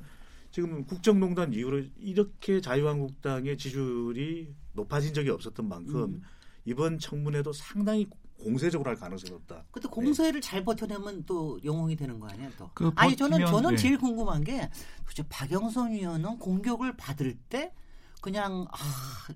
지금 0.53 0.85
국정농단 0.85 1.53
이후로 1.55 1.83
이렇게 1.99 2.61
자유한국당의 2.61 3.57
지지율이 3.57 4.55
높아진 4.75 5.13
적이 5.15 5.31
없었던 5.31 5.67
만큼 5.69 6.03
음. 6.03 6.23
이번 6.65 6.99
청문회도 6.99 7.53
상당히 7.53 8.09
공세적으로 8.39 8.91
할 8.91 8.97
가능성이 8.97 9.33
높다. 9.33 9.65
근데 9.71 9.89
공세를 9.89 10.41
잘 10.41 10.65
버텨내면 10.65 11.25
또 11.27 11.61
영웅이 11.65 11.95
되는 11.97 12.19
거 12.19 12.29
아니에요, 12.29 12.51
또. 12.59 12.71
그 12.75 12.91
아니 12.97 13.17
저는 13.17 13.39
버티면, 13.39 13.53
저는 13.53 13.71
네. 13.71 13.77
제일 13.77 13.99
궁금한 13.99 14.43
게 14.43 14.69
도대체 15.05 15.23
박영선 15.29 15.93
의원은 15.93 16.39
공격을 16.39 16.97
받을 16.97 17.37
때 17.49 17.73
그냥 18.23 18.65
아, 18.71 18.77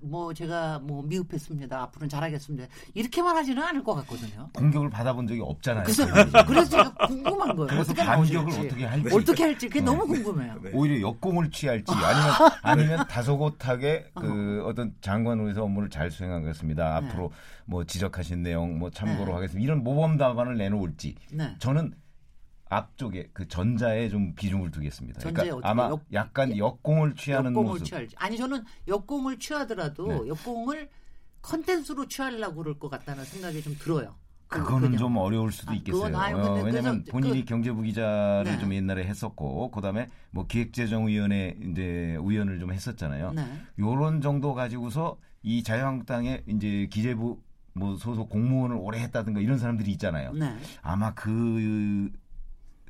뭐 0.01 0.33
제가 0.33 0.79
뭐 0.79 1.03
미흡했습니다. 1.03 1.77
앞으로는 1.83 2.07
잘하겠습니다. 2.07 2.67
이렇게만 2.93 3.35
하지는 3.35 3.61
않을 3.61 3.83
것 3.83 3.93
같거든요. 3.95 4.49
공격을 4.53 4.89
받아본 4.89 5.27
적이 5.27 5.41
없잖아요. 5.43 5.83
그래서 5.83 6.05
그래서 6.47 6.69
제가 6.69 6.93
궁금한 7.05 7.53
거예요. 7.53 7.67
그래서 7.67 7.81
어떻게 7.91 8.03
반격을. 8.05 8.65
어떻게 8.65 8.85
할지. 8.85 9.15
어떻게 9.15 9.43
할지 9.43 9.67
그게 9.67 9.81
네. 9.81 9.85
너무 9.85 10.07
궁금해요. 10.07 10.55
네. 10.63 10.71
오히려 10.73 11.01
역공을 11.09 11.51
취할지 11.51 11.91
아니면 11.91 12.33
아니면 12.63 13.07
다소곳하게 13.07 14.11
그 14.15 14.63
어떤 14.65 14.95
장관으로서 15.01 15.63
업무를 15.63 15.89
잘 15.89 16.09
수행하겠습니다. 16.09 17.01
네. 17.01 17.07
앞으로 17.07 17.31
뭐 17.65 17.83
지적하신 17.83 18.41
내용 18.41 18.79
뭐 18.79 18.89
참고로 18.89 19.25
네. 19.25 19.33
하겠습니다. 19.33 19.65
이런 19.65 19.83
모범 19.83 20.17
답안을 20.17 20.57
내놓을지 20.57 21.15
네. 21.33 21.53
저는 21.59 21.93
앞쪽에 22.69 23.29
그 23.33 23.47
전자에 23.47 24.09
좀 24.09 24.33
비중을 24.35 24.71
두겠습니다. 24.71 25.19
그러니까 25.29 25.59
아마 25.69 25.89
역- 25.89 26.05
약간 26.13 26.57
역공을 26.57 27.15
취하는 27.15 27.51
역공을 27.51 27.69
모습. 27.71 27.85
취할지. 27.85 28.15
아니 28.17 28.37
저는 28.37 28.63
역공을 28.87 29.39
취하더라도 29.39 30.07
네. 30.23 30.27
역공을 30.29 30.89
컨텐츠로 31.41 32.07
취하려고 32.07 32.57
그럴 32.63 32.77
것 32.79 32.89
같다는 32.89 33.23
생각이 33.23 33.61
좀 33.61 33.75
들어요. 33.79 34.15
그- 34.49 34.59
그거는 34.59 34.81
그냥. 34.89 34.97
좀 34.97 35.17
어려울 35.17 35.51
수도 35.51 35.71
아, 35.73 35.75
있겠어요. 35.75 36.17
아유, 36.17 36.37
어, 36.37 36.61
왜냐하면 36.63 37.03
본인이 37.09 37.41
그- 37.41 37.45
경제부 37.45 37.81
기자를 37.81 38.45
네. 38.53 38.59
좀 38.59 38.73
옛날에 38.73 39.03
했었고, 39.05 39.71
그다음에 39.71 40.09
뭐 40.31 40.47
기획재정위원회 40.47 41.57
이제 41.69 42.17
위원을 42.23 42.59
좀 42.59 42.71
했었잖아요. 42.71 43.33
네. 43.33 43.45
요런 43.79 44.21
정도 44.21 44.53
가지고서 44.53 45.17
이 45.43 45.63
자유한국당의 45.63 46.43
이제 46.47 46.87
기재부 46.89 47.41
뭐 47.73 47.95
소속 47.97 48.29
공무원을 48.29 48.77
오래 48.79 48.99
했다든가 49.01 49.39
이런 49.41 49.59
사람들이 49.59 49.91
있잖아요. 49.91 50.31
네. 50.33 50.55
아마 50.81 51.13
그 51.13 52.09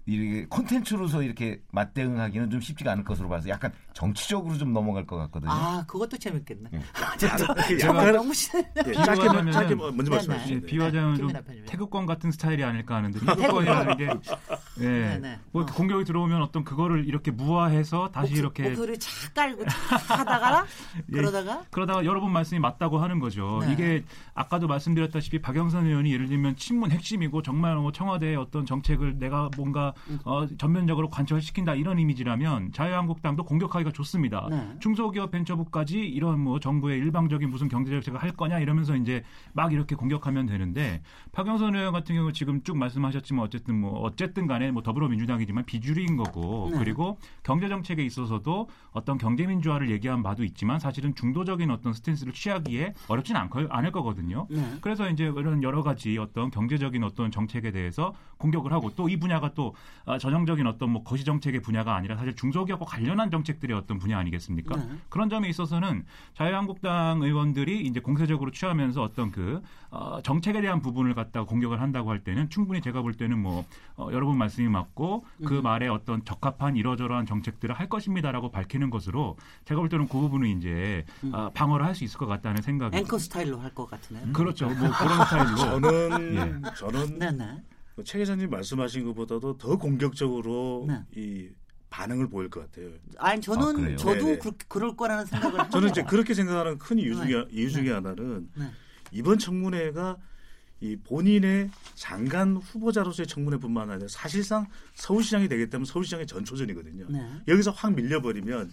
이렇게 0.07 0.45
콘텐츠로서 0.47 1.21
이렇게 1.21 1.61
맞대응하기는 1.71 2.49
좀 2.49 2.61
쉽지가 2.61 2.93
않을 2.93 3.03
것으로 3.03 3.27
봐서 3.29 3.49
약간 3.49 3.71
정치적으로 4.01 4.55
좀 4.59 4.73
넘어갈 4.73 5.07
것 5.07 5.17
같거든요. 5.17 5.51
아, 5.51 5.83
그것도 5.87 6.17
재밌겠네. 6.17 6.69
예. 6.71 6.79
약간 7.81 8.13
너무 8.13 8.31
신 8.31 8.63
예, 8.77 8.83
짧게 8.83 8.91
비유하자면은- 8.93 9.51
짧게 9.53 9.73
먼저 9.75 10.03
네, 10.03 10.09
말씀해 10.11 10.37
네. 10.37 10.43
주시죠. 10.43 10.55
예, 10.55 10.59
비유하자면 10.67 11.09
좀 11.15 11.17
김민아 11.17 11.41
편집장. 11.41 11.65
태극권 11.65 12.05
같은 12.05 12.29
스타일이 12.31 12.63
아닐까 12.63 12.95
하는데 12.97 13.19
태극권이라는 13.19 13.97
게 13.97 14.05
예, 14.81 14.87
네, 14.87 15.19
네. 15.19 15.39
뭐 15.51 15.63
어. 15.63 15.65
공격이 15.65 16.05
들어오면 16.05 16.43
어떤 16.43 16.63
그거를 16.63 17.07
이렇게 17.07 17.31
무화해서 17.31 18.11
다시 18.11 18.33
목소- 18.33 18.37
이렇게 18.37 18.63
목소리 18.69 18.99
착 18.99 19.33
깔고 19.33 19.65
착 19.65 20.19
하다가 20.19 20.65
예. 21.09 21.15
그러다가 21.15 21.63
그러다가 21.71 22.05
여러분 22.05 22.31
말씀이 22.31 22.59
맞다고 22.59 22.99
하는 22.99 23.17
거죠. 23.19 23.61
네. 23.65 23.73
이게 23.73 24.03
아까도 24.35 24.67
말씀드렸다시피 24.67 25.41
박영선 25.41 25.87
의원이 25.87 26.13
예를 26.13 26.27
들면 26.27 26.55
친문 26.57 26.91
핵심이고 26.91 27.41
정말 27.41 27.75
뭐 27.77 27.91
청와대의 27.91 28.35
어떤 28.35 28.67
정책을 28.67 29.17
내가 29.17 29.49
뭔가 29.57 29.95
음. 30.09 30.19
어, 30.23 30.45
전면적으로 30.59 31.09
관철시킨다 31.09 31.73
이런 31.73 31.97
이미지라면 31.97 32.73
자유한국당도 32.73 33.43
공격하기 33.43 33.86
가 33.87 33.91
좋습니다. 33.91 34.47
네. 34.49 34.75
중소기업 34.79 35.31
벤처부까지 35.31 35.99
이런 35.99 36.39
뭐 36.39 36.59
정부의 36.59 36.99
일방적인 36.99 37.49
무슨 37.49 37.67
경제 37.67 37.91
정책을 37.91 38.21
할 38.21 38.31
거냐 38.31 38.59
이러면서 38.59 38.95
이제 38.95 39.23
막 39.53 39.73
이렇게 39.73 39.95
공격하면 39.95 40.45
되는데 40.45 41.01
박영선 41.31 41.75
의원 41.75 41.93
같은 41.93 42.15
경우 42.15 42.31
지금 42.31 42.61
쭉 42.63 42.77
말씀하셨지만 42.77 43.43
어쨌든 43.43 43.79
뭐 43.79 43.99
어쨌든 44.01 44.45
간에 44.45 44.69
뭐 44.69 44.83
더불어민주당이지만 44.83 45.65
비주류인 45.65 46.15
거고 46.17 46.69
네. 46.71 46.77
그리고 46.79 47.17
경제 47.41 47.67
정책에 47.67 48.03
있어서도 48.05 48.69
어떤 48.91 49.17
경제 49.17 49.47
민주화를 49.47 49.89
얘기한 49.89 50.21
바도 50.21 50.43
있지만 50.43 50.79
사실은 50.79 51.15
중도적인 51.15 51.71
어떤 51.71 51.93
스탠스를 51.93 52.33
취하기에 52.33 52.93
어렵진 53.07 53.35
않, 53.35 53.49
않을 53.51 53.91
거거든요. 53.91 54.45
네. 54.49 54.77
그래서 54.81 55.09
이제 55.09 55.25
이런 55.25 55.63
여러 55.63 55.81
가지 55.81 56.17
어떤 56.17 56.51
경제적인 56.51 57.03
어떤 57.03 57.31
정책에 57.31 57.71
대해서 57.71 58.13
공격을 58.37 58.71
하고 58.71 58.91
또 58.93 59.07
이 59.07 59.17
분야가 59.17 59.53
또 59.53 59.73
아, 60.05 60.17
전형적인 60.17 60.67
어떤 60.67 60.91
뭐 60.91 61.03
거시 61.03 61.23
정책의 61.23 61.61
분야가 61.61 61.95
아니라 61.95 62.15
사실 62.17 62.35
중소기업과 62.35 62.85
관련한 62.85 63.31
정책들이 63.31 63.73
어떤 63.77 63.99
분야 63.99 64.17
아니겠습니까? 64.17 64.75
네. 64.75 64.97
그런 65.09 65.29
점에 65.29 65.49
있어서는 65.49 66.05
자유한국당 66.35 67.21
의원들이 67.21 67.81
이제 67.85 67.99
공세적으로 67.99 68.51
취하면서 68.51 69.03
어떤 69.03 69.31
그 69.31 69.61
어, 69.89 70.21
정책에 70.23 70.61
대한 70.61 70.81
부분을 70.81 71.13
갖다가 71.13 71.45
공격을 71.45 71.81
한다고 71.81 72.09
할 72.09 72.23
때는 72.23 72.49
충분히 72.49 72.81
제가 72.81 73.01
볼 73.01 73.13
때는 73.13 73.37
뭐 73.39 73.65
어, 73.95 74.09
여러분 74.11 74.37
말씀이 74.37 74.67
맞고 74.69 75.25
그 75.45 75.57
음. 75.57 75.63
말에 75.63 75.87
어떤 75.87 76.23
적합한 76.23 76.75
이러저러한 76.75 77.25
정책들을 77.25 77.75
할 77.75 77.89
것입니다라고 77.89 78.51
밝히는 78.51 78.89
것으로 78.89 79.35
제가 79.65 79.79
볼 79.81 79.89
때는 79.89 80.07
그 80.07 80.19
부분은 80.19 80.57
이제 80.57 81.05
음. 81.23 81.33
아, 81.35 81.49
방어를 81.53 81.85
할 81.85 81.97
수 81.97 82.03
있을 82.03 82.19
것 82.19 82.27
같다는 82.27 82.61
생각이 82.61 82.95
앵커 82.95 83.17
스타일로 83.17 83.57
할 83.59 83.71
것 83.73 83.89
같으네요. 83.89 84.31
그렇죠. 84.31 84.67
뭐 84.67 84.75
그런 84.75 85.25
스타일로 85.25 85.55
저는 85.81 86.35
예. 86.35 86.75
저는 86.77 87.17
네 87.19 87.31
네. 87.31 87.63
최 88.05 88.19
기자님 88.19 88.49
말씀하신 88.51 89.05
것보다도 89.05 89.57
더 89.57 89.77
공격적으로 89.77 90.85
네. 90.87 91.01
이 91.15 91.49
반응을 91.89 92.29
보일 92.29 92.49
것 92.49 92.61
같아요. 92.61 92.89
아니 93.17 93.37
아, 93.37 93.41
저는 93.41 93.75
그래요? 93.75 93.97
저도. 93.97 94.39
그, 94.39 94.51
그럴 94.67 94.95
거라는 94.95 95.25
생각을 95.25 95.59
합니다. 95.59 95.69
저는 95.69 95.89
이제 95.89 96.03
그렇게 96.03 96.33
생각하는 96.33 96.77
큰 96.77 96.99
이유 96.99 97.15
중에 97.15 97.25
네. 97.27 97.45
이유 97.51 97.71
중에 97.71 97.83
네. 97.83 97.91
하나는 97.91 98.49
네. 98.55 98.71
이번 99.11 99.39
청문회가 99.39 100.17
이 100.79 100.95
본인의 100.95 101.71
장관 101.95 102.57
후보자로서의 102.57 103.25
청문회뿐만 103.27 103.89
아니라 103.89 104.07
사실상 104.09 104.67
서울시장이 104.93 105.47
되기 105.47 105.69
때문에 105.69 105.89
서울시장의 105.89 106.27
전초전이거든요. 106.27 107.07
네. 107.09 107.31
여기서 107.47 107.71
확 107.71 107.93
밀려버리면 107.95 108.71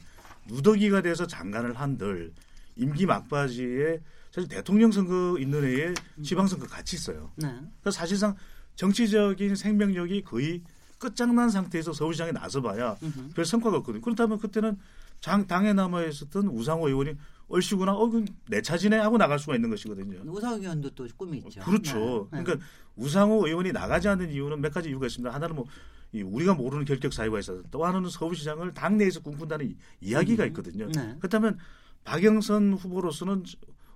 누더기가 0.49 1.01
돼서 1.03 1.27
장관을 1.27 1.75
한들 1.75 2.33
임기 2.77 3.07
막바지에 3.07 4.01
사실 4.33 4.49
대통령 4.49 4.91
선거 4.91 5.39
있는 5.39 5.65
해에 5.65 5.95
지방선거 6.23 6.67
같이 6.67 6.97
있어요. 6.97 7.31
네. 7.37 7.49
그래서 7.81 7.97
사실상 7.97 8.35
정치적인 8.75 9.55
생명력이 9.55 10.25
거의 10.25 10.63
끝장난 10.99 11.51
상태에서 11.51 11.93
서울시장에 11.93 12.33
나서봐야 12.33 12.97
음흠. 13.03 13.31
별 13.35 13.45
성과가 13.45 13.79
없거든요. 13.79 14.03
그렇다면 14.03 14.39
그때는 14.39 14.79
장, 15.21 15.47
당에 15.47 15.73
남아 15.73 16.05
있었던 16.05 16.49
우상호 16.49 16.89
의원이 16.89 17.15
얼씨구나, 17.49 17.93
어, 17.93 18.09
그내 18.11 18.63
차지네 18.63 18.97
하고 18.99 19.17
나갈 19.19 19.39
수가 19.39 19.55
있는 19.55 19.71
것이거든요. 19.71 20.21
우상호 20.31 20.57
의원도 20.57 20.91
또 20.91 21.07
꿈이 21.17 21.39
있죠. 21.39 21.61
그렇죠. 21.61 22.29
네. 22.33 22.39
네. 22.39 22.45
그러니까 22.45 22.67
우상호 22.97 23.47
의원이 23.47 23.73
나가지 23.73 24.09
않는 24.09 24.31
이유는 24.31 24.61
몇 24.61 24.73
가지 24.73 24.89
이유가 24.89 25.07
있습니다. 25.07 25.33
하나는 25.35 25.57
뭐이 25.57 26.23
우리가 26.23 26.55
모르는 26.55 26.85
결격 26.85 27.13
사유가 27.13 27.39
있어서 27.39 27.63
또 27.71 27.85
하나는 27.85 28.09
서울시장을 28.09 28.73
당내에서 28.73 29.21
꿈꾼다는 29.21 29.67
이- 29.71 29.77
이야기가 30.01 30.47
있거든요. 30.47 30.89
네. 30.95 31.17
그렇다면 31.19 31.59
박영선 32.05 32.75
후보로서는 32.75 33.45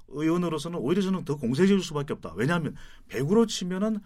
의원으로서는 0.08 0.78
오히려 0.78 1.02
저는 1.02 1.24
더 1.24 1.36
공세적일 1.36 1.82
수밖에 1.82 2.14
없다. 2.14 2.32
왜냐하면 2.36 2.74
배구로 3.08 3.46
치면은 3.46 3.98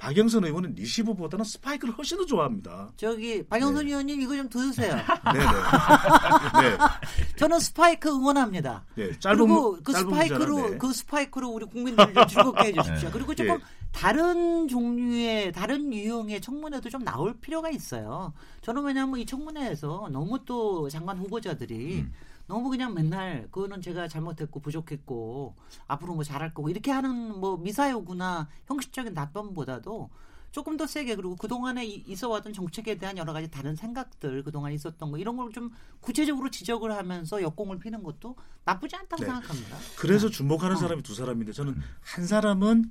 박영선 0.00 0.44
의원은 0.44 0.74
리시브보다는 0.76 1.44
스파이크를 1.44 1.94
훨씬 1.96 2.16
더 2.16 2.24
좋아합니다. 2.24 2.90
저기 2.96 3.46
박영선 3.46 3.84
네. 3.84 3.90
의원님 3.90 4.20
이거 4.22 4.34
좀 4.34 4.48
들으세요. 4.48 4.96
네네. 5.32 5.44
네. 6.70 6.78
저는 7.36 7.60
스파이크 7.60 8.08
응원합니다. 8.08 8.84
네. 8.94 9.16
짧은 9.18 9.36
그리고 9.38 9.72
문- 9.72 9.82
그 9.82 9.92
짧은 9.92 10.08
스파이크로 10.10 10.46
문자는, 10.54 10.70
네. 10.72 10.78
그 10.78 10.92
스파이크로 10.92 11.48
우리 11.50 11.66
국민들 11.66 12.14
좀 12.14 12.26
즐겁게 12.26 12.68
해주십시오. 12.68 13.08
네. 13.08 13.10
그리고 13.12 13.34
조금 13.34 13.54
예. 13.54 13.58
다른 13.92 14.68
종류의 14.68 15.52
다른 15.52 15.92
유형의 15.92 16.40
청문회도 16.40 16.88
좀 16.88 17.04
나올 17.04 17.34
필요가 17.38 17.68
있어요. 17.70 18.32
저는 18.62 18.82
왜냐하면 18.82 19.18
이 19.20 19.26
청문회에서 19.26 20.08
너무 20.12 20.38
또 20.46 20.88
장관 20.88 21.18
후보자들이 21.18 21.98
음. 22.00 22.12
너무 22.50 22.68
그냥 22.68 22.94
맨날 22.94 23.46
그거는 23.52 23.80
제가 23.80 24.08
잘못했고 24.08 24.58
부족했고 24.58 25.54
앞으로 25.86 26.14
뭐 26.16 26.24
잘할 26.24 26.52
거고 26.52 26.68
이렇게 26.68 26.90
하는 26.90 27.38
뭐 27.38 27.56
미사여구나 27.56 28.48
형식적인 28.66 29.14
답변보다도 29.14 30.10
조금 30.50 30.76
더 30.76 30.84
세게 30.84 31.14
그리고 31.14 31.36
그동안에 31.36 31.86
이- 31.86 32.02
있어 32.08 32.28
왔던 32.28 32.52
정책에 32.52 32.98
대한 32.98 33.16
여러 33.16 33.32
가지 33.32 33.48
다른 33.48 33.76
생각들 33.76 34.42
그동안 34.42 34.72
있었던 34.72 35.12
거 35.12 35.16
이런 35.16 35.36
걸 35.36 35.52
좀 35.52 35.70
구체적으로 36.00 36.50
지적을 36.50 36.90
하면서 36.92 37.40
역공을 37.40 37.78
피는 37.78 38.02
것도 38.02 38.34
나쁘지 38.64 38.96
않다고 38.96 39.22
네. 39.22 39.26
생각합니다. 39.30 39.76
그래서 39.96 40.26
어. 40.26 40.30
주목하는 40.30 40.76
사람이 40.76 41.02
두 41.04 41.14
사람인데 41.14 41.52
저는 41.52 41.76
한 42.00 42.26
사람은 42.26 42.90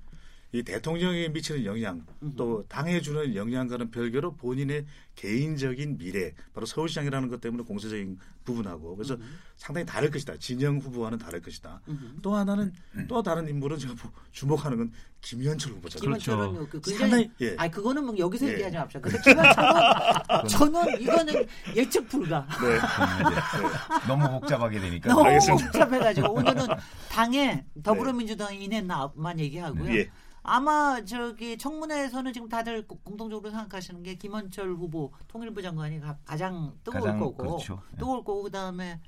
이 0.51 0.63
대통령에 0.63 1.27
미치는 1.29 1.63
영향 1.63 2.03
또 2.35 2.65
당에 2.67 3.01
주는 3.01 3.35
영향과는 3.35 3.91
별개로 3.91 4.35
본인의 4.35 4.83
개인적인 5.13 5.99
미래 5.99 6.33
바로 6.53 6.65
서울시장이라는 6.65 7.29
것 7.29 7.39
때문에 7.39 7.63
공세적인 7.65 8.17
부분하고 8.45 8.95
그래서 8.95 9.15
상당히 9.57 9.85
다를 9.85 10.09
것이다 10.09 10.37
진영 10.37 10.79
후보와는 10.79 11.19
다를 11.19 11.39
것이다 11.39 11.81
또 12.23 12.33
하나는 12.35 12.73
또 13.07 13.21
다른 13.21 13.47
인물은 13.47 13.77
제가 13.77 13.93
보- 13.93 14.09
주목하는 14.31 14.77
건 14.77 14.91
김현철 15.21 15.73
후보자 15.73 15.99
김현철은 15.99 16.53
그렇죠. 16.53 16.69
그 16.69 16.81
굉장히 16.81 16.97
상당히 16.97 17.31
예. 17.41 17.55
아니 17.59 17.69
그거는 17.71 18.03
뭐 18.05 18.17
여기서 18.17 18.47
예. 18.47 18.53
얘기하지 18.53 18.77
맙시다. 18.77 18.99
근데 19.01 19.17
김현철은 19.23 20.47
저는 20.49 21.01
이거는 21.01 21.45
예측 21.75 22.07
불가. 22.09 22.47
네. 22.59 22.79
너무 24.07 24.27
복잡하게 24.39 24.79
되니까 24.79 25.09
너무 25.09 25.25
알겠습니다. 25.27 25.65
복잡해가지고 25.71 26.31
오늘은 26.33 26.67
당에 27.11 27.65
더불어민주당 27.83 28.55
인해나만 28.59 29.39
얘기하고요. 29.39 29.93
예. 29.95 30.09
아마 30.43 31.03
저기 31.05 31.57
청문회에서는 31.57 32.33
지금 32.33 32.47
다들 32.49 32.87
고- 32.87 32.97
공통적으로 33.03 33.49
생각하시는 33.51 34.01
게 34.03 34.15
김현철 34.15 34.69
후보 34.73 35.11
통일부 35.27 35.61
장관이 35.61 35.99
가- 35.99 36.17
가장 36.25 36.73
뜨거울 36.83 37.03
가장 37.03 37.19
거고 37.19 37.35
그렇죠. 37.37 37.81
예. 37.93 37.97
뜨거울 37.97 38.23
거고 38.23 38.43
그다음에 38.43 38.99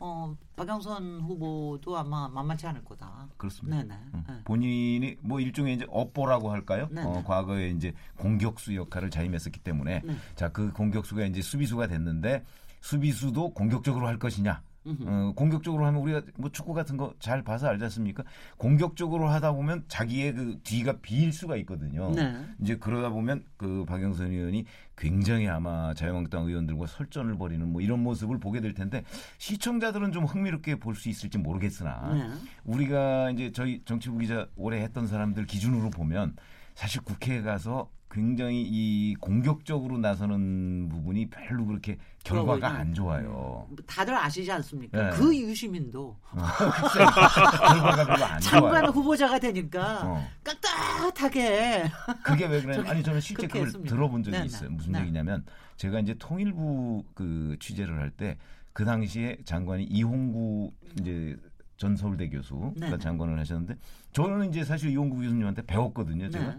어, 0.00 0.36
박영선 0.56 1.20
후보도 1.20 1.96
아마 1.96 2.28
만만치 2.28 2.66
않을 2.66 2.84
거다. 2.84 3.28
그렇습니다. 3.36 3.76
네네. 3.78 3.94
음. 4.14 4.24
네. 4.28 4.34
본인이 4.44 5.16
뭐 5.20 5.38
일종의 5.40 5.74
이제 5.76 5.86
업보라고 5.88 6.50
할까요? 6.50 6.88
네, 6.90 7.02
어, 7.02 7.12
네. 7.14 7.22
과거에 7.22 7.68
이제 7.70 7.92
공격수 8.16 8.74
역할을 8.74 9.10
자임했었기 9.10 9.60
때문에 9.60 10.00
네. 10.04 10.16
자 10.34 10.48
그 10.48 10.72
공격수가 10.72 11.24
이제 11.26 11.40
수비수가 11.42 11.86
됐는데 11.86 12.44
수비수도 12.80 13.50
공격적으로 13.54 14.06
할 14.06 14.18
것이냐? 14.18 14.62
어, 14.86 15.32
공격적으로 15.34 15.86
하면 15.86 16.02
우리가 16.02 16.22
뭐 16.36 16.50
축구 16.50 16.74
같은 16.74 16.96
거 16.96 17.14
잘 17.18 17.42
봐서 17.42 17.68
알지 17.68 17.84
않습니까? 17.84 18.22
공격적으로 18.58 19.28
하다 19.28 19.52
보면 19.52 19.84
자기의 19.88 20.34
그 20.34 20.58
뒤가 20.62 20.98
비일 21.00 21.32
수가 21.32 21.56
있거든요. 21.58 22.10
네. 22.10 22.34
이제 22.60 22.76
그러다 22.76 23.08
보면 23.08 23.44
그 23.56 23.84
박영선 23.86 24.30
의원이 24.30 24.64
굉장히 24.96 25.48
아마 25.48 25.94
자유한국당 25.94 26.44
의원들과 26.46 26.86
설전을 26.86 27.36
벌이는 27.38 27.72
뭐 27.72 27.80
이런 27.80 28.02
모습을 28.02 28.38
보게 28.38 28.60
될 28.60 28.74
텐데 28.74 29.04
시청자들은 29.38 30.12
좀 30.12 30.24
흥미롭게 30.24 30.76
볼 30.76 30.94
수 30.94 31.08
있을지 31.08 31.38
모르겠으나 31.38 32.12
네. 32.12 32.30
우리가 32.64 33.30
이제 33.30 33.50
저희 33.52 33.82
정치부 33.84 34.18
기자 34.18 34.46
오래 34.56 34.80
했던 34.82 35.06
사람들 35.06 35.46
기준으로 35.46 35.90
보면 35.90 36.36
사실 36.74 37.00
국회에 37.02 37.42
가서 37.42 37.88
굉장히 38.18 38.62
이 38.62 39.16
공격적으로 39.18 39.98
나서는 39.98 40.88
부분이 40.88 41.30
별로 41.30 41.66
그렇게 41.66 41.98
결과가 42.22 42.68
안 42.68 42.94
좋아요. 42.94 43.66
다들 43.86 44.14
아시지 44.16 44.50
않습니까? 44.52 45.10
네. 45.10 45.16
그 45.16 45.36
유시민도 45.36 46.16
결과가 46.30 48.06
별로 48.06 48.24
안 48.24 48.40
장관 48.40 48.70
좋아요. 48.82 48.92
후보자가 48.92 49.38
되니까 49.40 50.00
어. 50.04 50.28
깍딱하게 50.44 51.90
그게 52.22 52.46
왜 52.46 52.62
그러냐면 52.62 52.86
아니 52.88 53.02
저는 53.02 53.20
실제 53.20 53.48
그걸 53.48 53.66
했습니다. 53.66 53.92
들어본 53.92 54.22
적이 54.22 54.38
네, 54.38 54.44
있어요. 54.44 54.68
네. 54.68 54.74
무슨 54.76 54.92
네. 54.92 55.00
얘기냐면 55.00 55.44
제가 55.76 55.98
이제 55.98 56.14
통일부 56.16 57.04
그 57.14 57.56
취재를 57.58 57.98
할 57.98 58.10
때 58.16 58.38
그 58.72 58.84
당시에 58.84 59.38
장관이 59.44 59.84
이홍구 59.84 60.72
이제 61.00 61.36
전 61.76 61.96
서울대 61.96 62.28
교수가 62.28 62.72
네, 62.76 62.90
네. 62.90 62.98
장관을 62.98 63.38
하셨는데 63.38 63.76
저는 64.12 64.50
이제 64.50 64.64
사실 64.64 64.90
이홍구 64.90 65.16
교수님한테 65.20 65.62
배웠거든요. 65.62 66.28
제가 66.28 66.44
네. 66.54 66.58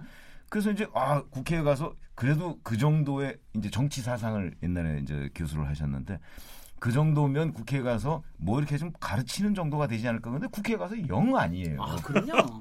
그래서 0.49 0.71
이제 0.71 0.87
아 0.93 1.21
국회에 1.29 1.61
가서 1.61 1.93
그래도 2.13 2.59
그 2.63 2.77
정도의 2.77 3.37
이제 3.53 3.69
정치 3.69 4.01
사상을 4.01 4.53
옛날에 4.63 4.99
이제 5.01 5.29
교수를 5.35 5.67
하셨는데 5.67 6.19
그 6.79 6.91
정도면 6.91 7.53
국회에 7.53 7.81
가서 7.81 8.21
뭐 8.37 8.59
이렇게 8.59 8.77
좀 8.77 8.91
가르치는 8.99 9.55
정도가 9.55 9.87
되지 9.87 10.07
않을까 10.07 10.29
근데 10.29 10.47
국회에 10.47 10.77
가서 10.77 10.95
영 11.07 11.35
아니에요. 11.35 11.81
아, 11.81 11.95
그럼요. 11.97 12.59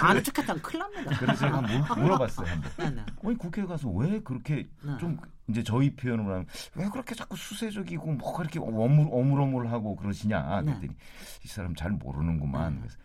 아는 0.00 0.22
척했다면 0.22 0.62
큰일 0.62 0.78
납니다. 0.80 1.16
그래서 1.18 1.40
제가 1.46 1.60
물- 1.60 1.80
물어봤어요 2.02 2.46
한번. 2.46 2.70
네, 2.78 2.90
네. 2.90 3.02
아니 3.24 3.36
국회에 3.38 3.64
가서 3.64 3.88
왜 3.90 4.20
그렇게 4.20 4.68
네. 4.82 4.96
좀 4.98 5.18
이제 5.48 5.62
저희 5.62 5.94
표현으로 5.94 6.30
하면 6.30 6.46
왜 6.76 6.88
그렇게 6.88 7.14
자꾸 7.14 7.36
수세적이고 7.36 8.12
뭐 8.12 8.32
그렇게 8.36 8.58
어물 8.60 9.08
어물어물하고 9.10 9.96
그러시냐 9.96 10.60
네. 10.62 10.66
그랬더니 10.66 10.96
이 11.44 11.48
사람 11.48 11.74
잘 11.74 11.90
모르는구만. 11.90 12.78
그래서 12.80 12.96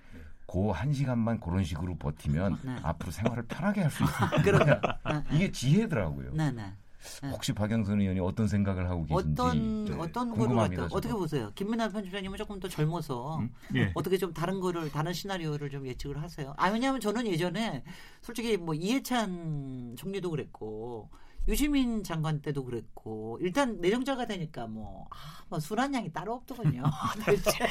그한 0.51 0.93
시간만 0.93 1.39
그런 1.39 1.63
식으로 1.63 1.95
버티면 1.97 2.59
네. 2.63 2.75
앞으로 2.81 3.11
생활을 3.11 3.43
편하게 3.43 3.81
할 3.81 3.91
수 3.91 4.03
있다. 4.03 4.29
그러니까. 4.41 4.99
네, 5.05 5.23
이게 5.35 5.51
지혜더라고요. 5.51 6.31
네, 6.33 6.51
네. 6.51 6.73
네. 7.21 7.29
혹시 7.29 7.53
박영선 7.53 8.01
의원이 8.01 8.19
어떤 8.19 8.47
생각을 8.47 8.89
하고 8.89 9.05
계신지 9.05 9.41
어떤 9.41 9.85
네, 9.85 9.93
어떤 9.97 10.29
거를 10.37 10.57
어떻게 10.59 11.07
저도. 11.07 11.17
보세요? 11.19 11.51
김민아 11.55 11.89
편집장님은 11.89 12.37
조금 12.37 12.59
더 12.59 12.67
젊어서 12.67 13.39
음? 13.39 13.49
예. 13.75 13.91
어떻게 13.95 14.17
좀 14.17 14.33
다른 14.33 14.59
거를 14.59 14.91
다른 14.91 15.13
시나리오를 15.13 15.69
좀 15.69 15.87
예측을 15.87 16.21
하세요? 16.21 16.53
아 16.57 16.67
왜냐하면 16.69 16.99
저는 16.99 17.25
예전에 17.27 17.83
솔직히 18.21 18.57
뭐 18.57 18.73
이해찬 18.75 19.95
총리도 19.97 20.29
그랬고 20.29 21.09
유시민 21.47 22.03
장관 22.03 22.41
때도 22.41 22.63
그랬고 22.63 23.37
일단 23.41 23.79
내정자가 23.81 24.27
되니까 24.27 24.67
뭐, 24.67 25.07
아, 25.09 25.15
뭐 25.49 25.59
술한 25.59 25.93
양이 25.95 26.11
따로 26.11 26.35
없더군요. 26.35 26.83
도대체. 27.25 27.67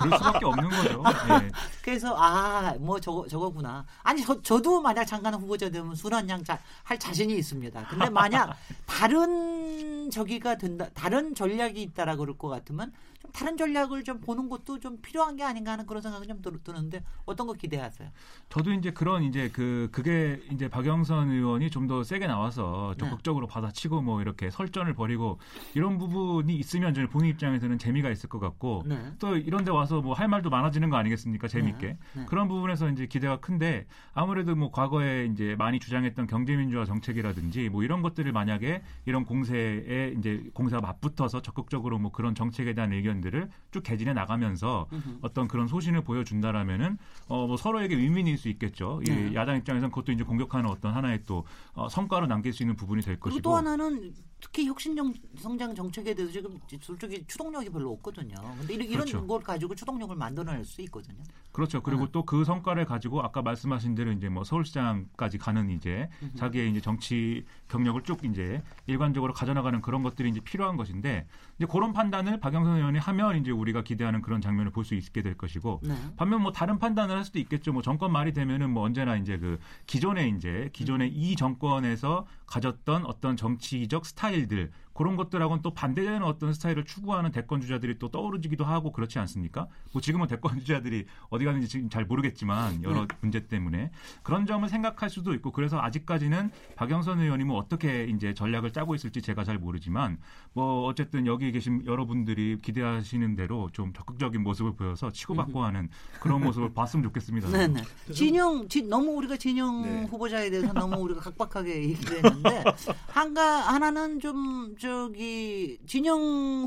그럴 0.00 0.18
수밖에 0.18 0.44
없는 0.44 0.68
거죠. 0.68 1.02
예. 1.44 1.50
그래서 1.82 2.14
아 2.18 2.74
뭐 2.80 2.98
저거 3.00 3.26
저거구나. 3.28 3.84
아니 4.02 4.22
저, 4.24 4.40
저도 4.42 4.80
만약 4.80 5.04
장관 5.04 5.34
후보자 5.34 5.68
되면 5.70 5.94
술한 5.94 6.28
양할 6.28 6.98
자신이 6.98 7.36
있습니다. 7.36 7.86
근데 7.88 8.10
만약 8.10 8.56
다른 8.86 10.10
저기가 10.10 10.56
된다, 10.58 10.88
다른 10.94 11.34
전략이 11.34 11.80
있다라 11.82 12.16
그럴 12.16 12.36
것 12.36 12.48
같으면 12.48 12.92
좀 13.20 13.32
다른 13.32 13.56
전략을 13.56 14.04
좀 14.04 14.20
보는 14.20 14.48
것도 14.48 14.78
좀 14.78 14.98
필요한 15.02 15.34
게 15.34 15.42
아닌가 15.42 15.72
하는 15.72 15.86
그런 15.86 16.00
생각이 16.00 16.26
좀 16.28 16.40
들- 16.40 16.58
드는데 16.62 17.02
어떤 17.26 17.46
거 17.48 17.52
기대하세요? 17.52 18.10
저도 18.48 18.72
이제 18.72 18.92
그런 18.92 19.24
이제 19.24 19.48
그 19.50 19.88
그게 19.90 20.40
이제 20.52 20.68
박영선 20.68 21.30
의원이 21.30 21.70
좀 21.70 21.88
더 21.88 22.04
세게 22.04 22.26
나와서 22.26 22.94
네. 22.98 23.04
적극적으로 23.06 23.46
받아치고 23.46 24.02
뭐 24.02 24.20
이렇게 24.20 24.50
설전을 24.50 24.92
벌이고 24.92 25.38
이런 25.74 25.96
부분이 25.96 26.54
있으면 26.54 26.92
저는 26.92 27.08
본인 27.08 27.30
입장에서는 27.30 27.78
재미가 27.78 28.10
있을 28.10 28.28
것 28.28 28.38
같고 28.40 28.82
네. 28.86 29.12
또 29.18 29.36
이런 29.38 29.64
데 29.64 29.70
와서 29.70 30.02
뭐 30.02 30.12
할 30.12 30.28
말도 30.28 30.50
많아지는 30.50 30.90
거 30.90 30.96
아니겠습니까? 30.98 31.48
네. 31.48 31.96
네. 32.14 32.26
그런 32.26 32.46
부분에서 32.48 32.90
이제 32.90 33.06
기대가 33.06 33.38
큰데 33.40 33.86
아무래도 34.12 34.54
뭐 34.54 34.70
과거에 34.70 35.24
이제 35.32 35.54
많이 35.56 35.78
주장했던 35.80 36.26
경제민주화 36.26 36.84
정책이라든지 36.84 37.70
뭐 37.70 37.82
이런 37.84 38.02
것들을 38.02 38.30
만약에 38.32 38.82
이런 39.06 39.24
공세에 39.24 40.14
이제 40.18 40.44
공세가 40.52 40.82
맞붙어서 40.82 41.40
적극적으로 41.40 41.98
뭐 41.98 42.12
그런 42.12 42.34
정책에 42.34 42.74
대한 42.74 42.92
의견 42.92 43.07
들을 43.20 43.48
쭉 43.70 43.82
개진해 43.82 44.12
나가면서 44.12 44.86
음흠. 44.92 45.18
어떤 45.22 45.48
그런 45.48 45.66
소신을 45.66 46.02
보여준다라면은 46.02 46.98
어 47.26 47.46
뭐 47.48 47.56
서로에게 47.56 47.96
윈윈일 47.96 48.36
수 48.36 48.48
있겠죠. 48.50 49.00
이 49.06 49.10
네. 49.10 49.34
야당 49.34 49.56
입장에서는 49.56 49.90
그것도 49.90 50.12
이제 50.12 50.22
공격하는 50.22 50.68
어떤 50.68 50.94
하나의 50.94 51.22
또 51.24 51.44
어, 51.72 51.88
성과로 51.88 52.26
남길 52.26 52.52
수 52.52 52.62
있는 52.62 52.76
부분이 52.76 53.00
될 53.02 53.18
것이고. 53.18 53.40
또 53.40 53.56
하나는 53.56 54.12
특히 54.40 54.66
혁신 54.66 54.96
정, 54.96 55.14
성장 55.36 55.74
정책에 55.74 56.14
대해서 56.14 56.32
지금 56.32 56.58
솔직히 56.80 57.24
추동력이 57.26 57.70
별로 57.70 57.92
없거든요. 57.92 58.34
근데 58.58 58.74
이런, 58.74 58.88
그렇죠. 58.88 59.26
걸 59.26 59.40
가지고 59.40 59.74
추동력을 59.74 60.14
만들어낼 60.16 60.64
수 60.64 60.82
있거든요. 60.82 61.22
그렇죠. 61.52 61.82
그리고 61.82 62.06
네. 62.06 62.12
또그 62.12 62.44
성과를 62.44 62.84
가지고 62.84 63.22
아까 63.22 63.42
말씀하신 63.42 63.94
대로 63.94 64.12
이제 64.12 64.28
뭐 64.28 64.44
서울시장까지 64.44 65.38
가는 65.38 65.70
이제 65.70 66.08
자기의 66.36 66.70
이제 66.70 66.80
정치 66.80 67.44
경력을 67.68 68.02
쭉 68.02 68.24
이제 68.24 68.62
일관적으로 68.86 69.32
가져나가는 69.32 69.80
그런 69.80 70.02
것들이 70.02 70.28
이제 70.28 70.40
필요한 70.40 70.76
것인데 70.76 71.26
이제 71.56 71.66
그런 71.70 71.92
판단을 71.92 72.38
박영선 72.40 72.76
의원이 72.76 72.98
하면 72.98 73.40
이제 73.40 73.50
우리가 73.50 73.82
기대하는 73.82 74.22
그런 74.22 74.40
장면을 74.40 74.72
볼 74.72 74.88
수 74.88 74.94
있게 74.94 75.20
될 75.22 75.36
것이고 75.36 75.80
네. 75.82 75.94
반면 76.16 76.40
뭐 76.42 76.50
다른 76.50 76.78
판단을 76.78 77.14
할 77.14 77.24
수도 77.24 77.38
있겠죠. 77.38 77.72
뭐 77.72 77.82
정권 77.82 78.10
말이 78.10 78.32
되면은 78.32 78.70
뭐 78.70 78.84
언제나 78.84 79.16
이제 79.16 79.36
그 79.38 79.58
기존의 79.86 80.30
이제 80.36 80.70
기존의 80.72 81.10
이 81.10 81.36
정권에서 81.36 82.26
가졌던 82.46 83.04
어떤 83.04 83.36
정치적 83.36 84.06
스타일 84.06 84.27
들 84.30 84.70
그런 84.98 85.14
것들하고는 85.14 85.62
또 85.62 85.72
반대되는 85.72 86.24
어떤 86.24 86.52
스타일을 86.52 86.84
추구하는 86.84 87.30
대권 87.30 87.60
주자들이 87.60 88.00
또 88.00 88.10
떠오르지기도 88.10 88.64
하고 88.64 88.90
그렇지 88.90 89.20
않습니까? 89.20 89.68
뭐 89.92 90.02
지금은 90.02 90.26
대권 90.26 90.58
주자들이 90.58 91.06
어디 91.28 91.44
가는지 91.44 91.68
지금 91.68 91.88
잘 91.88 92.04
모르겠지만 92.04 92.82
여러 92.82 93.06
문제 93.20 93.46
때문에 93.46 93.92
그런 94.24 94.44
점을 94.44 94.68
생각할 94.68 95.08
수도 95.08 95.34
있고 95.34 95.52
그래서 95.52 95.80
아직까지는 95.80 96.50
박영선 96.74 97.20
의원이 97.20 97.44
뭐 97.44 97.58
어떻게 97.58 98.06
이제 98.06 98.34
전략을 98.34 98.72
짜고 98.72 98.96
있을지 98.96 99.22
제가 99.22 99.44
잘 99.44 99.56
모르지만 99.56 100.18
뭐 100.52 100.86
어쨌든 100.86 101.28
여기 101.28 101.52
계신 101.52 101.86
여러분들이 101.86 102.58
기대하시는 102.60 103.36
대로 103.36 103.70
좀 103.72 103.92
적극적인 103.92 104.42
모습을 104.42 104.72
보여서 104.74 105.12
치고받고 105.12 105.62
하는 105.62 105.90
그런 106.18 106.42
모습을 106.42 106.74
봤으면 106.74 107.04
좋겠습니다. 107.04 107.50
네 107.50 107.68
네. 107.68 107.82
진영, 108.12 108.66
진, 108.66 108.88
너무 108.88 109.12
우리가 109.12 109.36
진영 109.36 109.82
네. 109.82 110.04
후보자에 110.06 110.50
대해서 110.50 110.72
너무 110.72 110.96
우리가 110.96 111.20
각박하게 111.20 111.84
얘기를 111.84 112.16
했는데 112.16 112.64
한가 113.06 113.60
하나는 113.60 114.18
좀 114.18 114.74
저기 114.98 115.78
진영 115.86 116.18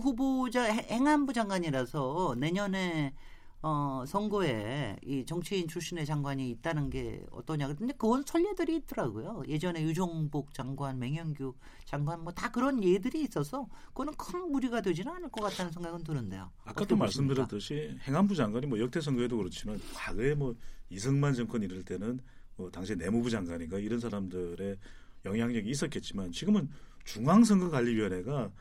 후보자 0.04 0.62
해- 0.66 0.86
행안부 0.94 1.34
장관이라서 1.34 2.36
내년에 2.38 3.16
어 3.64 4.04
선거에 4.06 4.96
이 5.04 5.26
정치인 5.26 5.68
출신의 5.68 6.06
장관이 6.06 6.52
있다는 6.52 6.92
게 6.92 7.26
어떠냐 7.32 7.74
근데 7.74 7.94
그건 7.94 8.24
선례들이 8.24 8.76
있더라고요. 8.78 9.42
예전에 9.48 9.82
유종복 9.84 10.54
장관, 10.54 11.00
맹영규 11.00 11.56
장관 11.86 12.22
뭐 12.24 12.32
다 12.34 12.52
그런 12.52 12.84
예들이 12.84 13.24
있어서 13.24 13.68
그거는 13.88 14.14
큰 14.14 14.52
무리가 14.52 14.82
되지는 14.82 15.12
않을 15.14 15.30
것 15.30 15.42
같다는 15.42 15.72
생각은 15.72 16.04
드는데요. 16.04 16.52
아까도? 16.64 16.96
말씀드렸듯이 16.96 17.98
행안부 18.08 18.36
장관이 18.36 18.68
뭐 18.68 18.80
역대 18.80 19.02
선거에도 19.02 19.38
그렇지만 19.38 19.80
과거에 19.96 20.36
뭐 20.36 20.54
이승만 20.92 21.34
정권 21.34 21.64
이럴 21.64 21.82
때는 21.84 22.20
뭐 22.56 22.70
당시 22.70 22.96
내무부 22.96 23.32
장관인가 23.32 23.80
이런 23.80 24.00
사람들의 24.00 24.78
영향력이 25.26 25.68
있었겠지만 25.72 26.32
지금은 26.32 26.70
중앙선거관리위원회가 27.06 28.52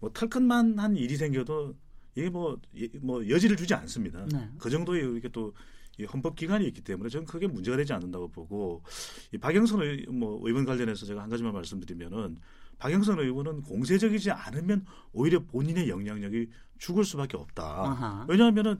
뭐 0.00 0.10
털끝만 0.12 0.78
한 0.78 0.96
일이 0.96 1.16
생겨도 1.16 1.74
이게 2.14 2.28
뭐, 2.28 2.60
예- 2.76 2.88
뭐 3.00 3.26
여지를 3.28 3.56
주지 3.56 3.74
않습니다. 3.74 4.26
네. 4.26 4.48
그 4.58 4.68
정도의 4.68 5.02
이렇게 5.02 5.28
또이 5.28 6.06
헌법 6.12 6.36
기관이 6.36 6.66
있기 6.66 6.82
때문에 6.82 7.08
저는 7.08 7.26
크게 7.26 7.46
문제가 7.46 7.76
되지 7.76 7.92
않는다고 7.92 8.28
보고 8.28 8.82
이 9.32 9.38
박영선 9.38 9.82
의, 9.82 10.06
뭐 10.10 10.40
의원 10.46 10.64
관련해서 10.64 11.06
제가 11.06 11.22
한 11.22 11.30
가지만 11.30 11.52
말씀드리면은 11.54 12.36
박영선 12.78 13.18
의원은 13.20 13.62
공세적이지 13.62 14.30
않으면 14.32 14.84
오히려 15.12 15.40
본인의 15.40 15.88
영향력이 15.88 16.48
죽을 16.78 17.04
수밖에 17.04 17.36
없다. 17.36 17.62
아하. 17.62 18.26
왜냐하면은 18.28 18.78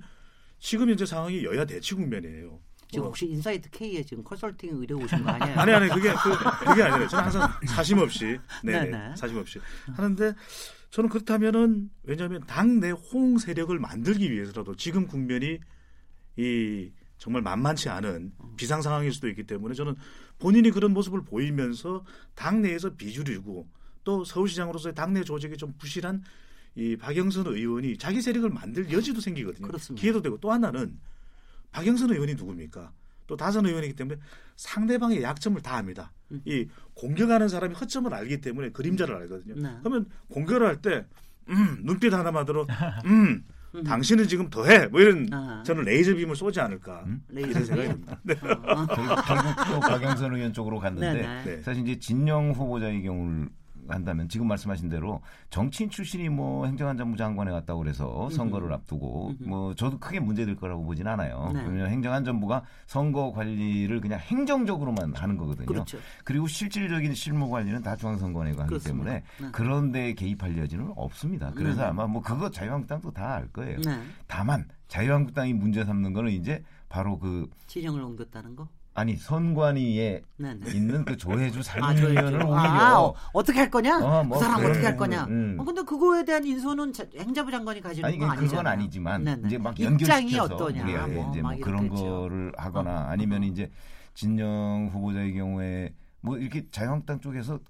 지금 0.59 0.91
현재 0.91 1.07
상황이 1.07 1.45
여야 1.45 1.65
대치 1.65 1.95
국면이에요. 1.95 2.61
지금 2.93 3.05
뭐, 3.05 3.09
혹시 3.09 3.26
인사이트 3.26 3.70
K에 3.70 4.03
지금 4.03 4.22
컨설팅 4.22 4.76
의뢰 4.76 4.95
오신 4.95 5.24
거 5.24 5.30
아니에요? 5.30 5.57
아니 5.59 5.72
아니 5.72 5.88
그게 5.88 6.12
그, 6.12 6.66
그게 6.66 6.82
아니라 6.82 7.09
저는 7.09 7.24
항상 7.24 7.51
사심 7.66 7.99
없이 7.99 8.38
네, 8.62 8.84
네네. 8.84 9.16
사심 9.16 9.38
없이 9.38 9.59
하는데 9.95 10.34
저는 10.90 11.09
그렇다면은 11.09 11.90
왜냐하면 12.03 12.45
당내 12.47 12.90
호응 12.90 13.38
세력을 13.38 13.76
만들기 13.78 14.30
위해서라도 14.30 14.76
지금 14.76 15.07
국면이 15.07 15.59
이 16.36 16.93
정말 17.16 17.40
만만치 17.40 17.88
않은 17.88 18.32
비상 18.59 18.82
상황일 18.82 19.11
수도 19.12 19.26
있기 19.28 19.45
때문에 19.45 19.74
저는 19.74 19.95
본인이 20.38 20.70
그런 20.70 20.93
모습을 20.93 21.24
보이면서 21.24 22.05
당내에서 22.34 22.97
비주를 22.97 23.36
주고 23.36 23.68
또 24.05 24.22
서울시장으로서의 24.24 24.95
당내 24.95 25.24
조직이 25.24 25.57
좀 25.57 25.72
부실한 25.78 26.22
이 26.74 26.97
박영선 26.97 27.47
의원이 27.47 27.97
자기 27.97 28.20
세력을 28.20 28.51
만들 28.51 28.93
여지도 28.93 29.20
생기거든요. 29.20 29.66
그렇습니다. 29.66 30.01
기회도 30.01 30.20
되고 30.20 30.36
또 30.38 30.53
하나는 30.53 30.99
박영선 31.73 32.11
의원이 32.11 32.35
누굽니까? 32.35 32.93
또 33.27 33.37
다선 33.37 33.66
의원이기 33.66 33.95
때문에 33.95 34.18
상대방의 34.57 35.23
약점을 35.23 35.61
다 35.62 35.77
압니다. 35.77 36.12
음. 36.33 36.43
이 36.45 36.66
공격하는 36.95 37.49
사람이 37.49 37.75
허점을 37.75 38.12
알기 38.12 38.41
때문에 38.41 38.70
그림자를 38.70 39.16
알거든요. 39.16 39.55
네. 39.57 39.77
그러면 39.81 40.07
공격을 40.29 40.66
할 40.66 40.77
때 40.83 41.07
음, 41.49 41.79
눈빛 41.83 42.12
하나만으로 42.12 42.66
음, 43.07 43.45
당신은 43.85 44.29
지금 44.29 44.49
더해 44.51 44.87
뭐 44.89 45.01
이런 45.01 45.29
아. 45.33 45.62
저는 45.64 45.85
레이저 45.85 46.14
빔을 46.14 46.37
쏘지 46.37 46.61
않을까 46.61 47.05
레이저 47.29 47.51
이런 47.51 47.64
생각이 47.64 47.89
빔? 47.89 47.95
듭니다. 47.95 48.20
네. 48.23 48.35
어, 48.35 48.87
결국, 48.87 49.57
또 49.66 49.81
박영선 49.81 50.35
의원 50.37 50.53
쪽으로 50.53 50.79
갔는데 50.79 51.23
네네. 51.23 51.45
네. 51.45 51.62
사실 51.62 51.83
이제 51.89 51.99
진영 51.99 52.53
후보자의 52.53 53.03
경우를 53.03 53.49
한다면 53.89 54.28
지금 54.28 54.47
말씀하신 54.49 54.89
대로 54.89 55.20
정치인 55.51 55.91
출신이 55.91 56.28
뭐 56.28 56.66
행정안전부 56.66 57.16
장관에 57.16 57.51
갔다고 57.51 57.80
그래서 57.80 58.30
선거를 58.30 58.72
앞두고 58.72 59.35
뭐 59.41 59.74
저도 59.74 59.99
크게 59.99 60.20
문제될 60.20 60.57
거라고 60.57 60.85
보진 60.85 61.07
않아요. 61.07 61.51
네. 61.53 61.61
왜냐하면 61.62 61.91
행정안전부가 61.91 62.62
선거 62.87 63.33
관리를 63.33 64.01
그냥 64.01 64.18
행정적으로만 64.20 65.14
하는 65.14 65.37
거거든요. 65.37 65.66
그렇죠. 65.66 65.99
리고 66.28 66.47
실질적인 66.47 67.14
실무 67.14 67.51
관리는 67.51 67.83
다 67.83 67.97
중앙선관위가 67.97 68.64
하기. 68.64 68.78
때문에 68.78 69.22
네. 69.41 69.51
그런 69.53 69.93
데 69.93 70.14
개입할 70.14 70.57
여지는 70.59 70.93
없습니다. 70.97 71.51
그래서 71.55 71.83
네. 71.83 71.87
아마 71.89 72.07
뭐 72.07 72.22
그거 72.22 72.51
자유한국당도 72.51 73.11
다 73.12 73.33
알 73.33 73.49
거예요. 73.49 73.78
네. 73.80 74.03
다만 74.26 74.66
자유한국당이 74.89 75.55
문제 75.55 75.85
삼는 75.85 76.12
거는 76.12 76.33
이제 76.33 76.62
바로 76.89 77.18
그 77.18 77.49
진영을 77.66 78.03
옮겼다는 78.03 78.55
거. 78.57 78.68
아니 78.95 79.16
선관위에 79.16 80.22
네 80.36 80.55
네. 80.55 80.70
있는 80.74 81.05
그 81.07 81.16
조혜주 81.16 81.61
아, 81.61 81.62
상임위원을 81.62 82.14
저희죠. 82.30 82.36
오히려 82.47 82.55
아, 82.55 83.01
어, 83.01 83.14
어떻게 83.32 83.59
할 83.61 83.70
거냐? 83.70 83.97
어, 83.99 84.22
뭐 84.24 84.36
그 84.38 84.45
사람 84.45 84.59
그런 84.59 84.70
어떻게 84.72 84.86
할 84.86 84.97
거냐? 84.99 85.24
음. 85.24 85.57
어, 85.59 85.64
근데 85.64 85.82
그거에 85.82 86.24
대한 86.24 86.45
인수는 86.45 86.93
자- 86.93 87.05
행자부 87.16 87.51
장관이 87.51 87.80
가지는 87.80 88.07
아니 88.07 88.18
건 88.18 88.28
그건 88.30 88.38
아니잖아요. 88.43 88.72
아니지만 88.72 89.24
네네. 89.24 89.43
이제 89.47 89.57
막 89.59 89.78
입장이 89.80 89.93
연결시켜서 90.34 90.55
어떠냐? 90.57 91.07
뭐, 91.07 91.30
이제 91.30 91.40
막뭐 91.43 91.59
그런. 91.62 91.88
거를 91.88 92.53
하거나 92.59 92.90
어, 92.90 93.05
아니면 93.09 93.43
어. 93.43 93.47
이제 93.47 93.70
진영 94.12 94.90
후보자의 94.93 95.32
경우에 95.32 95.95
뭐 96.20 96.36
이렇게 96.36 96.66
자유한국당 96.70 97.20
쪽에서 97.20 97.61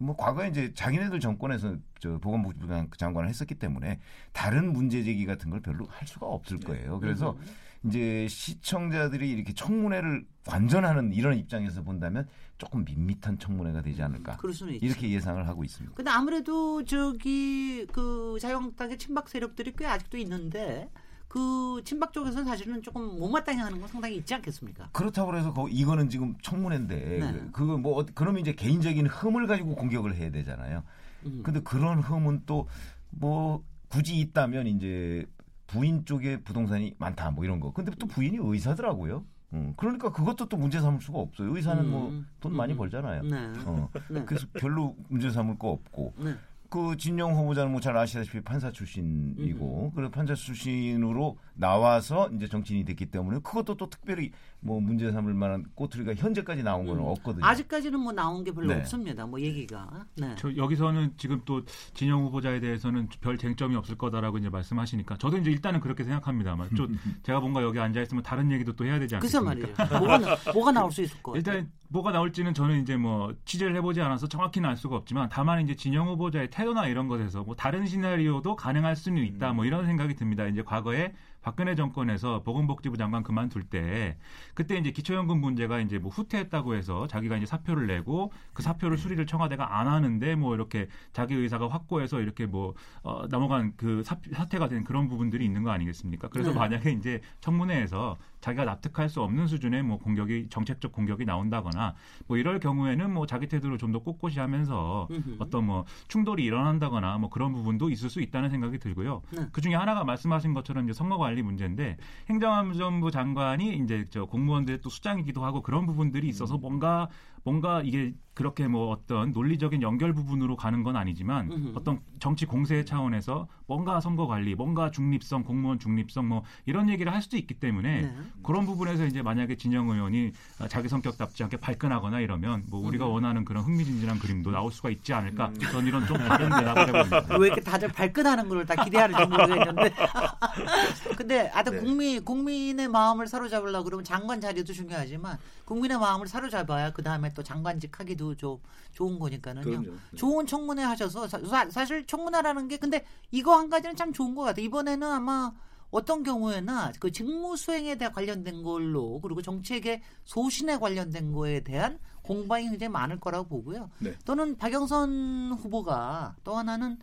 뭐 0.00 0.16
과거에 0.16 0.48
이제 0.48 0.72
자기네들 0.74 1.18
정권에서 1.18 1.76
저 2.00 2.18
보건복지부 2.18 2.68
장- 2.68 2.88
장관을 2.96 3.28
했었기 3.28 3.56
때문에 3.56 3.98
다른 4.32 4.72
문제 4.72 5.02
제기 5.02 5.26
같은 5.26 5.50
걸 5.50 5.60
별로 5.60 5.86
할 5.86 6.06
수가 6.06 6.26
없을 6.26 6.58
네. 6.60 6.66
거예요. 6.66 7.00
그래서 7.00 7.32
음. 7.32 7.44
이제 7.84 8.26
시청자들이 8.28 9.30
이렇게 9.30 9.52
청문회를 9.52 10.24
관전하는 10.46 11.12
이런 11.12 11.36
입장에서 11.36 11.82
본다면 11.82 12.26
조금 12.58 12.84
밋밋한 12.84 13.38
청문회가 13.38 13.82
되지 13.82 14.02
않을까 14.02 14.36
그럴 14.36 14.54
수는 14.54 14.74
있죠. 14.74 14.86
이렇게 14.86 15.10
예상을 15.10 15.46
하고 15.48 15.64
있습니다. 15.64 15.94
근데 15.96 16.10
아무래도 16.10 16.84
저기 16.84 17.86
그 17.92 18.38
자유한국당의 18.40 18.98
친박 18.98 19.28
세력들이 19.28 19.72
꽤 19.76 19.86
아직도 19.86 20.16
있는데 20.18 20.88
그 21.26 21.80
친박 21.84 22.12
쪽에서는 22.12 22.44
사실은 22.44 22.82
조금 22.82 23.18
못마땅해 23.18 23.60
하는 23.60 23.80
건 23.80 23.88
상당히 23.88 24.16
있지 24.16 24.34
않겠습니까? 24.34 24.90
그렇다고 24.92 25.34
해서 25.36 25.52
거- 25.52 25.68
이거는 25.68 26.08
지금 26.08 26.36
청문회인데 26.42 26.94
네. 27.18 27.40
그거 27.52 27.78
뭐 27.78 28.00
어- 28.00 28.06
그러면 28.14 28.42
이제 28.42 28.52
개인적인 28.52 29.06
흠을 29.06 29.46
가지고 29.46 29.74
공격을 29.74 30.14
해야 30.14 30.30
되잖아요. 30.30 30.84
음. 31.24 31.40
근데 31.44 31.60
그런 31.60 31.98
흠은 32.00 32.42
또 32.46 32.66
뭐 33.14 33.62
굳이 33.88 34.16
있다면 34.20 34.66
이제 34.68 35.26
부인 35.72 36.04
쪽에 36.04 36.36
부동산이 36.42 36.94
많다 36.98 37.30
뭐 37.30 37.44
이런 37.44 37.58
거. 37.58 37.72
근데 37.72 37.90
또 37.98 38.06
부인이 38.06 38.36
의사더라고요. 38.40 39.24
음, 39.54 39.72
그러니까 39.76 40.10
그것도 40.12 40.48
또 40.48 40.56
문제 40.56 40.80
삼을 40.80 41.00
수가 41.00 41.18
없어요. 41.18 41.54
의사는 41.56 41.90
뭐 41.90 42.10
음. 42.10 42.26
돈 42.40 42.54
많이 42.54 42.72
음. 42.74 42.78
벌잖아요. 42.78 43.22
네. 43.22 43.52
어. 43.64 43.88
네. 44.10 44.24
그래서 44.24 44.46
별로 44.54 44.94
문제 45.08 45.30
삼을 45.30 45.58
거 45.58 45.68
없고. 45.70 46.14
네. 46.18 46.34
그 46.68 46.96
진영 46.96 47.34
후보자는 47.34 47.70
뭐 47.70 47.80
잘 47.82 47.94
아시다시피 47.98 48.40
판사 48.40 48.70
출신이고 48.70 49.92
그리고 49.94 50.10
판사 50.10 50.34
출신으로 50.34 51.36
나와서 51.54 52.28
이제 52.34 52.48
정치인이 52.48 52.84
됐기 52.84 53.06
때문에 53.06 53.38
그것도 53.42 53.76
또 53.76 53.88
특별히 53.88 54.32
뭐 54.60 54.80
문제 54.80 55.10
삼을 55.10 55.34
만한 55.34 55.64
꼬투리가 55.74 56.14
현재까지 56.14 56.62
나온 56.62 56.86
건 56.86 56.98
음. 56.98 57.02
없거든요. 57.04 57.44
아직까지는 57.44 57.98
뭐 57.98 58.12
나온 58.12 58.44
게 58.44 58.52
별로 58.52 58.68
네. 58.68 58.80
없습니다. 58.80 59.26
뭐 59.26 59.40
얘기가. 59.40 60.06
네. 60.16 60.34
저 60.38 60.54
여기서는 60.56 61.14
지금 61.16 61.42
또 61.44 61.62
진영 61.94 62.22
후보자에 62.24 62.60
대해서는 62.60 63.08
별 63.20 63.36
쟁점이 63.38 63.74
없을 63.76 63.96
거다라고 63.98 64.38
이제 64.38 64.48
말씀하시니까 64.48 65.16
저도 65.18 65.38
이제 65.38 65.50
일단은 65.50 65.80
그렇게 65.80 66.04
생각합니다만 66.04 66.74
좀 66.76 66.96
제가 67.24 67.40
뭔가 67.40 67.62
여기 67.62 67.78
앉아 67.80 68.00
있으면 68.02 68.22
다른 68.22 68.50
얘기도 68.52 68.74
또 68.74 68.84
해야 68.84 68.98
되지 68.98 69.16
않겠습니까? 69.16 69.54
말이죠. 69.54 69.98
뭐가, 69.98 70.18
나- 70.18 70.36
뭐가 70.52 70.72
나올 70.72 70.92
수 70.92 71.02
있을 71.02 71.22
것 71.22 71.32
같아요. 71.32 71.56
일단 71.56 71.72
뭐가 71.88 72.12
나올지는 72.12 72.54
저는 72.54 72.80
이제 72.82 72.96
뭐 72.96 73.34
취재를 73.44 73.76
해보지 73.76 74.00
않아서 74.00 74.26
정확히는 74.28 74.68
알 74.70 74.76
수가 74.76 74.96
없지만 74.96 75.28
다만 75.30 75.60
이제 75.60 75.74
진영 75.74 76.08
후보자의 76.08 76.50
태도나 76.50 76.86
이런 76.86 77.08
것에서 77.08 77.42
뭐 77.42 77.54
다른 77.56 77.84
시나리오도 77.86 78.56
가능할 78.56 78.96
수는 78.96 79.22
있다 79.24 79.52
뭐 79.52 79.64
이런 79.64 79.86
생각이 79.86 80.14
듭니다. 80.14 80.46
이제 80.46 80.62
과거에 80.62 81.12
박근혜 81.42 81.74
정권에서 81.74 82.42
보건복지부 82.42 82.96
장관 82.96 83.22
그만둘 83.22 83.64
때 83.64 84.16
그때 84.54 84.76
이제 84.76 84.90
기초연금 84.90 85.40
문제가 85.40 85.80
이제 85.80 85.98
뭐 85.98 86.10
후퇴했다고 86.10 86.74
해서 86.74 87.06
자기가 87.06 87.36
이제 87.36 87.46
사표를 87.46 87.86
내고 87.86 88.32
그 88.52 88.62
사표를 88.62 88.96
수리를 88.96 89.24
청와대가 89.26 89.78
안 89.78 89.88
하는데 89.88 90.34
뭐 90.36 90.54
이렇게 90.54 90.88
자기 91.12 91.34
의사가 91.34 91.68
확고해서 91.68 92.20
이렇게 92.20 92.46
뭐 92.46 92.74
어, 93.02 93.26
넘어간 93.28 93.74
그 93.76 94.02
사, 94.04 94.16
사태가 94.32 94.68
된 94.68 94.84
그런 94.84 95.08
부분들이 95.08 95.44
있는 95.44 95.62
거 95.62 95.70
아니겠습니까? 95.70 96.28
그래서 96.28 96.50
네. 96.50 96.58
만약에 96.58 96.90
이제 96.92 97.20
청문회에서 97.40 98.16
자기가 98.42 98.64
납득할 98.64 99.08
수 99.08 99.22
없는 99.22 99.46
수준의 99.46 99.84
뭐 99.84 99.98
공격이 99.98 100.48
정책적 100.50 100.92
공격이 100.92 101.24
나온다거나 101.24 101.94
뭐 102.26 102.36
이럴 102.36 102.60
경우에는 102.60 103.10
뭐 103.14 103.24
자기 103.26 103.46
태도를 103.46 103.78
좀 103.78 103.92
더 103.92 103.98
꼿꼿이 103.98 104.38
하면서 104.38 105.06
음흠. 105.10 105.36
어떤 105.38 105.66
뭐 105.66 105.84
충돌이 106.08 106.42
일어난다거나 106.44 107.18
뭐 107.18 107.28
그런 107.28 107.52
부분도 107.52 107.90
있을 107.90 108.08
수 108.08 108.22
있다는 108.22 108.48
생각이 108.48 108.78
들고요. 108.78 109.20
네. 109.30 109.46
그 109.52 109.60
중에 109.60 109.74
하나가 109.74 110.02
말씀하신 110.02 110.54
것처럼 110.54 110.84
이제 110.84 110.94
선거 110.94 111.18
관리 111.18 111.42
문제인데 111.42 111.98
행정안전부 112.30 113.10
장관이 113.10 113.76
이제 113.84 114.06
저 114.08 114.24
공무원들의 114.24 114.80
또 114.80 114.88
수장이기도 114.88 115.44
하고 115.44 115.60
그런 115.60 115.84
부분들이 115.86 116.26
있어서 116.28 116.56
뭔가 116.56 117.08
뭔가 117.44 117.82
이게 117.84 118.14
그렇게 118.34 118.66
뭐 118.66 118.90
어떤 118.90 119.32
논리적인 119.32 119.82
연결 119.82 120.14
부분으로 120.14 120.56
가는 120.56 120.82
건 120.82 120.96
아니지만 120.96 121.52
음흠. 121.52 121.72
어떤 121.74 122.00
정치 122.18 122.46
공세 122.46 122.82
차원에서 122.82 123.46
뭔가 123.66 124.00
선거 124.00 124.26
관리, 124.26 124.54
뭔가 124.54 124.90
중립성, 124.90 125.44
공무원 125.44 125.78
중립성 125.78 126.28
뭐 126.28 126.42
이런 126.64 126.88
얘기를 126.88 127.12
할 127.12 127.20
수도 127.20 127.36
있기 127.36 127.54
때문에 127.54 128.02
네. 128.02 128.16
그런 128.42 128.64
부분에서 128.64 129.04
이제 129.04 129.20
만약에 129.20 129.56
진영 129.56 129.90
의원이 129.90 130.32
아, 130.60 130.68
자기 130.68 130.88
성격답지 130.88 131.42
않게 131.44 131.58
발끈하거나 131.58 132.20
이러면 132.20 132.64
뭐 132.70 132.80
우리가 132.86 133.06
원하는 133.06 133.44
그런 133.44 133.64
흥미진진한 133.64 134.18
그림도 134.18 134.50
나올 134.50 134.72
수가 134.72 134.88
있지 134.88 135.12
않을까? 135.12 135.52
저는 135.70 135.86
이런 135.88 136.06
좀 136.06 136.16
다른 136.16 136.48
대답을 136.48 136.88
해봅니다. 136.88 137.36
왜 137.36 137.46
이렇게 137.48 137.60
다들 137.60 137.88
발끈하는 137.88 138.48
걸 138.48 138.62
다 138.64 138.82
기대하는지 138.84 139.26
모르겠는데. 139.26 139.92
근데 141.16 141.48
하여튼 141.48 141.72
네. 141.74 141.80
국민, 141.80 142.24
국민의 142.24 142.88
마음을 142.88 143.26
사로잡으려고 143.26 143.84
그러면 143.84 144.04
장관 144.04 144.40
자리도 144.40 144.72
중요하지만 144.72 145.36
국민의 145.64 145.98
마음을 145.98 146.26
사로잡아야 146.28 146.92
그 146.92 147.02
다음에 147.02 147.31
또 147.34 147.42
장관직 147.42 147.98
하기도 147.98 148.34
좀 148.36 148.58
좋은 148.92 149.18
거니까는요. 149.18 149.64
그럼요. 149.64 149.90
네. 150.10 150.16
좋은 150.16 150.46
청문회 150.46 150.82
하셔서 150.82 151.26
사, 151.28 151.68
사실 151.70 152.06
청문회라는 152.06 152.68
게 152.68 152.76
근데 152.76 153.04
이거 153.30 153.54
한 153.56 153.68
가지는 153.70 153.96
참 153.96 154.12
좋은 154.12 154.34
것 154.34 154.42
같아요. 154.42 154.64
이번에는 154.64 155.10
아마 155.10 155.52
어떤 155.90 156.22
경우에나 156.22 156.90
그 157.00 157.12
직무 157.12 157.54
수행에 157.56 157.96
대해 157.96 158.10
관련된 158.10 158.62
걸로 158.62 159.20
그리고 159.20 159.42
정책의 159.42 160.00
소신에 160.24 160.78
관련된 160.78 161.32
거에 161.32 161.60
대한 161.60 161.98
공방이 162.22 162.70
굉장히 162.70 162.88
많을 162.90 163.20
거라고 163.20 163.46
보고요. 163.48 163.90
네. 163.98 164.14
또는 164.24 164.56
박영선 164.56 165.58
후보가 165.60 166.36
또 166.44 166.56
하나는 166.56 166.98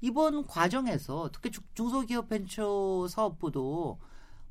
이번 0.00 0.44
과정에서 0.46 1.30
특히 1.32 1.50
중- 1.52 1.62
중소기업 1.74 2.28
벤처 2.28 3.06
사업부도 3.08 3.98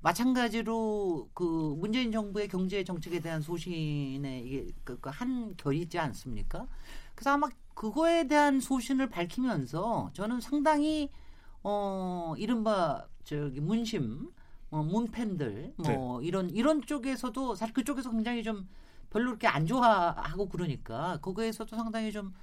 마찬가지로 0.02 1.30
그 1.34 1.76
문재인 1.78 2.12
정부의 2.12 2.48
경제 2.48 2.84
정책에 2.84 3.20
대한 3.20 3.42
소신에 3.42 4.42
이게 4.42 4.72
그, 4.84 5.00
그 5.00 5.10
한결이 5.10 5.82
있지 5.82 6.00
않습니까? 6.00 6.68
그래서 7.16 7.32
아마 7.32 7.50
그거에 7.74 8.28
대한 8.28 8.60
소신을 8.60 9.10
밝히면서 9.10 10.12
저는 10.14 10.42
상당히 10.42 11.10
어 11.64 12.34
이른바 12.38 13.08
저기 13.24 13.60
문심 13.60 14.32
어, 14.72 14.84
문팬들 14.84 15.74
뭐 15.78 16.22
이런 16.22 16.50
이런 16.50 16.82
쪽에서도 16.82 17.56
사실 17.56 17.74
그쪽에서 17.74 18.10
굉장히 18.10 18.42
좀 18.42 18.68
별로 19.12 19.28
그렇게 19.28 19.48
안 19.48 19.68
좋아하고 19.68 20.50
그러니까 20.50 21.20
거기에서도 21.22 21.76
상당히 21.76 22.12
좀 22.12 22.34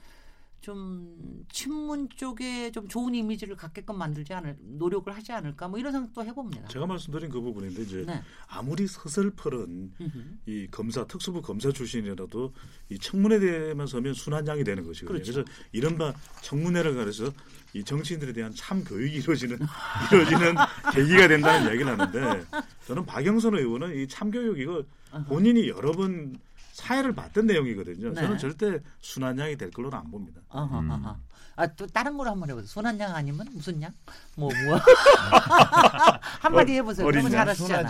좀 0.60 1.44
친문 1.52 2.08
쪽에 2.16 2.70
좀 2.72 2.88
좋은 2.88 3.14
이미지를 3.14 3.56
갖게끔 3.56 3.96
만들지 3.96 4.34
않을 4.34 4.56
노력을 4.60 5.14
하지 5.14 5.32
않을까 5.32 5.68
뭐 5.68 5.78
이런 5.78 5.92
생각도 5.92 6.24
해봅니다. 6.24 6.66
제가 6.68 6.86
말씀드린 6.86 7.30
그 7.30 7.40
부분인데 7.40 7.82
이제 7.82 8.04
네. 8.06 8.20
아무리 8.48 8.86
서슬퍼런 8.86 9.92
음흠. 10.00 10.18
이 10.46 10.66
검사 10.70 11.06
특수부 11.06 11.42
검사 11.42 11.70
출신이라도 11.70 12.52
이 12.90 12.98
청문회 12.98 13.38
대만 13.38 13.86
서면 13.86 14.14
순한 14.14 14.46
양이 14.48 14.64
되는 14.64 14.84
것이거든요. 14.84 15.22
그렇죠. 15.22 15.32
그래서 15.44 15.50
이른바 15.72 16.12
청문회를 16.42 16.94
가려서 16.96 17.32
이 17.74 17.84
정치인들에 17.84 18.32
대한 18.32 18.52
참 18.56 18.82
교육이 18.82 19.16
이루어지는 19.18 19.58
이루어지는 20.12 20.54
계기가 20.92 21.28
된다는 21.28 21.70
얘기를 21.72 21.98
하는데 21.98 22.44
저는 22.86 23.06
박영선 23.06 23.54
의원은 23.54 23.96
이 23.96 24.06
참 24.08 24.30
교육 24.30 24.58
이거 24.58 24.82
본인이 25.28 25.68
여러 25.68 25.92
번 25.92 26.34
사회를 26.78 27.12
봤던 27.12 27.46
내용이거든요. 27.46 28.10
네. 28.10 28.20
저는 28.20 28.38
절대 28.38 28.78
순한 29.00 29.36
양이 29.38 29.56
될 29.56 29.70
걸로는 29.72 29.98
안 29.98 30.10
봅니다. 30.12 30.40
어허, 30.48 30.78
어허. 30.78 31.16
아, 31.56 31.66
또 31.74 31.86
다른 31.88 32.16
걸 32.16 32.28
한번 32.28 32.48
해보세요. 32.48 32.68
손한 32.68 33.00
양 33.00 33.16
아니면 33.16 33.48
무슨 33.52 33.82
양? 33.82 33.92
뭐, 34.36 34.48
뭐. 34.64 34.78
한마디 36.40 36.74
해보세요. 36.74 37.04
어린 37.04 37.22
너무 37.22 37.34
양, 37.34 37.40
잘하시잖아. 37.40 37.88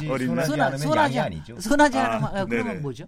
않으면 0.63 0.81
양이 0.81 1.19
않- 1.21 1.27
아니죠. 1.27 1.61
소나지 1.61 1.99
아, 1.99 2.13
않으면, 2.15 2.25
아, 2.25 2.45
그러면 2.47 2.67
네네. 2.69 2.81
뭐죠? 2.81 3.07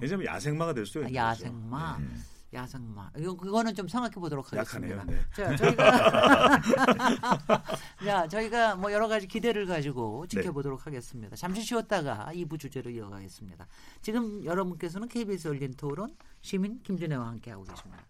왜냐하면 0.00 0.26
야생마가 0.26 0.74
될 0.74 0.86
수도 0.86 1.00
아, 1.00 1.08
있는 1.08 1.20
거죠. 1.20 1.44
야생마. 1.44 1.98
네. 1.98 2.06
야생마. 2.52 3.12
이거, 3.18 3.36
그거는 3.36 3.74
좀 3.74 3.86
생각해 3.86 4.14
보도록 4.14 4.52
하겠습니다. 4.52 4.96
약하네요. 4.96 5.16
네. 5.16 5.24
자, 5.34 5.56
저희가. 5.56 6.60
자, 8.04 8.28
저희가 8.28 8.74
뭐 8.76 8.92
여러 8.92 9.06
가지 9.06 9.28
기대를 9.28 9.66
가지고 9.66 10.26
네. 10.28 10.40
지켜보도록 10.40 10.86
하겠습니다. 10.86 11.36
잠시 11.36 11.62
쉬었다가 11.62 12.30
2부 12.32 12.58
주제로 12.58 12.90
이어가겠습니다. 12.90 13.66
지금 14.02 14.44
여러분께서는 14.44 15.06
KBS 15.08 15.48
열린 15.48 15.74
토론 15.74 16.16
시민 16.40 16.82
김준혜와 16.82 17.26
함께하고 17.26 17.64
계십니다. 17.64 18.04